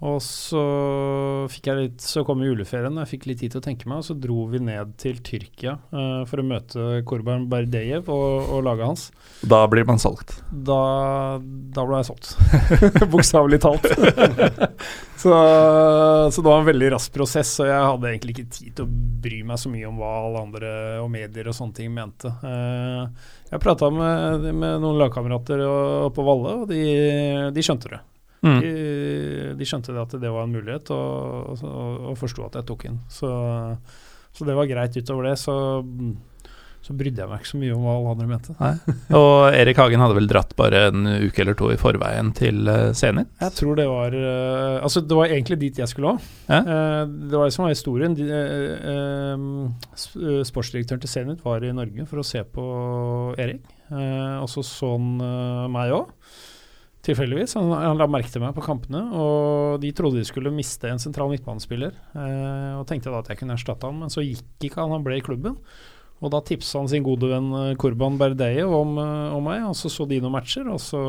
Og 0.00 0.16
så 0.24 0.60
fikk 1.52 1.68
jeg 1.68 1.76
litt 1.76 2.04
Så 2.04 2.22
kom 2.24 2.40
juleferien, 2.44 2.94
og 2.94 3.04
jeg 3.04 3.10
fikk 3.10 3.26
litt 3.28 3.42
tid 3.42 3.52
til 3.52 3.60
å 3.60 3.64
tenke 3.64 3.88
meg, 3.90 4.00
og 4.00 4.06
så 4.08 4.16
dro 4.16 4.46
vi 4.48 4.60
ned 4.64 4.94
til 5.00 5.18
Tyrkia 5.24 5.76
uh, 5.92 6.22
for 6.28 6.40
å 6.40 6.46
møte 6.46 7.02
Korban 7.08 7.44
Berdejev 7.50 8.08
og, 8.08 8.48
og 8.56 8.64
laget 8.64 8.88
hans. 8.88 9.06
da 9.44 9.60
blir 9.70 9.84
man 9.88 10.00
solgt. 10.00 10.38
Da, 10.50 10.80
da 11.40 11.84
ble 11.84 12.00
jeg 12.00 12.08
solgt. 12.08 12.32
Bokstavelig 13.12 13.60
talt. 13.60 13.88
så, 15.22 15.34
så 16.32 16.40
det 16.40 16.48
var 16.48 16.62
en 16.62 16.70
veldig 16.70 16.92
rask 16.96 17.12
prosess, 17.12 17.52
og 17.60 17.68
jeg 17.68 17.88
hadde 17.90 18.12
egentlig 18.14 18.36
ikke 18.38 18.56
tid 18.56 18.78
til 18.78 18.88
å 18.88 18.92
bry 19.20 19.42
meg 19.50 19.60
så 19.60 19.72
mye 19.72 19.88
om 19.90 20.00
hva 20.00 20.14
alle 20.22 20.44
andre 20.46 20.70
og 21.04 21.10
medier 21.12 21.50
og 21.50 21.56
sånne 21.56 21.76
ting 21.76 21.92
mente. 21.92 22.32
Uh, 22.40 23.04
jeg 23.50 23.60
prata 23.60 23.92
med, 23.92 24.48
med 24.48 24.80
noen 24.80 25.02
lagkamerater 25.02 25.60
på 26.16 26.24
Valle, 26.24 26.62
og 26.62 26.72
de, 26.72 26.80
de 27.52 27.66
skjønte 27.66 27.92
det. 27.92 28.00
Mm. 28.40 28.60
De, 28.64 28.70
de 29.60 29.68
skjønte 29.68 29.92
det 29.92 30.00
at 30.00 30.16
det 30.22 30.32
var 30.32 30.46
en 30.46 30.54
mulighet, 30.56 30.90
og, 30.96 31.60
og, 31.60 32.00
og 32.12 32.18
forsto 32.20 32.46
at 32.46 32.56
jeg 32.60 32.68
tok 32.70 32.86
den. 32.88 32.98
Så, 33.12 33.28
så 34.32 34.48
det 34.48 34.56
var 34.56 34.68
greit. 34.70 34.96
Utover 34.96 35.28
det 35.28 35.34
så, 35.42 35.54
så 36.80 36.94
brydde 36.96 37.20
jeg 37.20 37.28
meg 37.28 37.42
ikke 37.42 37.50
så 37.50 37.60
mye 37.60 37.74
om 37.76 37.84
hva 37.84 37.96
alle 37.98 38.14
andre 38.14 38.28
mente. 38.30 38.54
Og 39.18 39.34
Erik 39.52 39.80
Hagen 39.82 40.00
hadde 40.00 40.16
vel 40.16 40.30
dratt 40.30 40.54
bare 40.56 40.86
en 40.88 41.04
uke 41.26 41.42
eller 41.44 41.58
to 41.58 41.68
i 41.74 41.78
forveien 41.80 42.32
til 42.38 42.70
Zenit? 42.96 43.28
Jeg 43.42 43.56
tror 43.58 43.76
det 43.76 43.86
var 43.90 44.16
eh, 44.16 44.78
Altså, 44.80 45.02
det 45.04 45.18
var 45.18 45.28
egentlig 45.28 45.58
dit 45.60 45.80
jeg 45.82 45.92
skulle 45.92 46.14
òg. 46.14 46.30
Ja. 46.48 46.62
det 47.04 47.36
var 47.36 47.44
det 47.50 47.54
som 47.58 47.66
var 47.66 47.74
historien. 47.74 48.16
Eh, 48.16 48.72
eh, 48.94 49.44
eh, 50.00 50.40
sportsdirektøren 50.48 51.04
til 51.04 51.12
Zenit 51.12 51.44
var 51.44 51.60
i 51.68 51.74
Norge 51.76 52.08
for 52.08 52.24
å 52.24 52.26
se 52.26 52.40
på 52.48 52.64
Erik. 53.36 53.68
Eh, 53.90 54.36
og 54.40 54.48
så 54.48 54.64
så 54.64 54.94
han 54.96 55.20
eh, 55.28 55.66
meg 55.76 55.92
òg, 56.00 56.08
tilfeldigvis. 57.06 57.54
Han, 57.56 57.70
han 57.72 58.00
la 58.00 58.08
merke 58.10 58.32
til 58.32 58.42
meg 58.44 58.52
på 58.56 58.64
kampene, 58.64 59.02
og 59.16 59.80
de 59.82 59.92
trodde 59.96 60.20
de 60.20 60.26
skulle 60.28 60.52
miste 60.54 60.90
en 60.90 61.00
sentral 61.00 61.30
midtbanespiller. 61.32 61.94
eh, 62.14 62.74
og 62.76 62.84
tenkte 62.88 63.12
da 63.12 63.22
at 63.22 63.30
jeg 63.32 63.40
kunne 63.40 63.56
erstatte 63.56 63.88
han, 63.88 64.02
men 64.02 64.12
så 64.12 64.24
gikk 64.24 64.68
ikke 64.68 64.82
han, 64.82 64.92
han 64.96 65.06
ble 65.06 65.20
i 65.20 65.24
klubben. 65.24 65.56
Og 66.20 66.28
da 66.34 66.42
tipsa 66.44 66.82
han 66.82 66.90
sin 66.92 67.04
gode 67.06 67.30
venn 67.30 67.48
eh, 67.56 67.76
Kurban 67.80 68.18
Berdeje 68.20 68.66
om, 68.68 68.98
eh, 69.00 69.36
om 69.36 69.48
meg, 69.48 69.64
og 69.70 69.76
så 69.78 69.92
så 69.92 70.04
de 70.08 70.20
noen 70.20 70.36
matcher, 70.36 70.68
og 70.68 70.80
så 70.84 71.00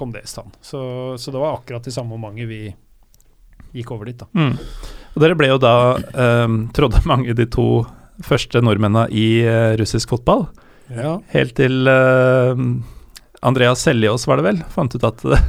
kom 0.00 0.14
det 0.14 0.24
i 0.24 0.32
stand. 0.32 0.56
Så, 0.64 0.80
så 1.20 1.34
det 1.34 1.42
var 1.42 1.58
akkurat 1.58 1.88
i 1.88 1.94
samme 1.94 2.20
mange 2.20 2.48
vi 2.48 2.62
gikk 3.74 3.92
over 3.92 4.08
dit, 4.08 4.20
da. 4.22 4.30
Mm. 4.32 4.56
Og 5.14 5.22
dere 5.22 5.36
ble 5.38 5.50
jo 5.52 5.60
da, 5.60 5.76
eh, 6.00 6.58
trodde 6.76 7.04
mange, 7.10 7.36
de 7.36 7.48
to 7.52 7.84
første 8.24 8.62
nordmennene 8.64 9.08
i 9.12 9.28
eh, 9.44 9.74
russisk 9.80 10.14
fotball. 10.14 10.48
Ja. 10.94 11.18
Helt 11.32 11.56
til 11.58 11.88
eh, 11.90 12.64
Andreas 13.44 13.84
Seljås, 13.84 14.26
var 14.28 14.40
det 14.40 14.48
vel, 14.48 14.62
fant 14.74 14.94
ut 14.94 15.04
at 15.06 15.22
det, 15.24 15.40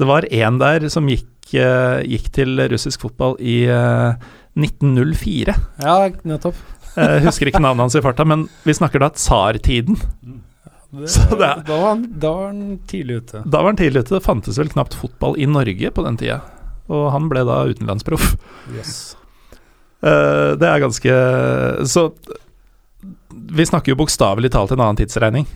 det 0.00 0.08
var 0.08 0.26
én 0.32 0.58
der 0.60 0.88
som 0.92 1.08
gikk, 1.10 1.52
eh, 1.54 2.00
gikk 2.08 2.30
til 2.34 2.60
russisk 2.72 3.04
fotball 3.06 3.36
i 3.40 3.62
eh, 3.70 4.28
1904. 4.58 5.54
ja, 5.84 5.96
nettopp. 6.26 6.58
Jeg 6.98 7.22
husker 7.28 7.50
ikke 7.50 7.62
navnet 7.62 7.84
hans 7.84 7.94
i 7.94 8.02
farta, 8.02 8.24
men 8.26 8.48
vi 8.66 8.74
snakker 8.74 9.04
da 9.04 9.12
tsartiden. 9.14 9.98
Det, 10.90 11.04
det 11.04 11.36
da, 11.38 11.52
var 11.68 11.84
han, 11.92 12.06
da 12.18 12.32
var 12.32 12.46
han 12.48 12.78
tidlig 12.90 13.20
ute. 13.22 13.42
Da 13.44 13.60
var 13.60 13.70
han 13.70 13.78
tidlig 13.78 14.02
ute. 14.02 14.16
Det 14.16 14.24
fantes 14.24 14.58
vel 14.58 14.72
knapt 14.72 14.96
fotball 14.98 15.36
i 15.38 15.46
Norge 15.46 15.92
på 15.94 16.04
den 16.06 16.18
tida. 16.18 16.40
Og 16.88 17.10
han 17.12 17.28
ble 17.30 17.44
da 17.46 17.60
utenlandsproff. 17.68 18.32
Yes. 18.74 18.96
Eh, 20.00 20.56
det 20.58 20.68
er 20.68 20.78
ganske 20.78 21.14
Så 21.90 22.02
vi 23.28 23.64
snakker 23.66 23.90
jo 23.92 23.98
bokstavelig 23.98 24.52
talt 24.54 24.72
en 24.72 24.80
annen 24.80 24.98
tidsregning. 24.98 25.46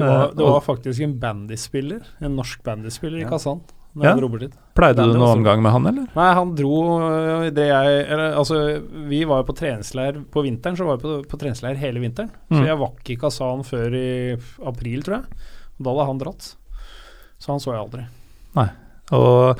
Det 0.00 0.08
var, 0.08 0.24
Eh, 0.30 0.32
det 0.38 0.46
var 0.48 0.64
faktisk 0.64 1.00
en 1.06 1.18
bandyspiller, 1.20 2.00
en 2.24 2.34
norsk 2.40 2.62
bandyspiller 2.66 3.20
i. 3.22 3.28
Kazan. 3.28 3.60
Ja. 4.00 4.12
Pleide 4.78 5.02
du 5.02 5.16
noen 5.18 5.40
omgang 5.40 5.62
med 5.64 5.72
han, 5.74 5.86
eller? 5.90 6.04
Nei, 6.14 6.26
han 6.38 6.52
dro 6.54 6.76
øh, 7.02 7.48
det 7.50 7.64
jeg 7.66 8.04
eller, 8.06 8.36
Altså, 8.38 8.58
vi 9.10 9.24
var 9.26 9.40
jo 9.42 9.48
på 9.48 9.56
treningsleir 9.58 10.20
på 10.30 10.44
vinteren, 10.46 10.76
så 10.78 10.86
var 10.86 11.00
vi 11.00 11.02
på, 11.08 11.14
på 11.32 11.38
treningsleir 11.40 11.74
hele 11.80 11.98
vinteren. 12.00 12.30
Så 12.48 12.60
Mm. 12.60 12.66
jeg 12.68 12.78
var 12.78 12.92
ikke 13.00 13.12
i 13.16 13.20
Kazan 13.24 13.64
før 13.66 13.96
i 13.98 14.36
april, 14.70 15.02
tror 15.02 15.16
jeg. 15.18 15.24
Og 15.80 15.84
da 15.88 15.90
hadde 15.96 16.06
han 16.12 16.18
dratt. 16.22 16.52
Så 17.40 17.50
han 17.50 17.58
så 17.58 17.72
jeg 17.74 17.82
aldri. 17.82 18.04
Nei. 18.60 18.68
Og 19.10 19.58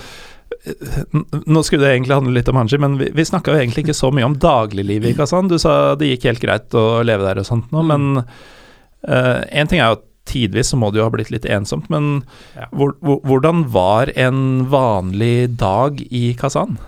eh, 0.66 1.26
nå 1.50 1.62
skulle 1.66 1.82
det 1.88 1.96
egentlig 1.96 2.14
handle 2.20 2.36
litt 2.38 2.48
om 2.52 2.60
Hanji, 2.60 2.78
men 2.78 2.98
vi, 3.00 3.10
vi 3.10 3.24
snakka 3.26 3.50
jo 3.50 3.58
egentlig 3.58 3.82
ikke 3.88 3.98
så 3.98 4.12
mye 4.14 4.28
om 4.30 4.38
dagliglivet 4.38 5.10
i 5.10 5.16
Kazan. 5.18 5.48
Du 5.50 5.58
sa 5.58 5.96
det 5.98 6.06
gikk 6.12 6.28
helt 6.30 6.44
greit 6.46 6.78
å 6.78 7.02
leve 7.02 7.26
der 7.26 7.42
og 7.42 7.46
sånt 7.50 7.66
nå, 7.74 7.82
Mm. 7.82 7.90
men 7.90 8.24
én 9.02 9.66
ting 9.68 9.80
er 9.80 9.88
jo 9.90 9.98
at 9.98 10.06
tidvis 10.30 10.72
så 10.72 10.78
må 10.80 10.92
det 10.92 11.00
jo 11.02 11.06
ha 11.08 11.12
blitt 11.14 11.32
litt 11.34 11.48
ensomt, 11.50 11.90
men 11.92 12.22
Ja. 12.56 12.68
hvor, 12.70 12.94
hvor, 13.04 13.20
hvordan 13.26 13.66
var 13.74 14.12
en 14.16 14.68
vanlig 14.70 15.56
dag 15.58 16.00
i 16.10 16.30
Kazan? 16.38 16.78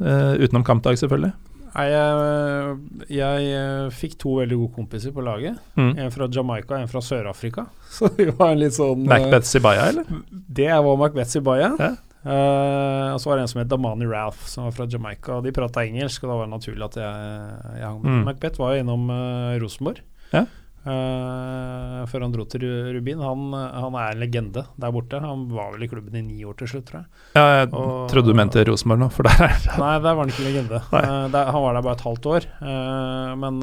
Eh, 0.00 0.34
utenom 0.44 0.66
kampdag, 0.66 0.98
selvfølgelig. 1.00 1.32
Nei, 1.78 1.84
jeg, 1.92 2.74
jeg 3.12 3.50
eh, 3.54 3.90
fikk 3.94 4.16
to 4.18 4.38
veldig 4.40 4.56
gode 4.64 4.74
kompiser 4.74 5.12
på 5.14 5.22
laget. 5.22 5.58
Mm. 5.78 5.92
En 6.04 6.12
fra 6.14 6.26
Jamaica 6.32 6.74
og 6.74 6.82
en 6.82 6.90
fra 6.90 7.02
Sør-Afrika. 7.04 7.68
Så 7.94 8.10
vi 8.16 8.28
var 8.32 8.54
en 8.54 8.62
litt 8.62 8.76
sånn 8.76 9.04
eh, 9.04 9.10
Macbeth 9.12 9.46
Sibaya, 9.46 9.88
eller? 9.92 10.20
Det 10.30 10.70
var 10.70 11.00
Macbeth 11.00 11.30
Sibaya. 11.30 11.72
Ja. 11.78 11.94
Uh, 12.28 13.14
og 13.14 13.20
så 13.22 13.30
var 13.30 13.38
det 13.38 13.44
en 13.44 13.50
som 13.52 13.60
het 13.62 13.68
Damani 13.70 14.04
Ralph, 14.10 14.40
som 14.50 14.66
var 14.66 14.72
fra 14.74 14.88
Jamaica. 14.90 15.38
De 15.40 15.52
prata 15.54 15.84
engelsk, 15.86 16.24
og 16.24 16.32
da 16.32 16.38
var 16.40 16.48
det 16.48 16.54
naturlig 16.56 16.84
at 16.88 16.96
jeg, 16.98 17.52
jeg 17.78 17.86
hang 17.86 18.00
med. 18.02 18.10
Mm. 18.10 18.24
Macbeth 18.26 18.60
var 18.60 18.74
jo 18.74 18.82
innom 18.82 19.04
uh, 19.12 19.54
Rosenborg. 19.62 20.02
Ja. 20.34 20.42
Eh, 20.88 22.02
før 22.08 22.22
han 22.24 22.32
dro 22.32 22.44
til 22.48 22.62
Rubin. 22.94 23.20
Han, 23.20 23.48
han 23.52 23.96
er 23.98 24.14
en 24.14 24.20
legende 24.22 24.62
der 24.80 24.92
borte. 24.94 25.20
Han 25.20 25.46
var 25.52 25.72
vel 25.74 25.84
i 25.84 25.88
klubben 25.90 26.16
i 26.16 26.22
ni 26.24 26.44
år 26.48 26.56
til 26.60 26.70
slutt, 26.70 26.86
tror 26.88 27.00
jeg. 27.02 27.24
Ja, 27.34 27.46
jeg 27.60 27.72
Og- 27.72 28.06
trodde 28.12 28.30
du 28.30 28.38
mente 28.38 28.64
Rosenborg 28.68 29.02
nå, 29.02 29.08
for 29.12 29.28
der 29.28 29.42
er 29.48 29.58
Nei, 29.80 29.94
der 29.98 30.14
var 30.14 30.22
han 30.22 30.32
ikke 30.32 30.46
legende. 30.46 30.82
Eh, 30.98 31.26
der, 31.34 31.50
han 31.52 31.62
var 31.62 31.74
der 31.74 31.82
bare 31.82 31.98
et 31.98 32.06
halvt 32.06 32.26
år. 32.30 32.46
Uh, 32.62 33.34
men 33.38 33.60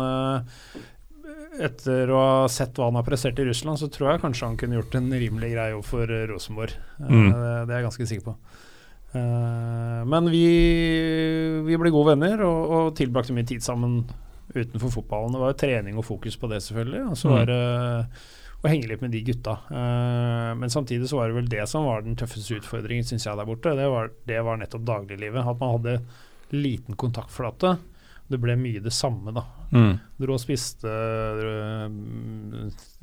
etter 1.65 2.11
å 2.11 2.19
ha 2.19 2.47
sett 2.51 2.75
hva 2.75 2.89
han 2.89 2.97
har 2.99 3.05
prestert 3.07 3.39
i 3.39 3.45
Russland, 3.47 3.79
så 3.79 3.87
tror 3.91 4.11
jeg 4.11 4.21
kanskje 4.25 4.47
han 4.49 4.57
kunne 4.59 4.75
gjort 4.79 4.95
en 4.99 5.09
rimelig 5.11 5.53
grei 5.53 5.69
jobb 5.71 5.85
for 5.87 6.11
Rosenborg. 6.31 6.75
Mm. 6.99 7.29
det, 7.31 7.71
er 7.71 7.77
jeg 7.77 7.85
ganske 7.87 8.07
sikker 8.11 8.25
på. 8.27 8.35
Men 9.15 10.27
vi, 10.27 10.43
vi 11.63 11.77
ble 11.79 11.93
gode 11.95 12.11
venner 12.11 12.43
og, 12.43 12.73
og 12.75 12.89
tilbrakte 12.99 13.35
mye 13.35 13.47
tid 13.47 13.63
sammen 13.63 14.01
utenfor 14.55 14.91
fotballen. 14.93 15.31
Det 15.35 15.41
var 15.43 15.51
jo 15.53 15.59
trening 15.61 15.97
og 15.99 16.05
fokus 16.07 16.37
på 16.39 16.49
det, 16.51 16.61
selvfølgelig. 16.63 17.03
Og 17.11 17.17
så 17.19 17.29
Mm. 17.29 17.35
var 17.35 17.45
det 17.51 17.59
å 18.65 18.69
henge 18.71 18.87
litt 18.89 19.01
med 19.01 19.11
de 19.11 19.21
gutta. 19.21 19.57
Eh, 19.69 20.53
men 20.57 20.69
samtidig 20.69 21.07
så 21.09 21.17
var 21.19 21.27
det 21.27 21.35
vel 21.35 21.47
det 21.51 21.67
som 21.69 21.85
var 21.85 22.01
den 22.01 22.15
tøffeste 22.15 22.55
utfordringen, 22.59 23.03
syns 23.05 23.25
jeg, 23.27 23.37
der 23.37 23.45
borte. 23.45 23.75
Det 23.75 23.89
var, 23.91 24.09
det 24.25 24.39
var 24.43 24.57
nettopp 24.57 24.85
dagliglivet. 24.87 25.45
At 25.45 25.59
man 25.59 25.75
hadde 25.77 25.99
liten 26.51 26.95
kontaktflate. 26.95 27.77
Det 28.27 28.39
ble 28.41 28.55
mye 28.57 28.81
det 28.81 28.93
samme, 28.93 29.31
da. 29.35 29.43
mm. 29.71 29.99
Dro 30.17 30.33
og 30.33 30.39
spiste, 30.41 30.89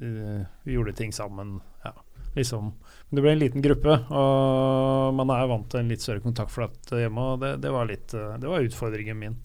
eh, 0.01 0.45
gjorde 0.65 0.93
ting 0.97 1.13
sammen. 1.13 1.61
Ja, 1.85 1.93
liksom. 2.35 2.73
Men 3.09 3.17
det 3.17 3.23
ble 3.23 3.33
en 3.37 3.39
liten 3.43 3.63
gruppe, 3.63 3.99
og 4.11 5.15
man 5.15 5.31
er 5.31 5.47
vant 5.51 5.69
til 5.71 5.81
en 5.83 5.89
litt 5.93 6.03
større 6.03 6.23
kontaktflate 6.25 7.03
hjemme. 7.05 7.19
Og 7.35 7.41
det, 7.45 7.53
det, 7.63 7.71
var 7.75 7.87
litt, 7.91 8.15
eh, 8.15 8.35
det 8.43 8.51
var 8.51 8.67
utfordringen 8.67 9.19
min 9.19 9.37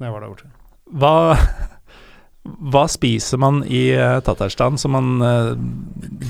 når 0.00 0.06
jeg 0.08 0.14
var 0.14 0.20
der 0.24 0.32
borte. 0.32 0.50
Hva, 0.90 1.14
hva 2.42 2.84
spiser 2.90 3.40
man 3.42 3.62
i 3.66 3.90
uh, 3.94 4.18
Tatterstan 4.26 4.78
som 4.80 4.96
man 4.96 5.22
eh, 5.22 5.52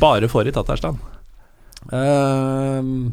bare 0.00 0.28
får 0.28 0.50
i 0.50 0.54
Tatarstan? 0.56 1.00
Uh, 1.90 3.10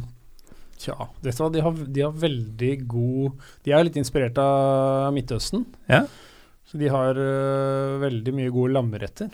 Tja, 0.78 1.08
vet 1.26 1.38
du 1.38 1.42
hva, 1.42 1.50
de 1.54 1.62
har, 1.66 1.78
de 1.96 2.04
har 2.06 2.18
veldig 2.22 2.74
god 2.90 3.46
De 3.66 3.74
er 3.74 3.86
litt 3.88 3.98
inspirert 3.98 4.38
av 4.42 5.10
Midtøsten. 5.16 5.66
Ja. 5.90 6.04
Så 6.68 6.78
de 6.78 6.90
har 6.92 7.18
øh, 7.18 7.96
veldig 8.02 8.34
mye 8.36 8.52
gode 8.52 8.76
lammeretter. 8.76 9.32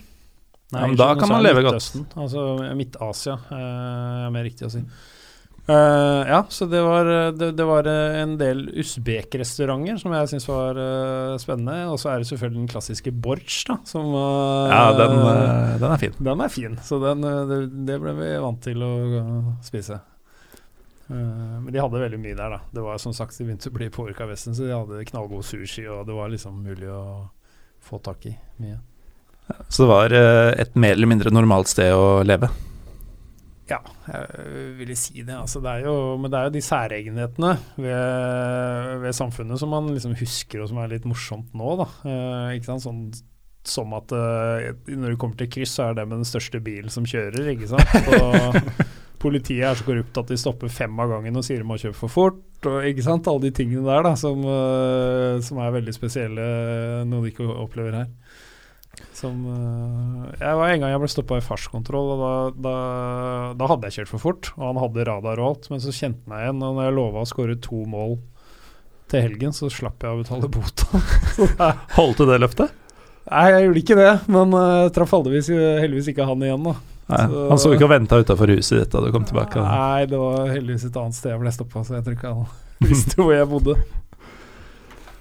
Ja, 0.73 0.85
men 0.85 0.95
da 0.97 1.11
kan 1.17 1.29
man 1.29 1.43
leve 1.43 1.63
godt. 1.65 1.89
Altså 2.17 2.45
Midt-Asia, 2.77 3.35
øh, 3.49 4.27
er 4.27 4.33
mer 4.33 4.45
riktig 4.45 4.67
å 4.67 4.71
si. 4.73 4.83
Eh, 5.63 6.21
ja, 6.27 6.41
så 6.51 6.65
det 6.67 6.81
var, 6.83 7.07
det, 7.39 7.51
det 7.55 7.65
var 7.67 7.87
eh, 7.87 8.17
en 8.19 8.33
del 8.39 8.65
usbek-restauranter 8.83 9.95
som 10.01 10.11
jeg 10.11 10.31
syns 10.33 10.47
var 10.49 10.79
uh, 10.79 11.35
spennende. 11.39 11.85
Og 11.87 12.01
så 12.01 12.11
er 12.11 12.19
det 12.19 12.27
selvfølgelig 12.31 12.65
den 12.65 12.71
klassiske 12.73 13.13
borch, 13.15 13.61
da, 13.69 13.77
som 13.87 14.09
uh, 14.11 14.67
Ja, 14.67 14.89
den, 14.99 15.19
eh, 15.21 15.75
den 15.79 15.91
er 15.95 16.01
fin. 16.01 16.17
den 16.19 16.43
er 16.43 16.51
fin, 16.51 16.79
så 16.83 16.99
den, 17.03 17.23
eh, 17.29 17.43
det, 17.47 17.61
det 17.87 18.01
ble 18.03 18.17
vi 18.19 18.33
vant 18.43 18.59
til 18.65 18.83
å 18.83 18.91
uh, 19.13 19.53
spise. 19.63 20.01
Eh, 21.07 21.15
men 21.61 21.71
de 21.73 21.81
hadde 21.81 21.99
veldig 21.99 22.19
mye 22.19 22.35
der, 22.37 22.57
da. 22.57 22.59
Det 22.71 22.83
var 22.83 22.99
som 23.01 23.13
sagt, 23.15 23.37
De 23.37 23.47
begynte 23.47 23.71
å 23.71 23.75
bli 23.75 23.89
påvirka 23.93 24.25
av 24.25 24.33
Vesten, 24.33 24.55
så 24.55 24.67
de 24.67 24.75
hadde 24.75 25.05
knallgod 25.09 25.45
sushi, 25.45 25.85
og 25.87 26.07
det 26.07 26.17
var 26.17 26.31
liksom 26.31 26.61
mulig 26.63 26.89
å 26.91 27.29
få 27.83 27.99
tak 28.03 28.25
i 28.29 28.35
mye. 28.63 28.79
Så 29.67 29.83
det 29.83 29.89
var 29.89 30.15
eh, 30.15 30.51
et 30.63 30.75
mer 30.79 30.95
eller 30.95 31.11
mindre 31.11 31.33
normalt 31.33 31.71
sted 31.71 31.91
å 31.91 32.23
leve. 32.23 32.51
Ja, 33.69 33.79
jeg 34.09 34.71
ville 34.79 34.95
si 34.99 35.21
det. 35.21 35.35
Altså, 35.37 35.61
det 35.63 35.71
er 35.71 35.85
jo, 35.87 35.95
men 36.19 36.31
det 36.31 36.39
er 36.39 36.49
jo 36.49 36.55
de 36.55 36.63
særegenhetene 36.63 37.53
ved, 37.79 38.97
ved 39.05 39.15
samfunnet 39.15 39.61
som 39.61 39.71
man 39.71 39.87
liksom 39.93 40.17
husker, 40.19 40.63
og 40.63 40.71
som 40.71 40.81
er 40.83 40.91
litt 40.91 41.07
morsomt 41.07 41.53
nå. 41.55 41.77
Da. 41.79 41.87
Eh, 42.03 42.57
ikke 42.57 42.73
sant? 42.73 42.83
Sånn 42.83 43.05
som 43.63 43.93
at 43.95 44.11
eh, 44.11 44.73
når 44.91 45.13
du 45.13 45.19
kommer 45.21 45.39
til 45.39 45.51
kryss, 45.51 45.77
så 45.77 45.87
er 45.87 45.95
det 45.95 46.07
med 46.09 46.19
den 46.19 46.27
største 46.27 46.59
bilen 46.63 46.91
som 46.91 47.07
kjører. 47.07 47.53
ikke 47.53 47.71
sant? 47.71 47.95
Og 48.19 48.59
politiet 49.23 49.63
er 49.63 49.77
så 49.79 49.87
korrupt 49.87 50.19
at 50.19 50.31
de 50.33 50.39
stopper 50.39 50.67
fem 50.67 50.97
av 50.99 51.13
gangen 51.13 51.39
og 51.39 51.45
sier 51.47 51.61
de 51.61 51.67
må 51.67 51.77
kjøpe 51.79 51.95
for 51.95 52.11
fort. 52.11 52.41
Og, 52.67 52.81
ikke 52.89 53.05
sant? 53.05 53.29
Alle 53.31 53.47
de 53.47 53.53
tingene 53.55 53.85
der 53.87 54.03
da, 54.03 54.17
som, 54.19 54.43
eh, 54.43 55.39
som 55.47 55.63
er 55.63 55.77
veldig 55.77 55.95
spesielle, 55.95 56.47
noe 57.07 57.23
de 57.23 57.31
ikke 57.31 57.47
opplever 57.47 58.01
her. 58.01 58.11
Som, 59.13 59.43
eh, 59.45 60.35
jeg 60.41 60.57
var 60.57 60.71
En 60.73 60.81
gang 60.81 60.89
jeg 60.95 61.01
ble 61.03 61.09
stoppa 61.11 61.37
i 61.37 61.43
fartskontroll, 61.45 62.07
og 62.15 62.21
da, 62.23 62.33
da, 62.65 62.75
da 63.59 63.67
hadde 63.69 63.89
jeg 63.89 63.99
kjørt 64.01 64.11
for 64.15 64.23
fort. 64.23 64.51
Og 64.57 64.63
han 64.71 64.79
hadde 64.81 65.05
radar 65.09 65.41
og 65.41 65.49
alt, 65.51 65.67
men 65.69 65.81
så 65.83 65.93
kjente 65.93 66.23
han 66.25 66.33
meg 66.33 66.45
igjen. 66.47 66.63
Og 66.65 66.77
når 66.79 66.87
jeg 66.89 66.95
lova 66.97 67.21
å 67.23 67.29
skåre 67.29 67.57
to 67.61 67.83
mål 67.89 68.15
til 69.13 69.21
helgen, 69.27 69.53
så 69.53 69.69
slapp 69.69 70.01
jeg 70.01 70.15
å 70.15 70.21
betale 70.23 70.49
bota. 70.49 71.03
Holdt 71.99 72.23
du 72.23 72.25
det 72.31 72.39
løftet? 72.41 72.73
Nei, 73.29 73.43
jeg 73.53 73.67
gjorde 73.67 73.81
ikke 73.85 73.95
det, 74.01 74.09
men 74.35 74.51
uh, 74.57 74.89
traff 74.91 75.13
heldigvis, 75.15 75.47
heldigvis 75.79 76.09
ikke 76.11 76.25
han 76.27 76.41
igjen, 76.43 76.65
da. 76.65 76.73
Nei, 77.13 77.21
Så- 77.29 77.45
han 77.51 77.59
så 77.61 77.71
ikke 77.75 77.85
og 77.87 77.91
venta 77.93 78.17
utafor 78.19 78.51
huset 78.51 78.81
ditt 78.81 78.91
da 78.95 78.99
du 79.05 79.11
kom 79.15 79.23
tilbake? 79.27 79.61
Nei, 79.63 80.05
det 80.11 80.19
var 80.19 80.49
heldigvis 80.51 80.85
et 80.89 80.97
annet 80.99 81.15
sted 81.15 81.31
jeg 81.31 81.39
ble 81.43 81.53
stoppa, 81.55 81.83
så 81.87 81.95
jeg 81.99 82.03
tror 82.07 82.17
ikke 82.17 82.33
han 82.33 82.51
visste 82.89 83.19
hvor 83.21 83.31
jeg 83.35 83.47
bodde. 83.53 83.77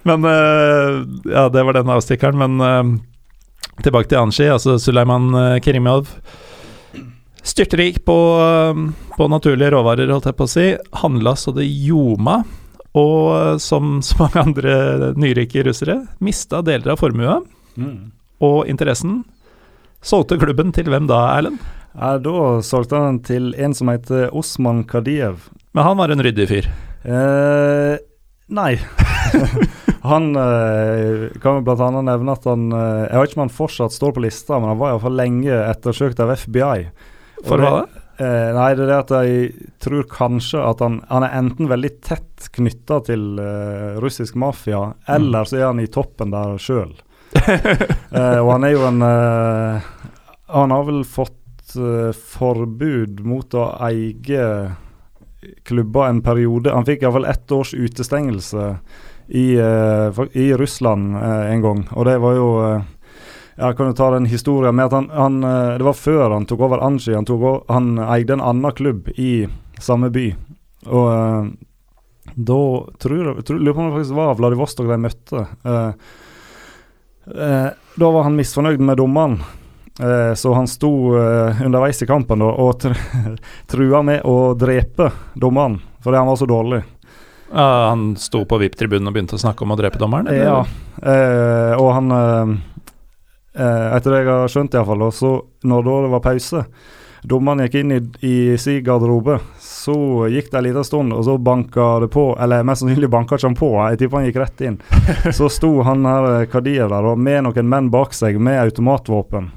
Men 0.03 0.25
uh, 0.27 0.99
Ja, 1.31 1.45
det 1.53 1.63
var 1.63 1.77
den 1.77 1.91
avstikkeren, 1.93 2.39
men 2.41 2.59
eh, 2.67 2.91
tilbake 3.83 4.09
til 4.11 4.19
Anshi, 4.21 4.47
altså 4.53 4.77
Suleiman 4.79 5.29
uh, 5.35 5.59
Kerimov. 5.63 6.07
Styrtrik 7.43 8.05
på, 8.07 8.15
eh, 8.39 8.77
på 9.17 9.25
naturlige 9.27 9.73
råvarer, 9.73 10.07
holdt 10.13 10.29
jeg 10.29 10.37
på 10.39 10.45
å 10.47 10.51
si. 10.51 10.67
Handla 11.01 11.33
så 11.35 11.51
det 11.51 11.65
ljoma. 11.67 12.37
Og 12.95 13.33
eh, 13.35 13.57
som 13.59 13.97
så 14.05 14.15
mange 14.21 14.39
andre 14.45 14.75
nyrike 15.19 15.65
russere, 15.67 15.97
mista 16.23 16.61
deler 16.63 16.93
av 16.95 17.01
formua 17.03 17.41
Mm. 17.75 18.11
og 18.39 18.67
interessen. 18.69 19.23
Solgte 20.05 20.37
klubben 20.37 20.71
til 20.71 20.85
hvem 20.93 21.07
da, 21.09 21.23
Erlend? 21.39 21.57
Ja, 21.97 22.19
da 22.21 22.61
solgte 22.61 22.99
han 23.01 23.17
til 23.25 23.51
en 23.57 23.73
som 23.73 23.89
heter 23.89 24.29
Osman 24.31 24.83
Kadiev. 24.85 25.49
Men 25.73 25.83
han 25.87 25.97
var 25.97 26.13
en 26.13 26.21
ryddig 26.21 26.47
fyr. 26.51 26.69
Eh, 27.03 27.97
nei. 28.53 28.75
han 30.11 30.29
eh, 30.35 31.25
kan 31.43 31.63
bl.a. 31.65 31.89
nevne 32.01 32.35
at 32.35 32.47
han 32.49 32.69
eh, 32.75 33.07
Jeg 33.07 33.19
vet 33.19 33.31
ikke 33.31 33.39
om 33.39 33.45
han 33.45 33.57
fortsatt 33.57 33.95
står 33.95 34.15
på 34.15 34.23
lista, 34.25 34.59
men 34.59 34.73
han 34.73 34.79
var 34.81 34.93
iallfall 34.93 35.19
lenge 35.19 35.59
ettersøkt 35.67 36.21
av 36.23 36.35
FBI. 36.37 36.87
For 37.43 37.61
hva 37.61 37.75
da? 37.81 38.03
Eh, 38.21 38.49
nei, 38.53 38.73
det 38.77 38.83
er 38.85 38.89
det 38.91 38.97
at 38.99 39.11
jeg 39.25 39.69
tror 39.81 40.03
kanskje 40.05 40.61
at 40.61 40.83
han, 40.85 40.99
han 41.09 41.25
er 41.25 41.33
enten 41.39 41.69
veldig 41.71 41.89
tett 42.05 42.49
knytta 42.53 42.99
til 43.07 43.39
eh, 43.41 43.95
russisk 44.03 44.37
mafia, 44.37 44.91
eller 45.09 45.49
så 45.49 45.57
er 45.57 45.65
han 45.71 45.81
i 45.81 45.89
toppen 45.89 46.33
der 46.33 46.59
sjøl. 46.61 46.93
eh, 47.41 48.37
og 48.37 48.51
han 48.51 48.67
er 48.67 48.75
jo 48.75 48.83
en 48.85 49.01
eh, 49.01 49.85
Han 50.53 50.69
har 50.69 50.83
vel 50.85 51.01
fått 51.09 51.39
forbud 51.73 53.23
mot 53.25 53.55
å 53.57 53.63
eie 53.81 54.43
klubber 55.65 56.05
en 56.05 56.19
periode. 56.21 56.69
Han 56.69 56.85
fikk 56.85 57.01
iallfall 57.01 57.25
ett 57.25 57.49
års 57.55 57.71
utestengelse 57.73 58.67
i, 59.27 59.55
eh, 59.55 60.25
i 60.31 60.53
Russland 60.53 61.15
eh, 61.15 61.51
en 61.53 61.61
gang, 61.61 61.87
og 61.91 62.05
det 62.05 62.17
var 62.21 62.35
jo 62.37 62.49
eh, 62.63 62.81
jeg 63.53 63.77
kan 63.77 63.91
jo 63.91 63.95
ta 63.97 64.07
den 64.15 64.25
historien 64.25 64.75
med 64.75 64.87
at 64.89 64.95
han, 64.97 65.09
han 65.13 65.35
Det 65.77 65.85
var 65.85 65.93
før 65.93 66.31
han 66.33 66.47
tok 66.49 66.63
over 66.65 66.81
Anji. 66.81 67.13
Han, 67.13 67.27
han 67.69 67.99
eide 68.01 68.33
en 68.33 68.41
annen 68.41 68.73
klubb 68.73 69.11
i 69.13 69.45
samme 69.77 70.09
by. 70.09 70.23
Og 70.89 71.05
uh, 71.05 71.51
da 72.33 72.57
tror 72.97 73.13
jeg 73.13 73.59
Lurer 73.59 73.75
på 73.75 73.83
om 73.83 73.91
det 73.91 73.99
faktisk 73.99 74.17
var 74.17 74.39
Vladivostok 74.39 74.89
de 74.89 74.97
møtte. 75.03 75.43
Uh, 75.61 75.93
uh, 77.29 77.69
da 77.93 78.09
var 78.17 78.25
han 78.25 78.39
misfornøyd 78.41 78.81
med 78.81 78.97
dommeren. 78.97 79.37
Så 80.33 80.49
han 80.57 80.65
sto 80.65 80.89
underveis 81.13 81.99
i 82.01 82.07
kampen 82.09 82.41
og 82.41 82.71
tr 82.81 82.95
trua 83.69 83.99
med 84.01 84.23
å 84.25 84.55
drepe 84.57 85.11
dommeren 85.37 85.75
fordi 86.01 86.17
han 86.17 86.31
var 86.31 86.39
så 86.41 86.47
dårlig. 86.49 86.79
Han 87.53 88.15
sto 88.17 88.43
på 88.49 88.57
VIP-tribunen 88.61 89.11
og 89.11 89.15
begynte 89.15 89.37
å 89.37 89.41
snakke 89.41 89.65
om 89.65 89.75
å 89.75 89.77
drepe 89.79 90.01
dommeren? 90.01 90.27
eller? 90.27 90.43
Ja, 90.43 90.59
eh, 91.13 91.73
og 91.77 91.91
han 91.93 92.11
eh, 92.17 92.53
eh, 93.61 93.87
Etter 93.97 94.15
det 94.15 94.23
jeg 94.23 94.31
har 94.31 94.51
skjønt, 94.51 94.77
iallfall, 94.77 95.05
så 95.13 95.35
når 95.69 95.87
det 95.87 96.13
var 96.15 96.23
pause 96.25 96.65
Dommeren 97.23 97.63
gikk 97.63 97.77
inn 97.79 97.91
i, 97.95 97.99
i 98.27 98.35
sin 98.59 98.81
garderobe, 98.83 99.37
så 99.63 99.95
gikk 100.27 100.49
det 100.51 100.57
en 100.59 100.65
liten 100.65 100.83
stund, 100.83 101.13
og 101.15 101.23
så 101.23 101.37
banka 101.39 101.85
det 102.03 102.09
på 102.11 102.25
Eller 102.35 102.65
mest 102.67 102.83
sannsynlig 102.83 103.07
banka 103.13 103.37
ikke 103.39 103.47
han 103.47 103.55
på, 103.55 103.69
jeg 103.79 104.01
tipper 104.01 104.19
han 104.19 104.27
gikk 104.27 104.39
rett 104.41 104.63
inn. 104.67 104.79
Så 105.37 105.47
sto 105.47 105.71
han 105.87 106.03
her 106.07 106.27
eh, 106.33 106.47
Kadir 106.51 106.91
der 106.91 107.07
og 107.13 107.21
med 107.21 107.45
noen 107.47 107.69
menn 107.71 107.87
bak 107.93 108.11
seg 108.17 108.41
med 108.43 108.59
automatvåpen. 108.65 109.53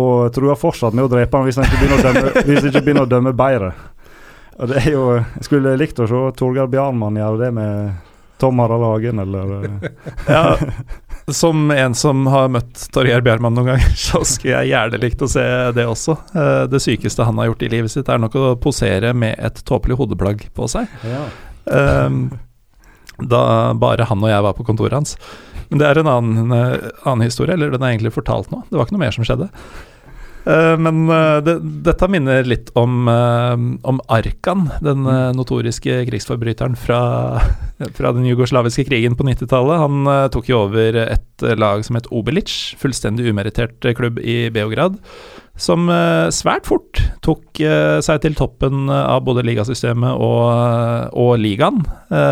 Og 0.00 0.34
trua 0.34 0.54
fortsatt 0.58 0.94
med 0.94 1.06
å 1.06 1.10
drepe 1.10 1.38
han 1.38 1.46
hvis 1.46 1.58
han 1.58 1.66
ikke 1.66 1.78
begynner 1.78 2.00
å 2.00 2.08
dømme, 2.08 2.44
ikke 2.70 2.82
begynner 2.82 3.06
å 3.06 3.10
dømme 3.10 3.34
bedre. 3.38 3.70
Og 4.60 4.68
det 4.68 4.82
er 4.84 4.90
jo 4.92 5.02
Jeg 5.16 5.46
skulle 5.46 5.74
likt 5.80 6.00
å 6.02 6.06
se 6.10 6.20
Torgeir 6.36 6.68
Bjarmann 6.70 7.16
gjøre 7.16 7.38
det 7.46 7.50
med 7.56 7.92
Tom 8.40 8.58
Harald 8.62 8.84
Hagen, 8.84 9.18
eller 9.22 9.54
eh, 9.58 9.88
Ja, 10.28 10.56
som 11.30 11.70
en 11.70 11.94
som 11.96 12.22
har 12.32 12.48
møtt 12.52 12.86
Torgeir 12.94 13.20
Bjarmann 13.24 13.52
noen 13.56 13.72
ganger, 13.74 13.92
så 14.08 14.22
skulle 14.24 14.62
jeg 14.62 14.72
gjerne 14.72 15.00
likt 15.02 15.24
å 15.24 15.28
se 15.28 15.44
det 15.76 15.84
også. 15.88 16.16
Eh, 16.34 16.62
Det 16.72 16.80
sykeste 16.80 17.26
han 17.28 17.40
har 17.40 17.50
gjort 17.50 17.66
i 17.66 17.72
livet 17.72 17.92
sitt, 17.92 18.08
er 18.08 18.20
nok 18.22 18.36
å 18.40 18.46
posere 18.60 19.12
med 19.16 19.36
et 19.38 19.60
tåpelig 19.68 19.98
hodeplagg 20.00 20.46
på 20.56 20.68
seg. 20.72 20.88
ja. 21.08 21.24
Um, 21.70 22.30
da 23.20 23.74
bare 23.76 24.06
han 24.08 24.22
og 24.24 24.30
jeg 24.32 24.42
var 24.46 24.54
på 24.56 24.64
kontoret 24.64 24.96
hans. 24.96 25.10
Men 25.68 25.78
det 25.82 25.86
er 25.90 25.98
en 26.00 26.08
annen, 26.08 26.52
eh, 26.56 26.86
annen 27.04 27.26
historie, 27.28 27.52
eller 27.54 27.70
den 27.74 27.84
er 27.84 27.92
egentlig 27.92 28.14
fortalt 28.16 28.48
nå. 28.50 28.62
Det 28.70 28.78
var 28.80 28.88
ikke 28.88 28.96
noe 28.96 29.02
mer 29.04 29.12
som 29.14 29.26
skjedde. 29.28 29.50
Eh, 30.44 30.76
men 30.80 31.04
uh, 31.10 31.38
det, 31.44 31.58
dette 31.84 32.08
minner 32.08 32.46
litt 32.48 32.70
om, 32.78 33.08
uh, 33.08 33.56
om 33.88 34.00
Arkan, 34.08 34.68
den 34.84 35.04
eh, 35.08 35.32
notoriske 35.36 36.00
krigsforbryteren 36.08 36.76
fra, 36.80 37.00
fra 37.98 38.12
den 38.16 38.24
jugoslaviske 38.28 38.86
krigen 38.88 39.18
på 39.18 39.26
90-tallet. 39.28 39.82
Han 39.82 40.08
tok 40.32 40.48
jo 40.50 40.64
over 40.64 40.96
et 41.04 41.44
lag 41.60 41.84
som 41.84 41.98
het 41.98 42.08
Obelic, 42.14 42.54
fullstendig 42.80 43.28
umerittert 43.28 43.84
eh, 43.84 43.96
klubb 43.96 44.20
i 44.20 44.42
Beograd 44.54 44.98
som 45.60 45.90
svært 46.32 46.64
fort 46.64 47.02
tok 47.20 47.58
seg 48.00 48.20
til 48.22 48.36
toppen 48.38 48.86
av 48.88 49.18
både 49.26 49.42
ligasystemet 49.44 50.14
og, 50.24 51.10
og 51.20 51.34
ligaen. 51.36 51.82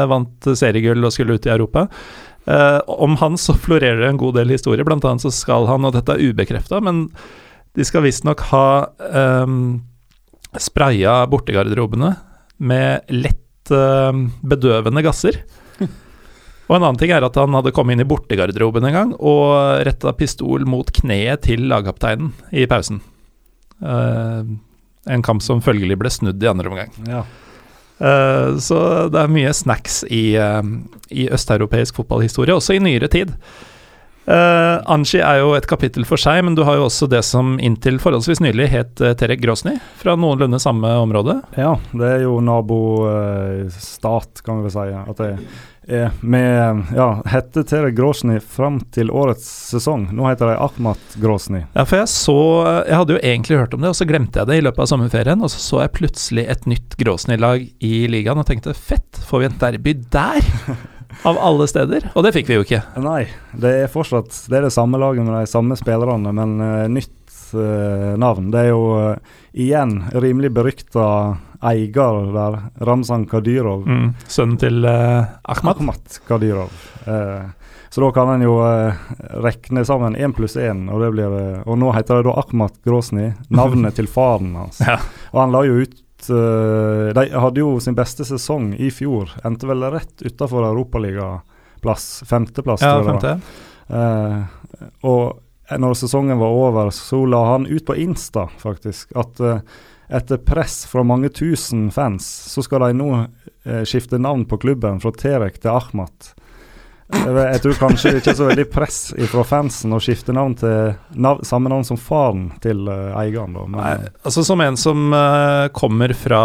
Vant 0.08 0.48
seriegull 0.56 1.04
og 1.04 1.12
skulle 1.12 1.36
ut 1.36 1.44
i 1.44 1.52
Europa. 1.52 1.82
Om 2.88 3.18
han 3.20 3.36
så 3.36 3.52
florerer 3.52 4.00
det 4.00 4.08
en 4.14 4.22
god 4.22 4.38
del 4.38 4.54
historier, 4.54 4.88
annet 4.88 5.26
så 5.26 5.34
skal 5.34 5.68
han, 5.68 5.84
og 5.84 5.92
dette 5.98 6.16
er 6.16 6.24
ubekrefta, 6.30 6.80
men 6.80 7.10
de 7.78 7.86
skal 7.86 8.02
visstnok 8.02 8.42
ha 8.50 8.68
um, 9.44 9.78
spraya 10.58 11.20
bortegarderobene 11.30 12.16
med 12.58 13.12
lett 13.14 13.70
um, 13.70 14.28
bedøvende 14.42 15.04
gasser. 15.06 15.38
Og 16.68 16.76
en 16.76 16.82
annen 16.82 16.98
ting 17.00 17.12
er 17.14 17.24
at 17.24 17.36
han 17.40 17.54
hadde 17.56 17.72
kommet 17.72 17.96
inn 17.96 18.02
i 18.04 18.08
bortegarderoben 18.08 18.84
en 18.84 18.96
gang 18.96 19.12
og 19.16 19.84
retta 19.88 20.12
pistol 20.16 20.66
mot 20.68 20.90
kneet 20.98 21.46
til 21.46 21.64
lagkapteinen 21.70 22.34
i 22.52 22.66
pausen. 22.68 23.00
Uh, 23.80 24.42
en 25.08 25.24
kamp 25.24 25.40
som 25.44 25.62
følgelig 25.64 25.96
ble 26.02 26.12
snudd 26.12 26.42
i 26.42 26.50
andre 26.50 26.72
omgang. 26.72 26.96
ja. 27.08 27.22
Uh, 27.98 28.54
så 28.62 28.76
det 29.10 29.18
er 29.18 29.32
mye 29.32 29.50
snacks 29.56 30.04
i, 30.06 30.36
uh, 30.38 30.60
i 31.10 31.24
østeuropeisk 31.34 31.96
fotballhistorie, 31.98 32.54
også 32.54 32.76
i 32.76 32.82
nyere 32.84 33.08
tid. 33.10 33.32
Uh, 34.28 34.82
Anji 34.92 35.22
er 35.24 35.38
jo 35.40 35.54
et 35.56 35.64
kapittel 35.68 36.04
for 36.04 36.20
seg, 36.20 36.42
men 36.44 36.52
du 36.58 36.60
har 36.68 36.76
jo 36.76 36.84
også 36.90 37.06
det 37.08 37.22
som 37.24 37.54
inntil 37.64 37.96
forholdsvis 38.02 38.42
nylig 38.44 38.66
het 38.68 39.00
uh, 39.00 39.14
Terek 39.16 39.40
Grosny, 39.40 39.78
fra 39.96 40.18
noenlunde 40.20 40.60
samme 40.60 40.90
område. 41.00 41.38
Ja, 41.56 41.78
det 41.96 42.10
er 42.10 42.26
jo 42.26 42.34
nabostat, 42.44 44.42
kan 44.44 44.60
vi 44.60 44.68
vel 44.68 44.74
si. 44.74 44.84
At 45.00 45.22
det 45.22 45.30
er 45.88 46.12
med 46.20 46.90
Ja, 46.92 47.06
hette 47.32 47.62
Terek 47.64 47.96
Grosny 47.96 48.36
fram 48.44 48.82
til 48.92 49.08
årets 49.08 49.48
sesong. 49.70 50.10
Nå 50.12 50.28
heter 50.28 50.52
de 50.52 50.58
Ahmat 50.60 51.16
Grosny. 51.22 51.62
Ja, 51.72 51.86
for 51.88 52.02
jeg 52.02 52.12
så 52.12 52.36
Jeg 52.84 52.98
hadde 53.00 53.16
jo 53.16 53.22
egentlig 53.22 53.62
hørt 53.62 53.78
om 53.78 53.80
det, 53.80 53.94
og 53.94 53.96
så 53.96 54.08
glemte 54.08 54.42
jeg 54.42 54.50
det 54.52 54.60
i 54.60 54.66
løpet 54.66 54.84
av 54.84 54.92
sommerferien, 54.92 55.40
og 55.40 55.54
så 55.54 55.64
så 55.64 55.80
jeg 55.86 55.96
plutselig 55.96 56.44
et 56.52 56.68
nytt 56.68 57.00
Grosny-lag 57.00 57.64
i 57.64 58.04
ligaen 58.12 58.44
og 58.44 58.48
tenkte 58.50 58.76
fett, 58.76 59.24
får 59.24 59.40
vi 59.40 59.48
et 59.48 59.60
derby 59.64 59.96
der? 60.12 60.52
Av 61.22 61.38
alle 61.38 61.66
steder. 61.68 62.10
Og 62.14 62.24
det 62.26 62.32
fikk 62.36 62.48
vi 62.50 62.58
jo 62.58 62.64
ikke. 62.66 62.82
Nei, 63.02 63.24
det 63.58 63.74
er 63.82 63.90
fortsatt 63.92 64.30
Det 64.48 64.60
er 64.60 64.68
det 64.68 64.74
samme 64.74 65.00
laget 65.00 65.26
med 65.26 65.34
de 65.34 65.50
samme 65.50 65.76
spillerne, 65.78 66.32
men 66.34 66.56
uh, 66.62 66.86
nytt 66.92 67.36
uh, 67.56 68.14
navn. 68.20 68.52
Det 68.54 68.64
er 68.64 68.70
jo 68.70 68.82
uh, 68.94 69.36
igjen 69.52 70.00
rimelig 70.14 70.52
berykta 70.56 71.04
eier 71.68 72.32
der, 72.34 72.58
Ramzan 72.86 73.26
Kadyrov. 73.26 73.82
Mm, 73.82 74.10
sønnen 74.30 74.58
til 74.62 74.86
Ahmad. 74.86 75.80
Ahmat 75.80 76.20
Kadyrov. 76.28 76.70
Så 77.90 78.02
da 78.04 78.10
kan 78.14 78.28
en 78.30 78.44
jo 78.44 78.60
rekne 79.42 79.82
sammen 79.88 80.14
én 80.14 80.30
pluss 80.36 80.54
én, 80.60 80.84
og, 80.92 81.00
det 81.02 81.08
blir, 81.16 81.32
og 81.64 81.78
nå 81.80 81.90
heter 81.96 82.20
det 82.20 82.28
da 82.28 82.36
Akhmat 82.38 82.76
Grosny, 82.86 83.32
navnet 83.50 83.96
til 83.98 84.06
faren 84.06 84.52
hans. 84.60 84.78
Ja. 84.86 85.00
Og 85.32 85.40
han 85.40 85.56
la 85.56 85.64
jo 85.66 85.80
ut 85.82 85.96
eh, 86.30 87.08
De 87.16 87.24
hadde 87.32 87.62
jo 87.62 87.76
sin 87.82 87.96
beste 87.98 88.26
sesong 88.28 88.72
i 88.74 88.90
fjor. 88.94 89.32
Endte 89.46 89.68
vel 89.68 89.84
rett 89.92 90.22
utafor 90.22 90.66
europaligaplass. 90.70 92.08
Femteplass, 92.28 92.82
Ja, 92.82 92.96
tror 92.98 93.12
jeg 93.12 93.20
det 93.22 93.34
var. 93.34 93.44
Eh, 93.98 94.88
og 95.08 95.78
når 95.78 95.94
sesongen 96.00 96.40
var 96.40 96.56
over, 96.56 96.90
så 96.94 97.24
la 97.28 97.44
han 97.52 97.66
ut 97.68 97.84
på 97.84 97.96
Insta 98.00 98.46
faktisk 98.60 99.10
at 99.20 99.40
uh, 99.44 99.58
etter 100.08 100.40
press 100.40 100.86
fra 100.88 101.02
mange 101.04 101.28
tusen 101.28 101.90
fans, 101.92 102.24
så 102.24 102.64
skal 102.64 102.86
de 102.86 102.94
nå 102.96 103.10
skifte 103.84 104.16
navn 104.16 104.46
på 104.48 104.56
klubben 104.62 105.02
fra 105.02 105.12
Terek 105.12 105.58
til 105.60 105.74
Ahmat. 105.74 106.30
Jeg, 107.08 107.60
tror 107.64 107.76
kanskje 107.80 108.10
det 108.12 108.20
ikke 108.20 108.32
er 108.34 108.36
så 108.36 108.46
veldig 108.50 108.64
press 108.68 108.98
fra 109.32 109.42
fansen 109.48 109.94
å 109.96 110.00
skifte 110.02 110.34
navn 110.36 110.52
til 110.60 110.90
nav 111.16 111.40
samme 111.48 111.70
navn 111.72 111.86
som 111.88 111.96
faren 112.00 112.50
til 112.60 112.82
uh, 112.84 113.16
eieren. 113.16 113.54
da. 113.56 113.62
Men, 113.64 113.78
Nei, 113.80 114.10
altså 114.28 114.44
Som 114.44 114.60
en 114.60 114.76
som 114.76 115.14
uh, 115.16 115.70
kommer 115.72 116.12
fra 116.12 116.42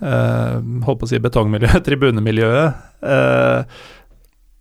uh, 0.00 0.56
holdt 0.86 1.02
på 1.02 1.08
å 1.08 1.10
si 1.10 1.20
betongmiljøet, 1.20 1.84
tribunemiljøet, 1.88 2.86
uh, 3.04 3.84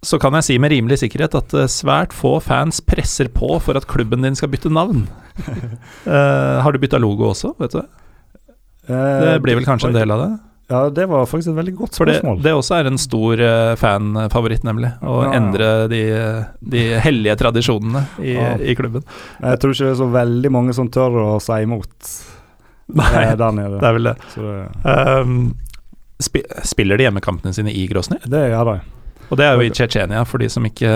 så 0.06 0.20
kan 0.22 0.36
jeg 0.38 0.48
si 0.50 0.58
med 0.62 0.74
rimelig 0.76 1.00
sikkerhet 1.02 1.38
at 1.40 1.56
svært 1.72 2.12
få 2.14 2.36
fans 2.44 2.82
presser 2.84 3.32
på 3.34 3.56
for 3.64 3.80
at 3.80 3.88
klubben 3.90 4.28
din 4.28 4.36
skal 4.38 4.52
bytte 4.52 4.70
navn. 4.70 5.08
Har 6.06 6.76
du 6.76 6.78
bytta 6.84 7.00
logo 7.02 7.32
også, 7.32 7.56
vet 7.58 7.74
du? 7.74 7.82
Det 8.86 9.32
blir 9.42 9.58
vel 9.58 9.66
kanskje 9.66 9.90
en 9.90 9.98
del 9.98 10.14
av 10.14 10.22
det? 10.22 10.30
Ja, 10.70 10.90
det 10.90 11.04
var 11.12 11.28
faktisk 11.30 11.52
et 11.52 11.58
veldig 11.60 11.74
godt 11.78 11.98
For 12.00 12.06
det, 12.10 12.16
spørsmål. 12.22 12.40
det 12.42 12.54
også 12.58 12.76
er 12.80 12.88
en 12.90 12.98
stor 12.98 13.42
uh, 13.42 13.76
fanfavoritt, 13.78 14.64
nemlig. 14.66 14.90
Å 15.06 15.18
Ja. 15.28 15.34
endre 15.38 15.68
de, 15.92 16.00
de 16.74 16.86
hellige 17.06 17.36
tradisjonene 17.38 18.02
i, 18.20 18.34
Ja. 18.34 18.56
i 18.58 18.74
klubben. 18.76 19.04
Jeg 19.44 19.60
tror 19.62 19.76
ikke 19.76 19.86
det 19.86 19.94
er 19.94 20.00
så 20.02 20.10
veldig 20.16 20.52
mange 20.52 20.74
som 20.74 20.90
tør 20.90 21.20
å 21.22 21.28
si 21.42 21.60
imot 21.68 22.10
Nei, 22.96 23.36
det 23.36 23.52
nede. 23.60 23.78
det 23.82 23.88
er 23.92 23.94
vel 24.00 24.10
det. 24.12 24.16
Det, 24.34 24.58
Um, 25.22 25.38
sp 26.22 26.42
spiller 26.64 26.98
de 26.98 27.04
hjemmekampene 27.10 27.54
sine 27.54 27.74
i 27.74 27.86
Grosny? 27.92 28.18
det 28.26 28.46
gjør 28.54 28.70
de. 28.74 28.80
Og 29.30 29.38
det 29.38 29.46
er 29.46 29.56
jo 29.58 29.66
i 29.66 29.72
Tsjetsjenia, 29.74 30.22
for 30.30 30.38
de 30.42 30.48
som 30.54 30.66
ikke 30.66 30.90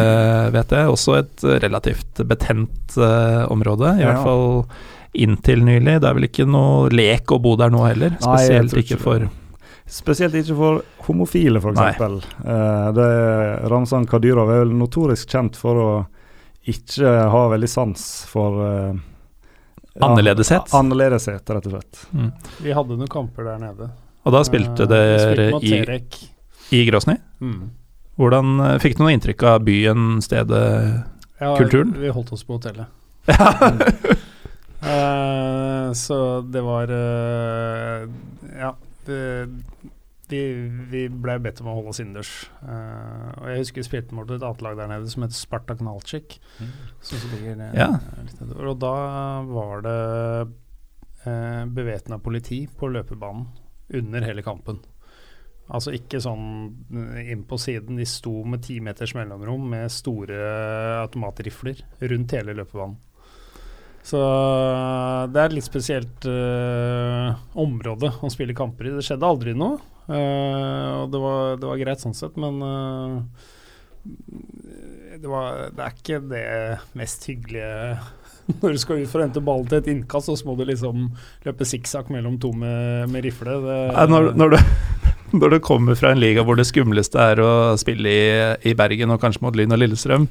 vet 0.53 0.70
det. 0.70 0.84
Også 0.86 1.15
et 1.17 1.43
eh, 1.49 1.57
relativt 1.63 2.22
betent 2.30 2.97
uh, 3.01 3.45
område, 3.49 3.95
i 3.97 4.01
Ja. 4.03 4.11
hvert 4.13 4.24
fall 4.24 4.65
inntil 5.17 5.63
nylig. 5.65 5.95
Det 6.01 6.09
er 6.09 6.13
vel 6.13 6.28
ikke 6.30 6.45
noe 6.45 6.89
lek 6.93 7.26
å 7.34 7.39
bo 7.41 7.55
der 7.57 7.70
nå 7.74 7.82
heller, 7.88 8.13
spesielt 8.22 8.74
Nei, 8.74 8.82
ikke 8.84 8.95
ikke 8.97 9.01
for. 9.01 9.30
Spesielt 9.89 10.35
ikke 10.37 10.55
for 10.57 10.81
homofile, 11.07 11.57
f.eks. 11.59 11.79
Eh, 12.45 12.91
det- 12.93 13.69
Ramzan 13.71 14.05
Kadyrov 14.05 14.51
er 14.53 14.59
vel 14.63 14.73
notorisk 14.77 15.29
kjent 15.33 15.55
for 15.57 15.75
å 15.81 15.89
ikke 16.69 17.09
ha 17.33 17.41
veldig 17.49 17.69
sans 17.71 18.03
for 18.29 18.59
eh, 18.65 18.93
ja, 19.95 20.05
Annerledeshet. 20.05 20.69
Annerledeshet, 20.77 21.49
rett 21.49 21.65
og 21.65 21.73
slett. 21.73 22.03
mm. 22.13 22.29
Vi 22.63 22.71
hadde 22.77 22.97
noen 22.99 23.09
kamper 23.09 23.43
der 23.49 23.57
nede. 23.63 23.89
Og 24.27 24.35
da 24.35 24.43
spilte 24.45 24.85
Eh, 24.85 24.91
dere 24.91 25.19
spilte 25.23 25.97
i, 26.69 26.77
i 26.77 26.85
Grosny. 26.85 27.15
Mm. 27.41 27.69
Hvordan 28.19 28.59
eh, 28.67 28.75
Fikk 28.83 28.97
du 28.99 29.03
noe 29.03 29.13
inntrykk 29.15 29.43
av 29.55 29.63
byen, 29.65 30.21
stedet 30.21 30.61
Ja, 31.39 31.55
Kulturen? 31.57 31.95
Vi 31.97 32.11
holdt 32.13 32.33
oss 32.35 32.43
på 32.45 32.59
hotellet. 32.59 32.85
Ja. 33.25 33.49
uh, 34.83 35.91
så 36.05 36.41
det 36.45 36.61
var 36.61 36.91
uh, 36.91 38.05
Ja. 38.59 38.75
Det, 39.10 39.22
vi, 40.30 40.41
vi 40.91 41.03
ble 41.10 41.39
bedt 41.41 41.62
om 41.64 41.72
å 41.72 41.76
holde 41.80 41.93
oss 41.93 42.01
innendørs. 42.03 42.34
Uh, 42.62 43.30
og 43.39 43.49
jeg 43.49 43.64
husker 43.64 43.82
vi 43.82 43.88
spilte 43.88 44.18
mot 44.18 44.30
et 44.30 44.45
annet 44.45 44.62
lag 44.66 44.78
der 44.78 44.91
nede 44.91 45.10
som 45.10 45.26
het 45.26 45.36
Spartak 45.38 45.82
Nalchik. 45.86 46.38
Mm. 46.60 46.76
som 47.01 47.34
ligger 47.34 47.64
Ja. 47.74 47.89
Og 48.60 48.78
da 48.82 48.93
var 49.49 49.84
det 49.88 49.97
uh, 51.26 51.66
bevæpna 51.66 52.22
politi 52.22 52.64
på 52.70 52.91
løpebanen 52.93 53.49
under 53.99 54.26
hele 54.30 54.45
kampen. 54.45 54.80
Altså 55.70 55.93
ikke 55.93 56.22
sånn 56.22 56.45
eh, 56.89 57.30
inn 57.34 57.43
på 57.49 57.57
siden. 57.62 57.99
De 57.99 58.05
sto 58.10 58.39
med 58.49 58.64
ti 58.66 58.80
meters 58.82 59.14
mellomrom 59.18 59.68
med 59.70 59.91
store 59.93 60.39
automatrifler 61.03 61.84
rundt 62.10 62.34
hele 62.38 62.55
løpebanen. 62.57 62.97
Så 64.10 64.20
det 65.30 65.38
er 65.38 65.45
et 65.45 65.55
litt 65.60 65.68
spesielt 65.68 66.26
uh, 66.26 67.38
område 67.62 68.10
å 68.26 68.32
spille 68.34 68.57
kamper 68.57 68.89
i. 68.89 68.93
Det 68.97 69.05
skjedde 69.05 69.30
aldri 69.30 69.53
noe, 69.57 69.78
Uh, 70.10 71.03
og 71.03 71.12
det 71.14 71.20
var, 71.22 71.41
det 71.62 71.68
var 71.70 71.82
greit 71.84 72.01
sånn 72.01 72.16
sett, 72.18 72.38
men 72.41 72.55
uh, 72.66 73.20
det, 75.14 75.28
var, 75.30 75.68
det 75.76 75.84
er 75.86 75.93
ikke 75.93 76.18
det 76.32 76.45
mest 76.97 77.28
hyggelige 77.30 77.99
når 78.64 78.74
du 78.74 78.80
skal 78.82 79.03
ut 79.03 79.12
for 79.12 79.22
å 79.22 79.28
hente 79.28 79.43
ballen 79.45 79.70
til 79.70 79.84
et 79.84 79.89
innkast, 79.93 80.32
så 80.34 80.47
må 80.47 80.55
du 80.57 80.64
liksom 80.66 81.12
løpe 81.45 81.68
sikksakk 81.70 82.10
mellom 82.10 82.39
to 82.41 82.49
med, 82.57 83.05
med 83.14 83.28
rifle. 83.28 83.60
Når, 84.10 84.32
når, 84.39 84.55
du, 84.55 84.57
når 85.43 85.53
du 85.53 85.60
kommer 85.62 85.99
fra 85.99 86.16
en 86.16 86.24
liga 86.24 86.41
hvor 86.47 86.57
det 86.57 86.66
skumleste 86.72 87.22
er 87.22 87.43
å 87.45 87.51
spille 87.78 88.10
i, 88.10 88.26
i 88.66 88.74
Bergen 88.74 89.14
og 89.14 89.22
kanskje 89.22 89.45
mot 89.45 89.60
Lyn 89.60 89.78
og 89.78 89.84
Lillestrøm, 89.84 90.26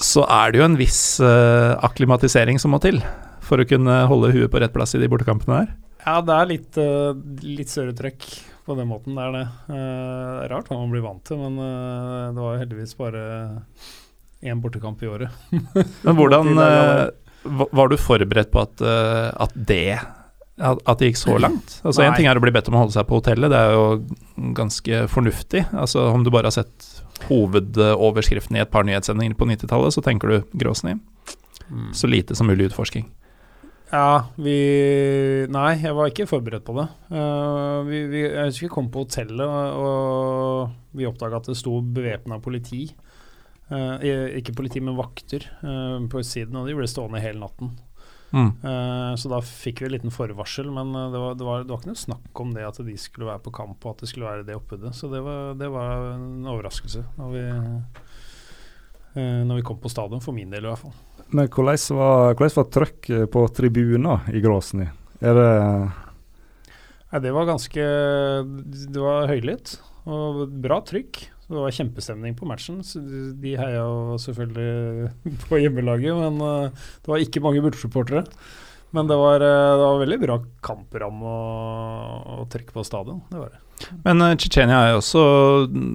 så 0.00 0.24
er 0.24 0.52
det 0.52 0.60
jo 0.60 0.66
en 0.66 0.78
viss 0.80 1.02
uh, 1.22 1.76
akklimatisering 1.84 2.60
som 2.60 2.72
må 2.74 2.80
til 2.82 3.02
for 3.44 3.60
å 3.60 3.68
kunne 3.68 4.02
holde 4.10 4.32
huet 4.34 4.50
på 4.52 4.60
rett 4.62 4.72
plass 4.74 4.94
i 4.96 5.00
de 5.02 5.08
bortekampene 5.10 5.62
her. 5.62 5.72
Ja, 6.06 6.20
det 6.24 6.36
er 6.36 6.48
litt, 6.48 6.78
uh, 6.80 7.12
litt 7.44 7.72
større 7.72 7.94
trøkk 7.96 8.28
på 8.66 8.76
den 8.78 8.88
måten. 8.90 9.16
Det 9.18 9.26
er 9.26 9.34
det. 9.36 9.46
Uh, 9.68 10.46
rart 10.52 10.70
hva 10.70 10.78
man 10.80 10.92
blir 10.94 11.04
vant 11.04 11.24
til, 11.26 11.40
men 11.40 11.58
uh, 11.60 12.30
det 12.32 12.40
var 12.40 12.54
jo 12.54 12.62
heldigvis 12.62 12.96
bare 13.00 13.24
én 14.40 14.62
bortekamp 14.62 15.02
i 15.04 15.10
året. 15.10 15.34
Men 16.06 16.16
hvordan 16.16 16.54
Var 17.44 17.90
du 17.92 17.96
forberedt 18.00 18.48
på 18.52 18.62
at, 18.62 18.80
at 18.80 19.52
det 19.52 19.98
at, 20.60 20.96
det 20.96 21.10
gikk 21.10 21.20
så 21.20 21.36
langt? 21.40 21.74
Altså 21.84 22.06
En 22.06 22.16
ting 22.16 22.28
er 22.28 22.40
å 22.40 22.40
bli 22.40 22.52
bedt 22.52 22.70
om 22.72 22.78
å 22.78 22.82
holde 22.86 22.94
seg 22.94 23.04
på 23.08 23.18
hotellet, 23.18 23.52
det 23.52 23.60
er 23.60 23.76
jo 23.76 23.84
ganske 24.56 25.02
fornuftig. 25.12 25.66
Altså 25.76 26.06
Om 26.14 26.24
du 26.24 26.32
bare 26.32 26.48
har 26.48 26.56
sett 26.56 26.88
hovedoverskriften 27.28 28.56
i 28.56 28.62
et 28.64 28.72
par 28.72 28.86
nyhetssendinger 28.88 29.36
på 29.38 29.48
90-tallet, 29.50 29.94
så 29.94 30.04
tenker 30.04 30.32
du 30.32 30.58
Gråsny. 30.62 30.96
Mm. 31.70 31.90
Så 31.94 32.10
lite 32.10 32.36
som 32.36 32.48
mulig 32.50 32.70
utforsking. 32.70 33.08
Ja, 33.90 34.30
vi 34.38 34.54
Nei, 35.50 35.70
jeg 35.82 35.94
var 35.98 36.10
ikke 36.10 36.28
forberedt 36.30 36.66
på 36.66 36.76
det. 36.78 36.86
Uh, 37.10 37.82
vi, 37.88 38.04
vi, 38.10 38.22
jeg 38.22 38.52
husker 38.52 38.68
vi 38.68 38.74
kom 38.76 38.90
på 38.94 39.04
hotellet, 39.04 39.42
og, 39.42 39.80
og 39.82 40.98
vi 40.98 41.08
oppdaga 41.08 41.40
at 41.40 41.50
det 41.50 41.58
sto 41.58 41.80
bevæpna 41.82 42.38
politi. 42.42 42.84
Uh, 43.70 43.98
ikke 44.38 44.54
politi, 44.58 44.82
men 44.82 44.98
vakter 44.98 45.46
uh, 45.62 45.98
på 46.10 46.22
utsiden, 46.22 46.58
og 46.58 46.70
de 46.70 46.76
ble 46.78 46.86
stående 46.90 47.22
hele 47.22 47.42
natten. 47.42 47.74
Mm. 48.30 48.50
Uh, 48.62 49.14
så 49.18 49.30
da 49.32 49.40
fikk 49.42 49.82
vi 49.82 49.88
en 49.88 49.94
liten 49.96 50.14
forvarsel, 50.14 50.70
men 50.70 50.92
eh, 50.94 51.08
det 51.10 51.22
var, 51.22 51.34
det, 51.34 51.46
var, 51.46 51.64
det 51.66 51.72
var 51.72 51.80
ikke 51.82 51.90
noe 51.90 52.02
snakk 52.02 52.42
om 52.44 52.52
det 52.54 52.66
at 52.66 52.78
de 52.86 52.94
skulle 53.00 53.30
være 53.30 53.42
på 53.46 53.54
kamp, 53.54 53.82
og 53.82 53.96
at 53.96 54.04
det 54.04 54.10
skulle 54.12 54.28
være 54.28 54.46
det 54.46 54.58
oppbudet. 54.58 54.94
Så 54.96 55.10
det 55.10 55.22
var, 55.26 55.54
det 55.58 55.70
var 55.72 56.12
en 56.14 56.46
overraskelse 56.50 57.04
når 57.18 57.34
vi, 57.34 57.44
uh, 59.16 59.42
når 59.48 59.60
vi 59.60 59.66
kom 59.66 59.80
på 59.82 59.92
stadion, 59.92 60.22
for 60.22 60.36
min 60.36 60.52
del 60.54 60.68
i 60.68 60.70
hvert 60.70 60.84
fall. 60.84 60.94
Men 61.30 61.50
hvordan 61.50 61.98
var, 61.98 62.36
hvordan 62.36 62.56
var 62.58 62.70
trøkket 62.78 63.26
på 63.34 63.44
tribuner 63.54 64.30
i 64.34 64.42
Gråsny? 64.42 64.86
Er 65.20 65.36
det 65.36 65.50
Nei, 67.10 67.18
det 67.24 67.32
var 67.34 67.48
ganske 67.48 67.82
Det 67.82 69.00
var 69.02 69.26
høylytt 69.26 69.74
og 70.10 70.46
bra 70.62 70.78
trykk. 70.86 71.18
Det 71.50 71.58
var 71.58 71.72
kjempestemning 71.74 72.36
på 72.38 72.46
matchen. 72.46 72.78
De- 73.42 73.56
heia 73.58 73.86
selvfølgelig 74.22 75.10
på 75.48 75.58
hjemmelaget, 75.58 76.14
men 76.14 76.38
eh, 76.46 76.84
det 77.02 77.10
var 77.10 77.24
ikke 77.24 77.42
mange 77.42 77.62
bortesupportere. 77.64 78.22
Men 78.94 79.10
det 79.10 79.18
var, 79.18 79.42
eh, 79.42 79.72
det 79.74 79.82
var 79.82 79.98
veldig 80.04 80.20
bra 80.22 80.36
kampramme 80.66 81.26
og, 81.26 82.30
og 82.36 82.46
trekke 82.54 82.70
på 82.76 82.86
stadion. 82.86 83.24
Det 83.32 83.42
var 83.42 83.50
det. 83.50 83.60
Men 84.04 84.22
uh, 84.22 84.34
Tsjetsjenia 84.36 84.76
er 84.76 84.90
jo 84.92 84.98
også 85.00 85.20
mm, 85.72 85.92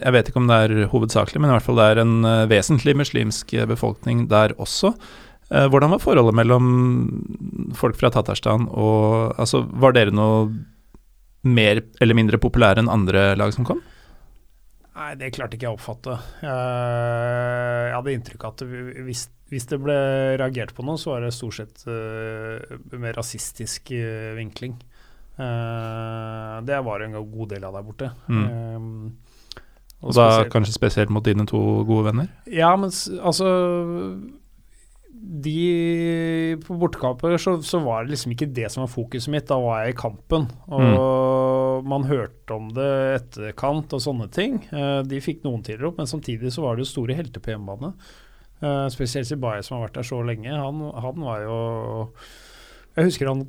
Jeg 0.00 0.12
vet 0.14 0.28
ikke 0.30 0.40
om 0.40 0.46
det 0.48 0.56
er 0.56 0.86
hovedsakelig, 0.88 1.42
men 1.42 1.50
i 1.50 1.54
hvert 1.54 1.66
fall 1.66 1.78
det 1.78 1.88
er 1.92 2.00
en 2.00 2.14
vesentlig 2.48 2.94
muslimsk 2.96 3.52
befolkning 3.68 4.24
der 4.32 4.56
også. 4.56 4.94
Hvordan 5.46 5.92
var 5.92 6.00
forholdet 6.02 6.34
mellom 6.34 6.64
folk 7.78 7.94
fra 8.00 8.08
Tatarstan 8.10 8.64
og 8.66 9.36
Altså, 9.38 9.60
var 9.78 9.94
dere 9.94 10.10
noe 10.10 10.48
mer 11.46 11.84
eller 12.02 12.18
mindre 12.18 12.40
populære 12.42 12.82
enn 12.82 12.90
andre 12.90 13.28
lag 13.38 13.52
som 13.54 13.68
kom? 13.68 13.84
Nei, 14.96 15.10
det 15.20 15.28
klarte 15.36 15.58
ikke 15.58 15.66
jeg 15.68 15.74
å 15.74 15.76
oppfatte. 15.76 16.14
Jeg, 16.40 16.52
jeg 17.90 17.96
hadde 17.98 18.14
inntrykk 18.16 18.46
av 18.48 18.54
at 18.54 18.62
hvis, 19.04 19.26
hvis 19.52 19.66
det 19.68 19.78
ble 19.82 19.96
reagert 20.40 20.72
på 20.76 20.84
noe, 20.86 20.96
så 21.00 21.12
var 21.12 21.26
det 21.26 21.34
stort 21.36 21.58
sett 21.58 21.82
eh, 21.84 22.78
mer 22.96 23.16
rasistisk 23.18 23.92
eh, 23.92 24.30
vinkling. 24.38 24.78
Eh, 25.36 26.54
det 26.64 26.78
var 26.88 27.04
en 27.04 27.18
god 27.20 27.52
del 27.52 27.66
av 27.68 27.76
der 27.76 27.84
borte. 27.84 28.08
Mm. 28.32 28.46
Eh, 28.46 29.60
Og 30.06 30.16
da 30.16 30.26
kanskje 30.52 30.74
spesielt 30.76 31.12
mot 31.12 31.24
dine 31.24 31.44
to 31.48 31.60
gode 31.88 32.08
venner? 32.08 32.32
Ja, 32.48 32.72
men 32.80 32.88
altså 33.20 33.52
De 35.26 36.56
På 36.62 36.76
bortekamper 36.78 37.34
så, 37.42 37.56
så 37.66 37.80
var 37.82 38.04
det 38.04 38.14
liksom 38.14 38.34
ikke 38.36 38.46
det 38.54 38.68
som 38.70 38.84
var 38.84 38.92
fokuset 38.92 39.32
mitt. 39.32 39.48
Da 39.50 39.58
var 39.58 39.82
jeg 39.82 39.94
i 39.94 39.98
kampen. 39.98 40.46
Og 40.70 41.86
man 41.90 42.06
hørte 42.06 42.54
om 42.54 42.68
det 42.74 42.90
etterkant 43.16 43.94
og 43.96 44.02
sånne 44.02 44.28
ting. 44.32 44.60
Eh, 44.70 45.00
de 45.08 45.22
fikk 45.22 45.42
noen 45.44 45.64
tider 45.66 45.88
opp, 45.88 45.98
men 45.98 46.10
samtidig 46.10 46.52
så 46.54 46.64
var 46.64 46.76
det 46.76 46.86
jo 46.86 46.92
store 46.92 47.16
helter 47.18 47.42
på 47.42 47.52
hjemmebane. 47.52 47.92
Eh, 48.62 48.86
spesielt 48.94 49.28
Sibaye, 49.28 49.64
som 49.66 49.76
har 49.76 49.88
vært 49.88 49.98
der 49.98 50.08
så 50.08 50.20
lenge. 50.24 50.52
Han, 50.52 50.84
han 50.94 51.26
var 51.26 51.42
jo 51.44 51.58
Jeg 52.96 53.10
husker 53.10 53.28
han 53.28 53.42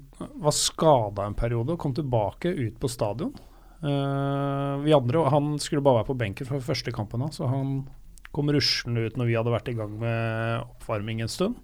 var 0.44 0.56
skada 0.56 1.28
en 1.28 1.38
periode 1.38 1.78
og 1.78 1.80
kom 1.80 1.94
tilbake 1.96 2.52
ut 2.52 2.82
på 2.82 2.90
stadion. 2.92 3.38
Eh, 3.86 4.74
vi 4.84 4.98
andre, 4.98 5.30
Han 5.30 5.60
skulle 5.62 5.86
bare 5.86 6.02
være 6.02 6.10
på 6.10 6.18
benken 6.18 6.50
for 6.50 6.60
første 6.60 6.92
kampen 6.92 7.22
hans, 7.22 7.38
så 7.38 7.48
han 7.48 7.86
kom 8.36 8.50
ruslende 8.52 9.06
ut 9.08 9.18
når 9.18 9.30
vi 9.30 9.38
hadde 9.38 9.54
vært 9.54 9.70
i 9.72 9.78
gang 9.78 9.94
med 10.02 10.66
oppvarming 10.66 11.22
en 11.24 11.32
stund. 11.32 11.56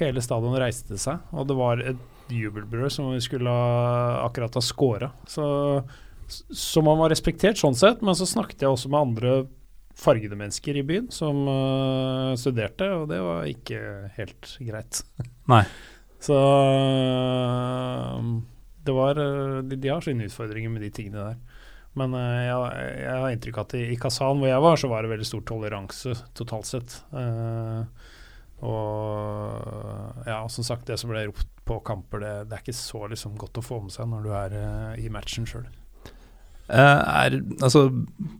Hele 0.00 0.22
stadion 0.24 0.56
reiste 0.58 0.98
seg, 0.98 1.22
og 1.30 1.46
det 1.46 1.56
var 1.58 1.82
et 1.84 2.30
jubelbrød 2.32 2.90
som 2.90 3.12
vi 3.12 3.20
skulle 3.22 3.50
ha, 3.50 4.24
akkurat 4.24 4.56
ha 4.58 4.62
scora. 4.64 5.10
Så, 5.30 5.44
så 6.26 6.82
man 6.82 6.98
var 6.98 7.12
respektert 7.12 7.60
sånn 7.60 7.76
sett, 7.78 8.02
men 8.02 8.16
så 8.18 8.26
snakket 8.26 8.64
jeg 8.64 8.74
også 8.74 8.90
med 8.90 9.00
andre 9.00 9.34
fargede 9.94 10.34
mennesker 10.38 10.80
i 10.80 10.82
byen 10.86 11.06
som 11.14 11.44
uh, 11.46 12.34
studerte, 12.40 12.88
og 12.96 13.06
det 13.12 13.20
var 13.22 13.46
ikke 13.50 13.80
helt 14.16 14.56
greit. 14.66 15.04
Nei. 15.52 15.62
Så 16.24 16.32
øh, 16.40 18.20
det 18.86 18.92
var 18.96 19.18
øh, 19.20 19.58
de, 19.68 19.76
de 19.76 19.90
har 19.92 20.00
sine 20.00 20.24
utfordringer 20.24 20.72
med 20.72 20.80
de 20.86 20.88
tingene 20.88 21.20
der. 21.20 21.60
Men 22.00 22.14
jeg, 22.16 22.54
jeg 23.04 23.18
har 23.22 23.30
inntrykk 23.30 23.58
av 23.60 23.66
at 23.68 23.74
i, 23.76 23.82
i 23.92 23.98
Kazan, 24.00 24.40
hvor 24.40 24.48
jeg 24.48 24.62
var, 24.64 24.80
så 24.80 24.88
var 24.90 25.04
det 25.04 25.12
veldig 25.12 25.26
stor 25.28 25.42
toleranse 25.46 26.14
totalt 26.34 26.66
sett. 26.66 26.96
Eh, 27.14 27.84
og 28.64 30.24
ja, 30.26 30.40
som 30.48 30.66
sagt, 30.66 30.86
det 30.88 30.98
som 31.00 31.12
ble 31.12 31.26
ropt 31.28 31.48
på 31.68 31.78
kamper, 31.84 32.22
det, 32.24 32.34
det 32.48 32.58
er 32.58 32.64
ikke 32.64 32.76
så 32.76 33.06
liksom 33.12 33.38
godt 33.40 33.60
å 33.60 33.64
få 33.64 33.80
med 33.84 33.94
seg 33.94 34.08
når 34.10 34.24
du 34.24 34.30
er 34.36 34.56
uh, 34.56 34.92
i 35.00 35.10
matchen 35.12 35.48
sjøl. 35.48 35.68
Eh, 36.64 36.80
er, 36.80 37.34
altså, 37.60 37.90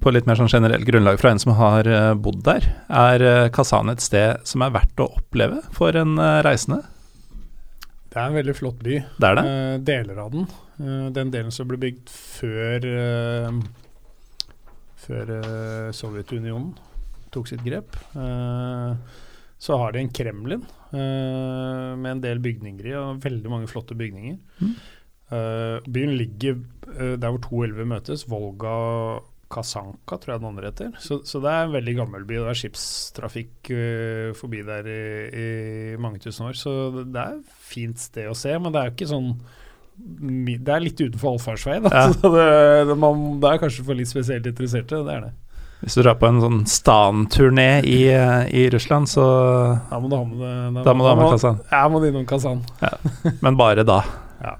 på 0.00 0.12
litt 0.14 0.24
mer 0.24 0.38
sånn 0.40 0.48
generelt 0.48 0.86
grunnlag 0.88 1.18
fra 1.20 1.34
en 1.34 1.40
som 1.42 1.52
har 1.58 1.84
eh, 1.84 2.14
bodd 2.16 2.40
der, 2.46 2.70
er 2.88 3.24
eh, 3.24 3.48
Kazan 3.52 3.92
et 3.92 4.00
sted 4.00 4.40
som 4.48 4.64
er 4.64 4.72
verdt 4.72 5.02
å 5.04 5.10
oppleve 5.18 5.60
for 5.76 5.96
en 6.00 6.16
eh, 6.16 6.40
reisende? 6.46 6.80
Det 8.08 8.16
er 8.16 8.30
en 8.30 8.38
veldig 8.38 8.54
flott 8.56 8.80
by. 8.80 9.02
Det 9.20 9.28
er 9.28 9.36
det? 9.36 9.44
Eh, 9.50 9.76
deler 9.90 10.22
av 10.24 10.32
den. 10.32 10.48
Eh, 10.80 11.06
den 11.18 11.34
delen 11.34 11.52
som 11.52 11.68
ble 11.68 11.80
bygd 11.82 12.08
før 12.14 12.88
eh, 12.94 13.60
Før 15.04 15.36
eh, 15.36 15.92
Sovjetunionen 15.92 16.72
tok 17.34 17.50
sitt 17.50 17.64
grep. 17.66 17.98
Eh, 18.16 19.20
så 19.64 19.78
har 19.80 19.94
de 19.94 20.02
en 20.04 20.12
Kremlin 20.12 20.64
uh, 20.92 21.94
med 21.96 22.10
en 22.10 22.24
del 22.24 22.42
bygninger 22.44 22.90
i, 22.90 22.96
og 23.00 23.22
veldig 23.24 23.52
mange 23.52 23.70
flotte 23.70 23.96
bygninger. 23.96 24.36
Mm. 24.60 24.74
Uh, 25.32 25.78
byen 25.88 26.16
ligger 26.18 26.58
uh, 26.90 27.14
der 27.16 27.30
hvor 27.30 27.40
to 27.46 27.62
elver 27.64 27.88
møtes. 27.88 28.26
Volga 28.28 28.74
Kasanka, 29.54 30.18
tror 30.18 30.34
jeg 30.34 30.42
den 30.42 30.50
andre 30.50 30.68
heter. 30.68 30.92
Så, 31.00 31.22
så 31.28 31.40
det 31.40 31.52
er 31.52 31.64
en 31.64 31.74
veldig 31.76 31.94
gammel 32.00 32.26
by. 32.28 32.40
Det 32.42 32.52
er 32.52 32.58
skipstrafikk 32.58 33.70
forbi 34.36 34.64
der 34.66 34.88
i, 34.90 35.02
i 35.30 35.48
mange 36.00 36.20
tusen 36.24 36.48
år. 36.48 36.58
Så 36.58 36.72
det, 36.96 37.04
det 37.14 37.22
er 37.22 37.36
et 37.38 37.60
fint 37.70 38.00
sted 38.02 38.28
å 38.28 38.36
se, 38.36 38.56
men 38.58 38.74
det 38.74 38.80
er 38.80 38.90
jo 38.90 38.96
ikke 38.96 39.12
sånn 39.12 39.30
Det 39.94 40.74
er 40.74 40.82
litt 40.82 40.98
utenfor 40.98 41.36
allfartsveien. 41.36 41.86
Ja. 41.86 42.08
Det, 42.24 42.44
det, 42.90 42.98
det 43.44 43.52
er 43.52 43.62
kanskje 43.62 43.86
for 43.86 44.00
litt 44.00 44.10
spesielt 44.10 44.50
interesserte. 44.50 45.04
Det 45.06 45.16
er 45.16 45.28
det. 45.28 45.34
Hvis 45.84 45.98
du 45.98 46.00
drar 46.00 46.16
på 46.16 46.28
en 46.30 46.40
sånn 46.40 46.60
Stan-turné 46.68 47.82
i, 47.84 48.06
eh, 48.08 48.46
i 48.48 48.62
Russland, 48.72 49.08
så 49.10 49.24
Da 49.90 49.98
må 50.00 50.08
du 50.08 50.16
ha 50.16 50.24
med 50.24 50.40
det. 50.40 50.84
Da 50.86 50.94
må 50.96 51.04
du 51.04 51.10
ha 51.10 51.16
med 51.18 51.34
Kazan. 51.34 51.58
Jeg 51.70 51.92
må 51.92 52.00
innom 52.08 52.24
Kazan. 52.28 52.62
Men 53.44 53.58
bare 53.60 53.84
da. 53.84 54.00
Ja. 54.40 54.54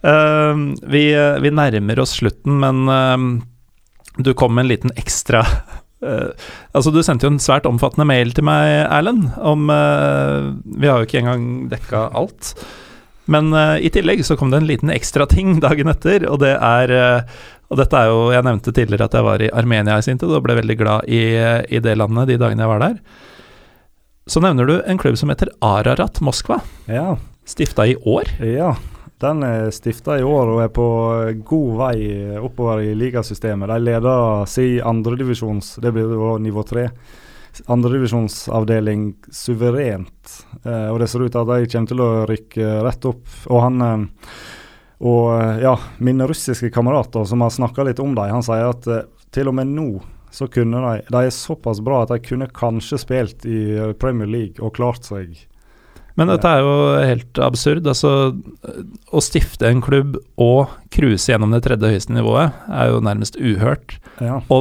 uh, 0.00 0.56
vi, 0.88 1.04
vi 1.44 1.52
nærmer 1.52 2.00
oss 2.00 2.16
slutten, 2.16 2.56
men 2.62 2.88
uh, 2.88 3.44
du 4.16 4.32
kom 4.32 4.56
med 4.56 4.64
en 4.64 4.74
liten 4.74 4.96
ekstra 4.96 5.44
Uh, 6.00 6.32
Altså, 6.72 6.88
du 6.94 7.02
sendte 7.04 7.26
jo 7.26 7.34
en 7.34 7.42
svært 7.42 7.66
omfattende 7.68 8.06
mail 8.08 8.30
til 8.32 8.46
meg, 8.48 8.86
Erlend, 8.88 9.26
om 9.36 9.68
uh, 9.68 10.48
Vi 10.64 10.88
har 10.88 10.96
jo 10.96 11.08
ikke 11.08 11.20
engang 11.20 11.42
dekka 11.68 12.06
alt. 12.16 12.54
Men 13.30 13.52
uh, 13.54 13.78
i 13.78 13.90
tillegg 13.94 14.24
så 14.26 14.36
kom 14.38 14.50
det 14.52 14.60
en 14.60 14.68
liten 14.68 14.90
ekstra 14.92 15.26
ting 15.30 15.60
dagen 15.62 15.90
etter, 15.92 16.26
og 16.30 16.40
det 16.42 16.56
er 16.56 16.92
uh, 16.92 17.40
Og 17.70 17.78
dette 17.78 17.94
er 17.94 18.10
jo 18.10 18.30
Jeg 18.34 18.42
nevnte 18.46 18.72
tidligere 18.74 19.06
at 19.06 19.14
jeg 19.14 19.26
var 19.26 19.42
i 19.46 19.50
Armenia 19.54 19.98
i 20.00 20.02
sin 20.06 20.18
tid, 20.18 20.32
og 20.34 20.42
ble 20.42 20.56
veldig 20.58 20.76
glad 20.80 21.06
i, 21.06 21.20
i 21.70 21.78
det 21.82 21.94
landet 22.00 22.32
de 22.32 22.38
dagene 22.42 22.66
jeg 22.66 22.72
var 22.72 22.82
der. 22.82 22.96
Så 24.30 24.42
nevner 24.42 24.66
du 24.66 24.76
en 24.82 24.98
klubb 24.98 25.16
som 25.18 25.30
heter 25.32 25.52
Ararat 25.64 26.20
Moskva, 26.22 26.60
Ja. 26.90 27.16
stifta 27.46 27.86
i 27.86 27.96
år. 28.06 28.28
Ja, 28.46 28.74
den 29.22 29.42
er 29.42 29.70
stifta 29.74 30.18
i 30.18 30.26
år 30.26 30.52
og 30.52 30.60
er 30.62 30.68
på 30.74 30.86
god 31.46 31.72
vei 31.80 31.96
oppover 32.38 32.82
i 32.84 32.94
ligasystemet. 32.94 33.70
De 33.70 33.78
leder 33.82 34.46
sin 34.50 34.78
andredivisjons, 34.86 35.76
det 35.82 35.92
blir 35.94 36.14
jo 36.14 36.36
nivå 36.38 36.62
tre, 36.66 36.88
andredivisjonsavdeling 37.66 39.14
suverent. 39.34 40.36
Eh, 40.64 40.88
og 40.90 41.00
det 41.02 41.10
ser 41.10 41.24
ut 41.24 41.32
til 41.34 41.42
at 41.42 41.50
de 41.50 41.68
kommer 41.72 41.92
til 41.92 42.04
å 42.04 42.10
rykke 42.30 42.70
rett 42.86 43.10
opp. 43.10 43.26
Og 43.50 43.64
han 43.64 43.84
eh, 43.86 44.06
og 45.00 45.26
eh, 45.34 45.60
ja, 45.64 45.74
mine 46.04 46.28
russiske 46.28 46.70
kamerater 46.74 47.24
som 47.28 47.44
har 47.44 47.52
snakka 47.54 47.86
litt 47.88 48.02
om 48.02 48.14
dem, 48.16 48.34
han 48.36 48.44
sier 48.44 48.70
at 48.70 48.88
til 49.32 49.48
og 49.48 49.56
med 49.56 49.70
nå 49.72 49.90
så 50.30 50.46
kunne 50.46 50.78
de 50.78 50.90
De 51.10 51.20
er 51.26 51.32
såpass 51.34 51.80
bra 51.82 52.04
at 52.04 52.12
de 52.12 52.20
kunne 52.22 52.46
kanskje 52.54 53.00
spilt 53.02 53.46
i 53.48 53.90
Premier 53.98 54.30
League 54.30 54.62
og 54.62 54.76
klart 54.76 55.08
seg. 55.08 55.34
Men 56.18 56.30
dette 56.30 56.46
er 56.46 56.60
jo 56.62 56.74
helt 57.06 57.40
absurd. 57.42 57.86
Altså, 57.88 58.10
å 59.10 59.22
stifte 59.24 59.66
en 59.70 59.82
klubb 59.82 60.18
og 60.40 60.70
cruise 60.94 61.30
gjennom 61.30 61.54
det 61.54 61.62
tredje 61.64 61.90
høyeste 61.94 62.14
nivået 62.14 62.56
er 62.68 62.90
jo 62.92 63.02
nærmest 63.06 63.38
uhørt. 63.40 63.96
Ja. 64.22 64.40
Å 64.46 64.58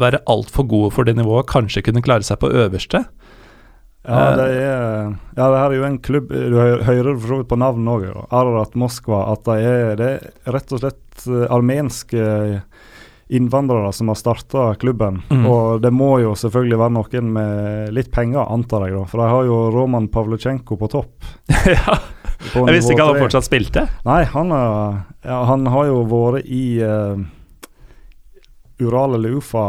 være 0.00 0.22
altfor 0.30 0.66
gode 0.68 0.92
for 0.94 1.06
det 1.06 1.16
nivået, 1.18 1.46
kanskje 1.50 1.84
kunne 1.86 2.02
klare 2.04 2.26
seg 2.26 2.40
på 2.42 2.50
øverste. 2.50 3.04
Ja, 4.04 4.30
Eh. 4.30 4.36
det 4.36 4.48
er 4.60 5.14
Ja, 5.36 5.46
det 5.48 5.58
her 5.58 5.70
er 5.70 5.76
jo 5.78 5.84
en 5.84 5.98
klubb 5.98 6.28
Du 6.28 6.56
hører 6.60 7.16
for 7.18 7.26
så 7.26 7.36
vidt 7.38 7.48
på 7.48 7.56
navnet 7.56 7.88
òg, 7.88 8.26
Ararat 8.30 8.74
Moskva, 8.76 9.32
at 9.32 9.44
det 9.44 9.64
er, 9.64 9.96
det 9.96 10.08
er 10.20 10.52
rett 10.52 10.72
og 10.72 10.82
slett 10.82 11.24
eh, 11.26 11.46
armenske 11.48 12.60
innvandrere 13.30 13.92
som 13.96 14.08
har 14.12 14.18
starta 14.20 14.74
klubben. 14.76 15.22
Mm. 15.30 15.46
Og 15.48 15.80
det 15.80 15.90
må 15.96 16.18
jo 16.20 16.34
selvfølgelig 16.36 16.78
være 16.78 16.92
noen 16.92 17.30
med 17.32 17.94
litt 17.96 18.10
penger, 18.12 18.44
antar 18.52 18.84
jeg, 18.84 18.98
da. 18.98 19.04
For 19.08 19.22
de 19.22 19.28
har 19.32 19.46
jo 19.48 19.60
Roman 19.72 20.08
Pavlyutsjenko 20.12 20.76
på 20.76 20.90
topp. 20.92 21.24
ja, 21.72 21.96
på 22.52 22.66
jeg 22.68 22.76
visste 22.76 22.92
ikke 22.92 23.08
han 23.08 23.22
fortsatt 23.24 23.48
spilte. 23.48 23.86
Nei, 24.04 24.20
han, 24.28 24.52
er, 24.52 25.00
ja, 25.24 25.40
han 25.48 25.64
har 25.72 25.88
jo 25.88 26.02
vært 26.12 26.44
i 26.44 26.64
eh, 26.84 27.24
Ural 28.82 29.14
eller 29.14 29.38
Ufa 29.38 29.66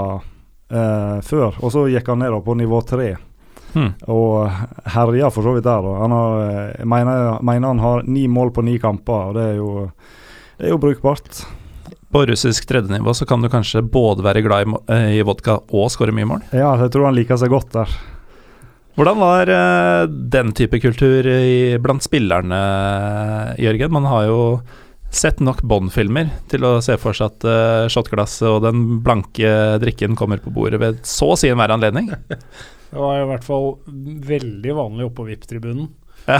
eh, 0.71 1.21
før, 1.21 1.59
og 1.61 1.71
så 1.73 1.85
gikk 1.91 2.09
han 2.13 2.23
ned 2.23 2.37
på 2.45 2.57
nivå 2.57 2.81
tre. 2.87 3.13
Hmm. 3.75 3.91
Og 4.07 4.47
herja 4.95 5.29
for 5.33 5.43
så 5.43 5.57
vidt 5.57 5.67
der. 5.67 5.83
da. 5.83 5.97
Han 5.99 6.15
har, 6.15 6.39
eh, 6.45 6.71
jeg 6.79 6.87
mener, 6.87 7.43
mener 7.43 7.67
han 7.73 7.83
har 7.83 8.03
ni 8.07 8.27
mål 8.27 8.53
på 8.55 8.63
ni 8.63 8.79
kamper, 8.79 9.31
og 9.31 9.35
det 9.35 9.45
er 9.51 9.55
jo, 9.59 9.91
det 10.57 10.69
er 10.69 10.75
jo 10.75 10.81
brukbart. 10.81 11.43
På 12.15 12.23
russisk 12.25 12.67
tredjenivå 12.69 13.13
så 13.13 13.27
kan 13.27 13.41
du 13.43 13.51
kanskje 13.51 13.83
både 13.83 14.23
være 14.23 14.41
glad 14.45 14.67
i, 14.67 14.75
eh, 14.93 15.07
i 15.19 15.23
vodka 15.27 15.59
og 15.67 15.91
skåre 15.91 16.15
mye 16.15 16.29
mål. 16.29 16.45
Ja, 16.55 16.77
jeg 16.79 16.93
tror 16.93 17.09
han 17.09 17.17
liker 17.17 17.37
seg 17.37 17.51
godt 17.51 17.73
der. 17.75 17.91
Hvordan 18.95 19.19
var 19.19 19.51
eh, 19.51 20.07
den 20.07 20.53
type 20.55 20.79
kultur 20.79 21.27
i, 21.27 21.75
blant 21.83 22.05
spillerne, 22.05 22.61
Jørgen? 23.59 23.91
Man 23.91 24.07
har 24.07 24.29
jo 24.29 24.39
sett 25.15 25.39
nok 25.43 25.61
Bond-filmer 25.67 26.29
til 26.51 26.65
å 26.67 26.77
se 26.83 26.97
for 27.01 27.15
seg 27.17 27.31
at 27.31 27.45
uh, 27.47 27.87
shotglasset 27.91 28.47
og 28.49 28.61
den 28.67 28.99
blanke 29.05 29.49
drikken 29.83 30.15
kommer 30.19 30.41
på 30.43 30.53
bordet 30.53 30.79
ved 30.81 31.01
så 31.07 31.31
å 31.33 31.37
si 31.39 31.49
enhver 31.51 31.73
anledning. 31.75 32.11
Det 32.95 33.01
var 33.01 33.17
i 33.19 33.27
hvert 33.27 33.43
fall 33.43 33.73
veldig 34.29 34.73
vanlig 34.77 35.07
oppå 35.09 35.25
VIP-tribunen. 35.27 35.89
Ja. 36.29 36.37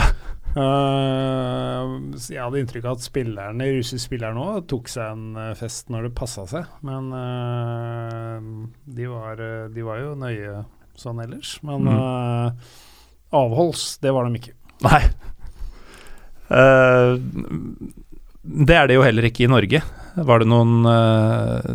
Uh, 0.56 2.14
jeg 2.16 2.40
hadde 2.40 2.62
inntrykk 2.62 2.86
av 2.88 2.94
at 2.96 3.04
spillerne, 3.04 3.66
russiske 3.76 4.06
spillere 4.06 4.32
nå 4.38 4.46
tok 4.70 4.88
seg 4.88 5.10
en 5.10 5.36
eh, 5.42 5.50
fest 5.58 5.90
når 5.92 6.06
det 6.08 6.14
passa 6.16 6.46
seg. 6.48 6.70
Men 6.86 7.10
uh, 7.12 8.38
de, 8.88 9.08
var, 9.10 9.42
de 9.74 9.84
var 9.84 10.00
jo 10.00 10.14
nøye 10.22 10.62
sånn 10.96 11.20
ellers. 11.26 11.58
Men 11.66 11.84
Mm. 11.84 11.92
uh, 11.92 12.50
avholds, 13.36 13.98
det 14.00 14.14
var 14.16 14.30
de 14.30 14.40
ikke. 14.40 14.56
Nei. 14.86 15.02
Det 18.46 18.76
er 18.76 18.86
det 18.88 18.96
jo 18.98 19.04
heller 19.04 19.26
ikke 19.26 19.44
i 19.46 19.50
Norge. 19.50 19.82
Var 20.16 20.42
det 20.42 20.48
noen 20.48 20.86
uh, 20.86 21.74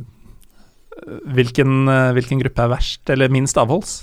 hvilken, 1.36 1.84
uh, 1.90 2.14
hvilken 2.16 2.42
gruppe 2.42 2.64
er 2.64 2.72
verst, 2.72 3.04
eller 3.12 3.32
minst 3.34 3.60
avholds? 3.60 4.02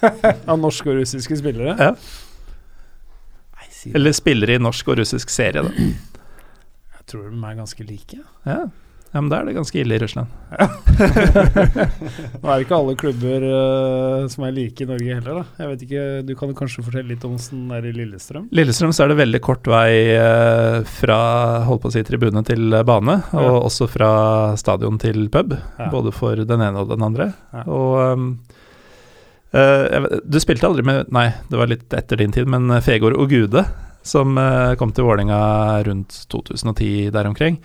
Av 0.00 0.58
norske 0.60 0.88
og 0.92 1.00
russiske 1.00 1.40
spillere. 1.40 1.74
Ja. 1.74 1.94
Eller 3.94 4.14
spillere 4.14 4.56
i 4.58 4.62
norsk 4.62 4.88
og 4.90 5.00
russisk 5.00 5.30
serie, 5.30 5.62
da. 5.62 5.70
Jeg 6.98 7.06
tror 7.10 7.28
de 7.30 7.38
er 7.38 7.58
ganske 7.58 7.86
like. 7.86 8.20
Ja. 8.46 8.62
Ja, 9.12 9.20
men 9.22 9.28
da 9.32 9.38
er 9.40 9.46
det 9.48 9.54
ganske 9.56 9.78
ille 9.80 9.96
i 9.96 10.00
Russland. 10.02 10.28
Nå 11.18 12.48
er 12.48 12.58
det 12.58 12.64
ikke 12.66 12.76
alle 12.78 12.94
klubber 13.00 13.44
uh, 13.48 14.26
som 14.30 14.44
er 14.46 14.54
like 14.56 14.84
i 14.84 14.88
Norge 14.88 15.16
heller, 15.18 15.40
da. 15.40 15.44
Jeg 15.62 15.70
vet 15.72 15.84
ikke, 15.86 16.04
Du 16.28 16.32
kan 16.38 16.52
kanskje 16.58 16.84
fortelle 16.86 17.12
litt 17.14 17.24
om 17.28 17.36
åssen 17.38 17.64
det 17.70 17.78
er 17.80 17.88
i 17.90 17.94
Lillestrøm? 17.96 18.48
Lillestrøm 18.54 18.92
så 18.96 19.04
er 19.06 19.12
det 19.12 19.18
veldig 19.22 19.40
kort 19.44 19.68
vei 19.70 19.90
uh, 20.18 20.80
fra 20.98 21.18
holdt 21.68 21.84
på 21.86 21.90
å 21.92 21.94
si, 21.96 22.04
tribune 22.08 22.44
til 22.48 22.76
bane, 22.88 23.18
og 23.32 23.48
Ja. 23.48 23.56
også 23.68 23.88
fra 23.90 24.10
stadion 24.60 24.98
til 25.02 25.28
pub. 25.32 25.56
Ja. 25.78 25.88
Både 25.94 26.12
for 26.14 26.36
den 26.44 26.60
ene 26.64 26.84
og 26.84 26.92
den 26.92 27.04
andre. 27.06 27.30
Ja. 27.54 27.64
Og 27.66 27.96
um, 28.18 28.28
uh, 29.54 29.84
vet- 30.04 30.22
Du 30.28 30.38
spilte 30.44 30.68
aldri 30.68 30.84
med 30.86 31.08
Nei, 31.14 31.28
det 31.48 31.58
var 31.60 31.70
litt 31.70 31.88
etter 31.96 32.20
din 32.20 32.32
tid, 32.34 32.48
men 32.50 32.68
Fegård 32.84 33.16
og 33.18 33.30
Gude, 33.32 33.64
som 34.08 34.38
eh, 34.40 34.72
kom 34.80 34.88
til 34.94 35.04
Vålerenga 35.04 35.38
rundt 35.84 36.14
2010 36.32 37.10
der 37.12 37.26
omkring, 37.28 37.58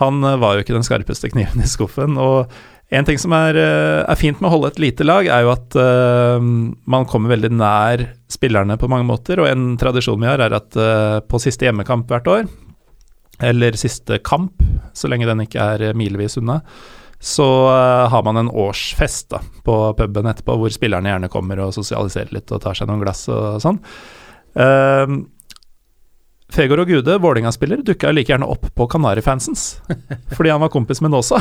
han 0.00 0.24
eh, 0.24 0.38
var 0.40 0.56
jo 0.56 0.64
ikke 0.64 0.76
den 0.76 0.86
skarpeste 0.86 1.32
kniven 1.32 1.62
i 1.62 1.68
skuffen. 1.68 2.16
Og 2.20 2.52
en 2.92 3.08
ting 3.08 3.20
som 3.20 3.34
er, 3.36 3.56
eh, 3.56 4.00
er 4.04 4.20
fint 4.20 4.40
med 4.40 4.50
å 4.50 4.54
holde 4.56 4.72
et 4.72 4.82
lite 4.82 5.06
lag, 5.06 5.28
er 5.28 5.46
jo 5.46 5.52
at 5.54 5.76
uh, 5.80 6.36
man 6.40 7.06
kommer 7.08 7.32
veldig 7.32 7.52
nær 7.56 8.04
spillerne 8.32 8.76
på 8.80 8.90
mange 8.92 9.08
måter. 9.08 9.40
Og 9.40 9.48
en 9.48 9.72
tradisjon 9.80 10.20
vi 10.20 10.28
har, 10.28 10.42
er 10.44 10.56
at 10.56 10.76
uh, 10.76 11.20
på 11.24 11.40
siste 11.40 11.68
hjemmekamp 11.68 12.10
hvert 12.12 12.28
år, 12.28 12.50
eller 13.42 13.78
siste 13.80 14.20
kamp, 14.24 14.60
så 14.94 15.08
lenge 15.08 15.26
den 15.26 15.44
ikke 15.46 15.64
er 15.74 15.96
milevis 15.98 16.36
unna, 16.40 16.60
så 17.22 17.48
uh, 17.70 18.10
har 18.12 18.26
man 18.26 18.42
en 18.42 18.50
årsfest 18.50 19.30
da, 19.32 19.40
på 19.64 19.78
puben 19.96 20.28
etterpå, 20.28 20.58
hvor 20.60 20.74
spillerne 20.74 21.14
gjerne 21.14 21.32
kommer 21.32 21.64
og 21.64 21.72
sosialiserer 21.76 22.34
litt 22.36 22.52
og 22.52 22.60
tar 22.64 22.76
seg 22.76 22.90
noen 22.90 23.04
glass 23.04 23.24
og 23.32 23.56
sånn. 23.64 23.80
Uh, 24.52 25.22
Fegård 26.52 26.82
og 26.84 26.90
Gude, 26.90 27.16
Vålerenga-spiller, 27.22 27.80
dukka 27.86 28.10
like 28.12 28.28
gjerne 28.32 28.48
opp 28.52 28.66
på 28.76 28.86
Kanarifansens. 28.92 29.80
Fordi 30.36 30.52
han 30.52 30.60
var 30.60 30.68
kompis 30.72 31.00
med 31.00 31.14
Nåsa. 31.14 31.40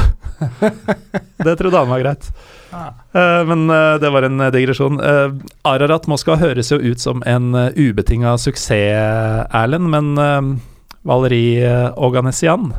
det 1.44 1.56
trodde 1.60 1.78
han 1.78 1.92
var 1.92 2.00
greit. 2.00 2.30
Eh, 2.72 3.42
men 3.48 3.70
eh, 3.70 3.96
det 4.00 4.10
var 4.10 4.24
en 4.24 4.40
eh, 4.40 4.52
digresjon. 4.56 5.00
Uh, 5.04 5.36
Ararat 5.68 6.08
Moskva 6.08 6.38
høres 6.40 6.72
jo 6.72 6.80
ut 6.80 7.04
som 7.04 7.24
en 7.28 7.52
ubetinga 7.76 8.38
suksess, 8.40 8.72
Erlend, 8.72 9.90
men 9.92 10.62
Valeri 11.08 11.60
Oganessian, 11.98 12.72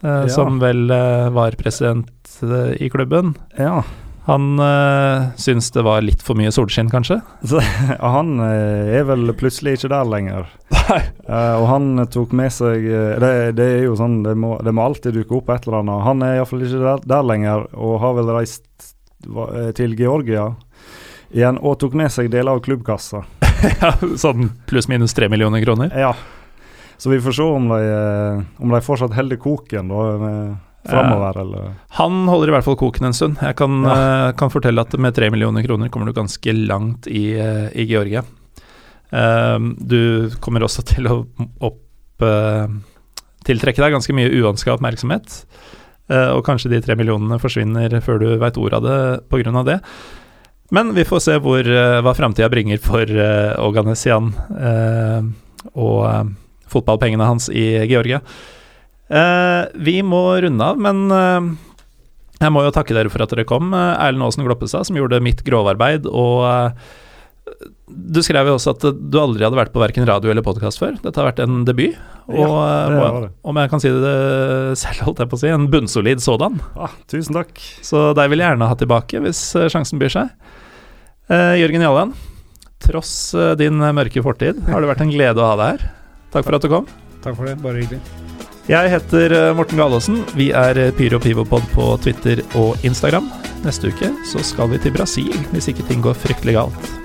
Ja. 0.00 0.28
som 0.32 0.56
vel 0.62 0.88
var 0.88 1.52
president 1.60 2.38
i 2.80 2.88
klubben, 2.88 3.34
Ja. 3.58 3.82
Han 4.30 4.62
øh, 4.62 5.26
syns 5.40 5.70
det 5.74 5.82
var 5.86 6.04
litt 6.04 6.22
for 6.24 6.38
mye 6.38 6.52
solskinn, 6.54 6.90
kanskje? 6.92 7.18
Så, 7.50 7.60
han 7.98 8.36
eh, 8.46 8.94
er 9.00 9.06
vel 9.08 9.34
plutselig 9.38 9.78
ikke 9.78 9.94
der 9.94 10.10
lenger. 10.16 10.50
Eh, 11.30 11.54
og 11.54 11.68
han 11.70 12.00
tok 12.10 12.32
med 12.34 12.50
seg 12.50 12.82
det, 13.22 13.28
det 13.54 13.66
er 13.76 13.84
jo 13.84 13.92
sånn, 13.94 14.16
det 14.24 14.32
må, 14.34 14.56
det 14.66 14.72
må 14.74 14.88
alltid 14.88 15.14
dukke 15.14 15.36
opp 15.36 15.52
et 15.54 15.68
eller 15.68 15.84
annet. 15.84 16.02
Han 16.02 16.24
er 16.26 16.32
iallfall 16.40 16.64
ikke 16.66 16.80
der, 16.82 17.04
der 17.12 17.28
lenger, 17.28 17.68
og 17.78 18.00
har 18.02 18.16
vel 18.16 18.32
reist 18.34 18.88
til 19.78 19.94
Georgia 19.94 20.48
igjen 21.30 21.60
og 21.62 21.78
tok 21.78 21.94
med 22.00 22.10
seg 22.10 22.32
deler 22.32 22.58
av 22.58 22.64
klubbkassa. 22.64 23.22
ja, 23.82 23.92
sånn 24.18 24.50
pluss-minus 24.66 25.14
tre 25.14 25.30
millioner 25.30 25.62
kroner. 25.62 25.94
Ja. 25.94 26.14
Så 27.00 27.12
vi 27.12 27.20
får 27.22 27.38
se 27.38 27.46
om 27.46 27.70
de, 27.70 27.78
om 28.60 28.74
de 28.74 28.82
fortsatt 28.84 29.14
holder 29.16 29.38
koken 29.40 29.88
da, 29.92 30.02
eh, 30.28 30.50
framover, 30.88 31.40
eller 31.42 31.72
Han 31.98 32.22
holder 32.28 32.48
i 32.48 32.54
hvert 32.56 32.66
fall 32.66 32.78
koken 32.80 33.10
en 33.10 33.16
stund. 33.16 33.40
Jeg 33.42 33.56
kan, 33.58 33.82
eh, 33.84 34.32
kan 34.40 34.52
fortelle 34.52 34.80
at 34.80 34.96
med 34.98 35.14
tre 35.14 35.30
millioner 35.30 35.66
kroner 35.66 35.90
kommer 35.92 36.06
du 36.08 36.16
ganske 36.16 36.54
langt 36.66 37.06
i, 37.06 37.34
eh, 37.38 37.68
i 37.74 37.86
Georgia. 37.86 38.24
Du 39.10 40.30
kommer 40.40 40.62
også 40.62 40.84
til 40.86 41.08
å 41.10 41.26
opp, 41.60 42.22
eh, 42.22 42.66
tiltrekke 43.44 43.82
deg 43.82 43.92
ganske 43.92 44.14
mye 44.14 44.30
uønska 44.30 44.76
oppmerksomhet. 44.76 45.44
Eh, 46.10 46.30
og 46.34 46.42
kanskje 46.46 46.72
de 46.72 46.80
tre 46.82 46.96
millionene 46.98 47.38
forsvinner 47.40 47.92
før 48.02 48.18
du 48.22 48.28
veit 48.40 48.58
ordet 48.58 48.80
av 48.80 48.86
det 48.86 49.28
pga. 49.30 49.64
det. 49.64 49.78
Men 50.70 50.94
vi 50.94 51.04
får 51.04 51.20
se 51.22 51.38
hvor, 51.38 51.60
eh, 51.60 52.00
hva 52.02 52.14
framtida 52.14 52.50
bringer 52.50 52.78
for 52.78 53.02
uh, 53.02 53.58
Oganesian 53.58 54.30
uh, 54.54 55.22
og 55.74 56.04
uh, 56.06 56.24
fotballpengene 56.70 57.26
hans 57.26 57.48
i 57.50 57.86
Georgia. 57.90 58.20
Eh, 59.10 59.64
vi 59.82 59.96
må 60.06 60.22
runde 60.44 60.62
av, 60.62 60.78
men 60.78 61.02
eh, 61.10 61.50
jeg 62.40 62.54
må 62.54 62.62
jo 62.64 62.72
takke 62.74 62.94
dere 62.96 63.10
for 63.12 63.24
at 63.24 63.32
dere 63.34 63.46
kom. 63.48 63.72
Eh, 63.74 63.94
Erlend 64.06 64.22
Aasen 64.28 64.46
Gloppestad, 64.46 64.86
som 64.86 64.98
gjorde 64.98 65.18
mitt 65.24 65.42
grovarbeid. 65.46 66.06
Og 66.06 66.72
du 67.90 68.20
skrev 68.22 68.46
jo 68.46 68.54
også 68.54 68.76
at 68.76 68.84
du 69.10 69.16
aldri 69.18 69.42
hadde 69.42 69.58
vært 69.58 69.72
på 69.74 69.82
verken 69.82 70.06
radio 70.06 70.30
eller 70.30 70.44
podkast 70.46 70.78
før. 70.78 70.94
Dette 71.02 71.18
har 71.18 71.26
vært 71.32 71.42
en 71.42 71.64
debut. 71.66 71.98
Og 72.30 72.38
Ja, 72.38 72.86
må, 72.94 73.08
om 73.50 73.58
jeg 73.58 73.72
kan 73.72 73.82
si 73.82 73.90
det 73.90 74.14
selv, 74.78 75.02
holdt 75.08 75.24
jeg 75.24 75.32
på 75.32 75.38
å 75.40 75.42
si, 75.42 75.50
en 75.50 75.66
bunnsolid 75.72 76.22
sådan. 76.22 76.60
ah, 76.78 76.94
Tusen 77.10 77.34
takk. 77.34 77.58
Så 77.82 78.12
deg 78.14 78.30
vil 78.30 78.44
jeg 78.44 78.52
gjerne 78.54 78.70
ha 78.70 78.78
tilbake 78.78 79.24
hvis 79.26 79.42
sjansen 79.74 79.98
byr 79.98 80.14
seg. 80.14 80.30
Eh, 81.34 81.58
Jørgen 81.64 81.82
Jalland, 81.82 82.14
tross 82.86 83.12
din 83.58 83.82
mørke 83.82 84.22
fortid, 84.22 84.62
har 84.70 84.80
det 84.80 84.94
vært 84.94 85.02
en 85.02 85.10
glede 85.12 85.42
å 85.42 85.50
ha 85.50 85.58
deg 85.58 85.74
her. 85.74 85.90
Takk 86.30 86.46
for 86.46 86.60
at 86.60 86.62
du 86.62 86.70
kom. 86.70 86.86
Takk 87.26 87.34
for 87.34 87.50
det. 87.50 87.58
Bare 87.66 87.82
hyggelig. 87.82 88.29
Jeg 88.70 88.86
heter 88.92 89.32
eh, 89.34 89.48
Morten 89.58 89.80
Galaasen. 89.80 90.20
Vi 90.38 90.52
er 90.54 90.78
eh, 90.78 90.92
Pyro 90.94 91.18
Pivopod 91.18 91.64
på 91.72 91.88
Twitter 92.04 92.44
og 92.54 92.78
Instagram. 92.86 93.26
Neste 93.64 93.90
uke 93.90 94.12
så 94.30 94.44
skal 94.46 94.70
vi 94.70 94.78
til 94.78 94.94
Brasil, 94.94 95.34
hvis 95.50 95.72
ikke 95.72 95.88
ting 95.90 96.06
går 96.06 96.14
fryktelig 96.14 96.54
galt. 96.60 96.99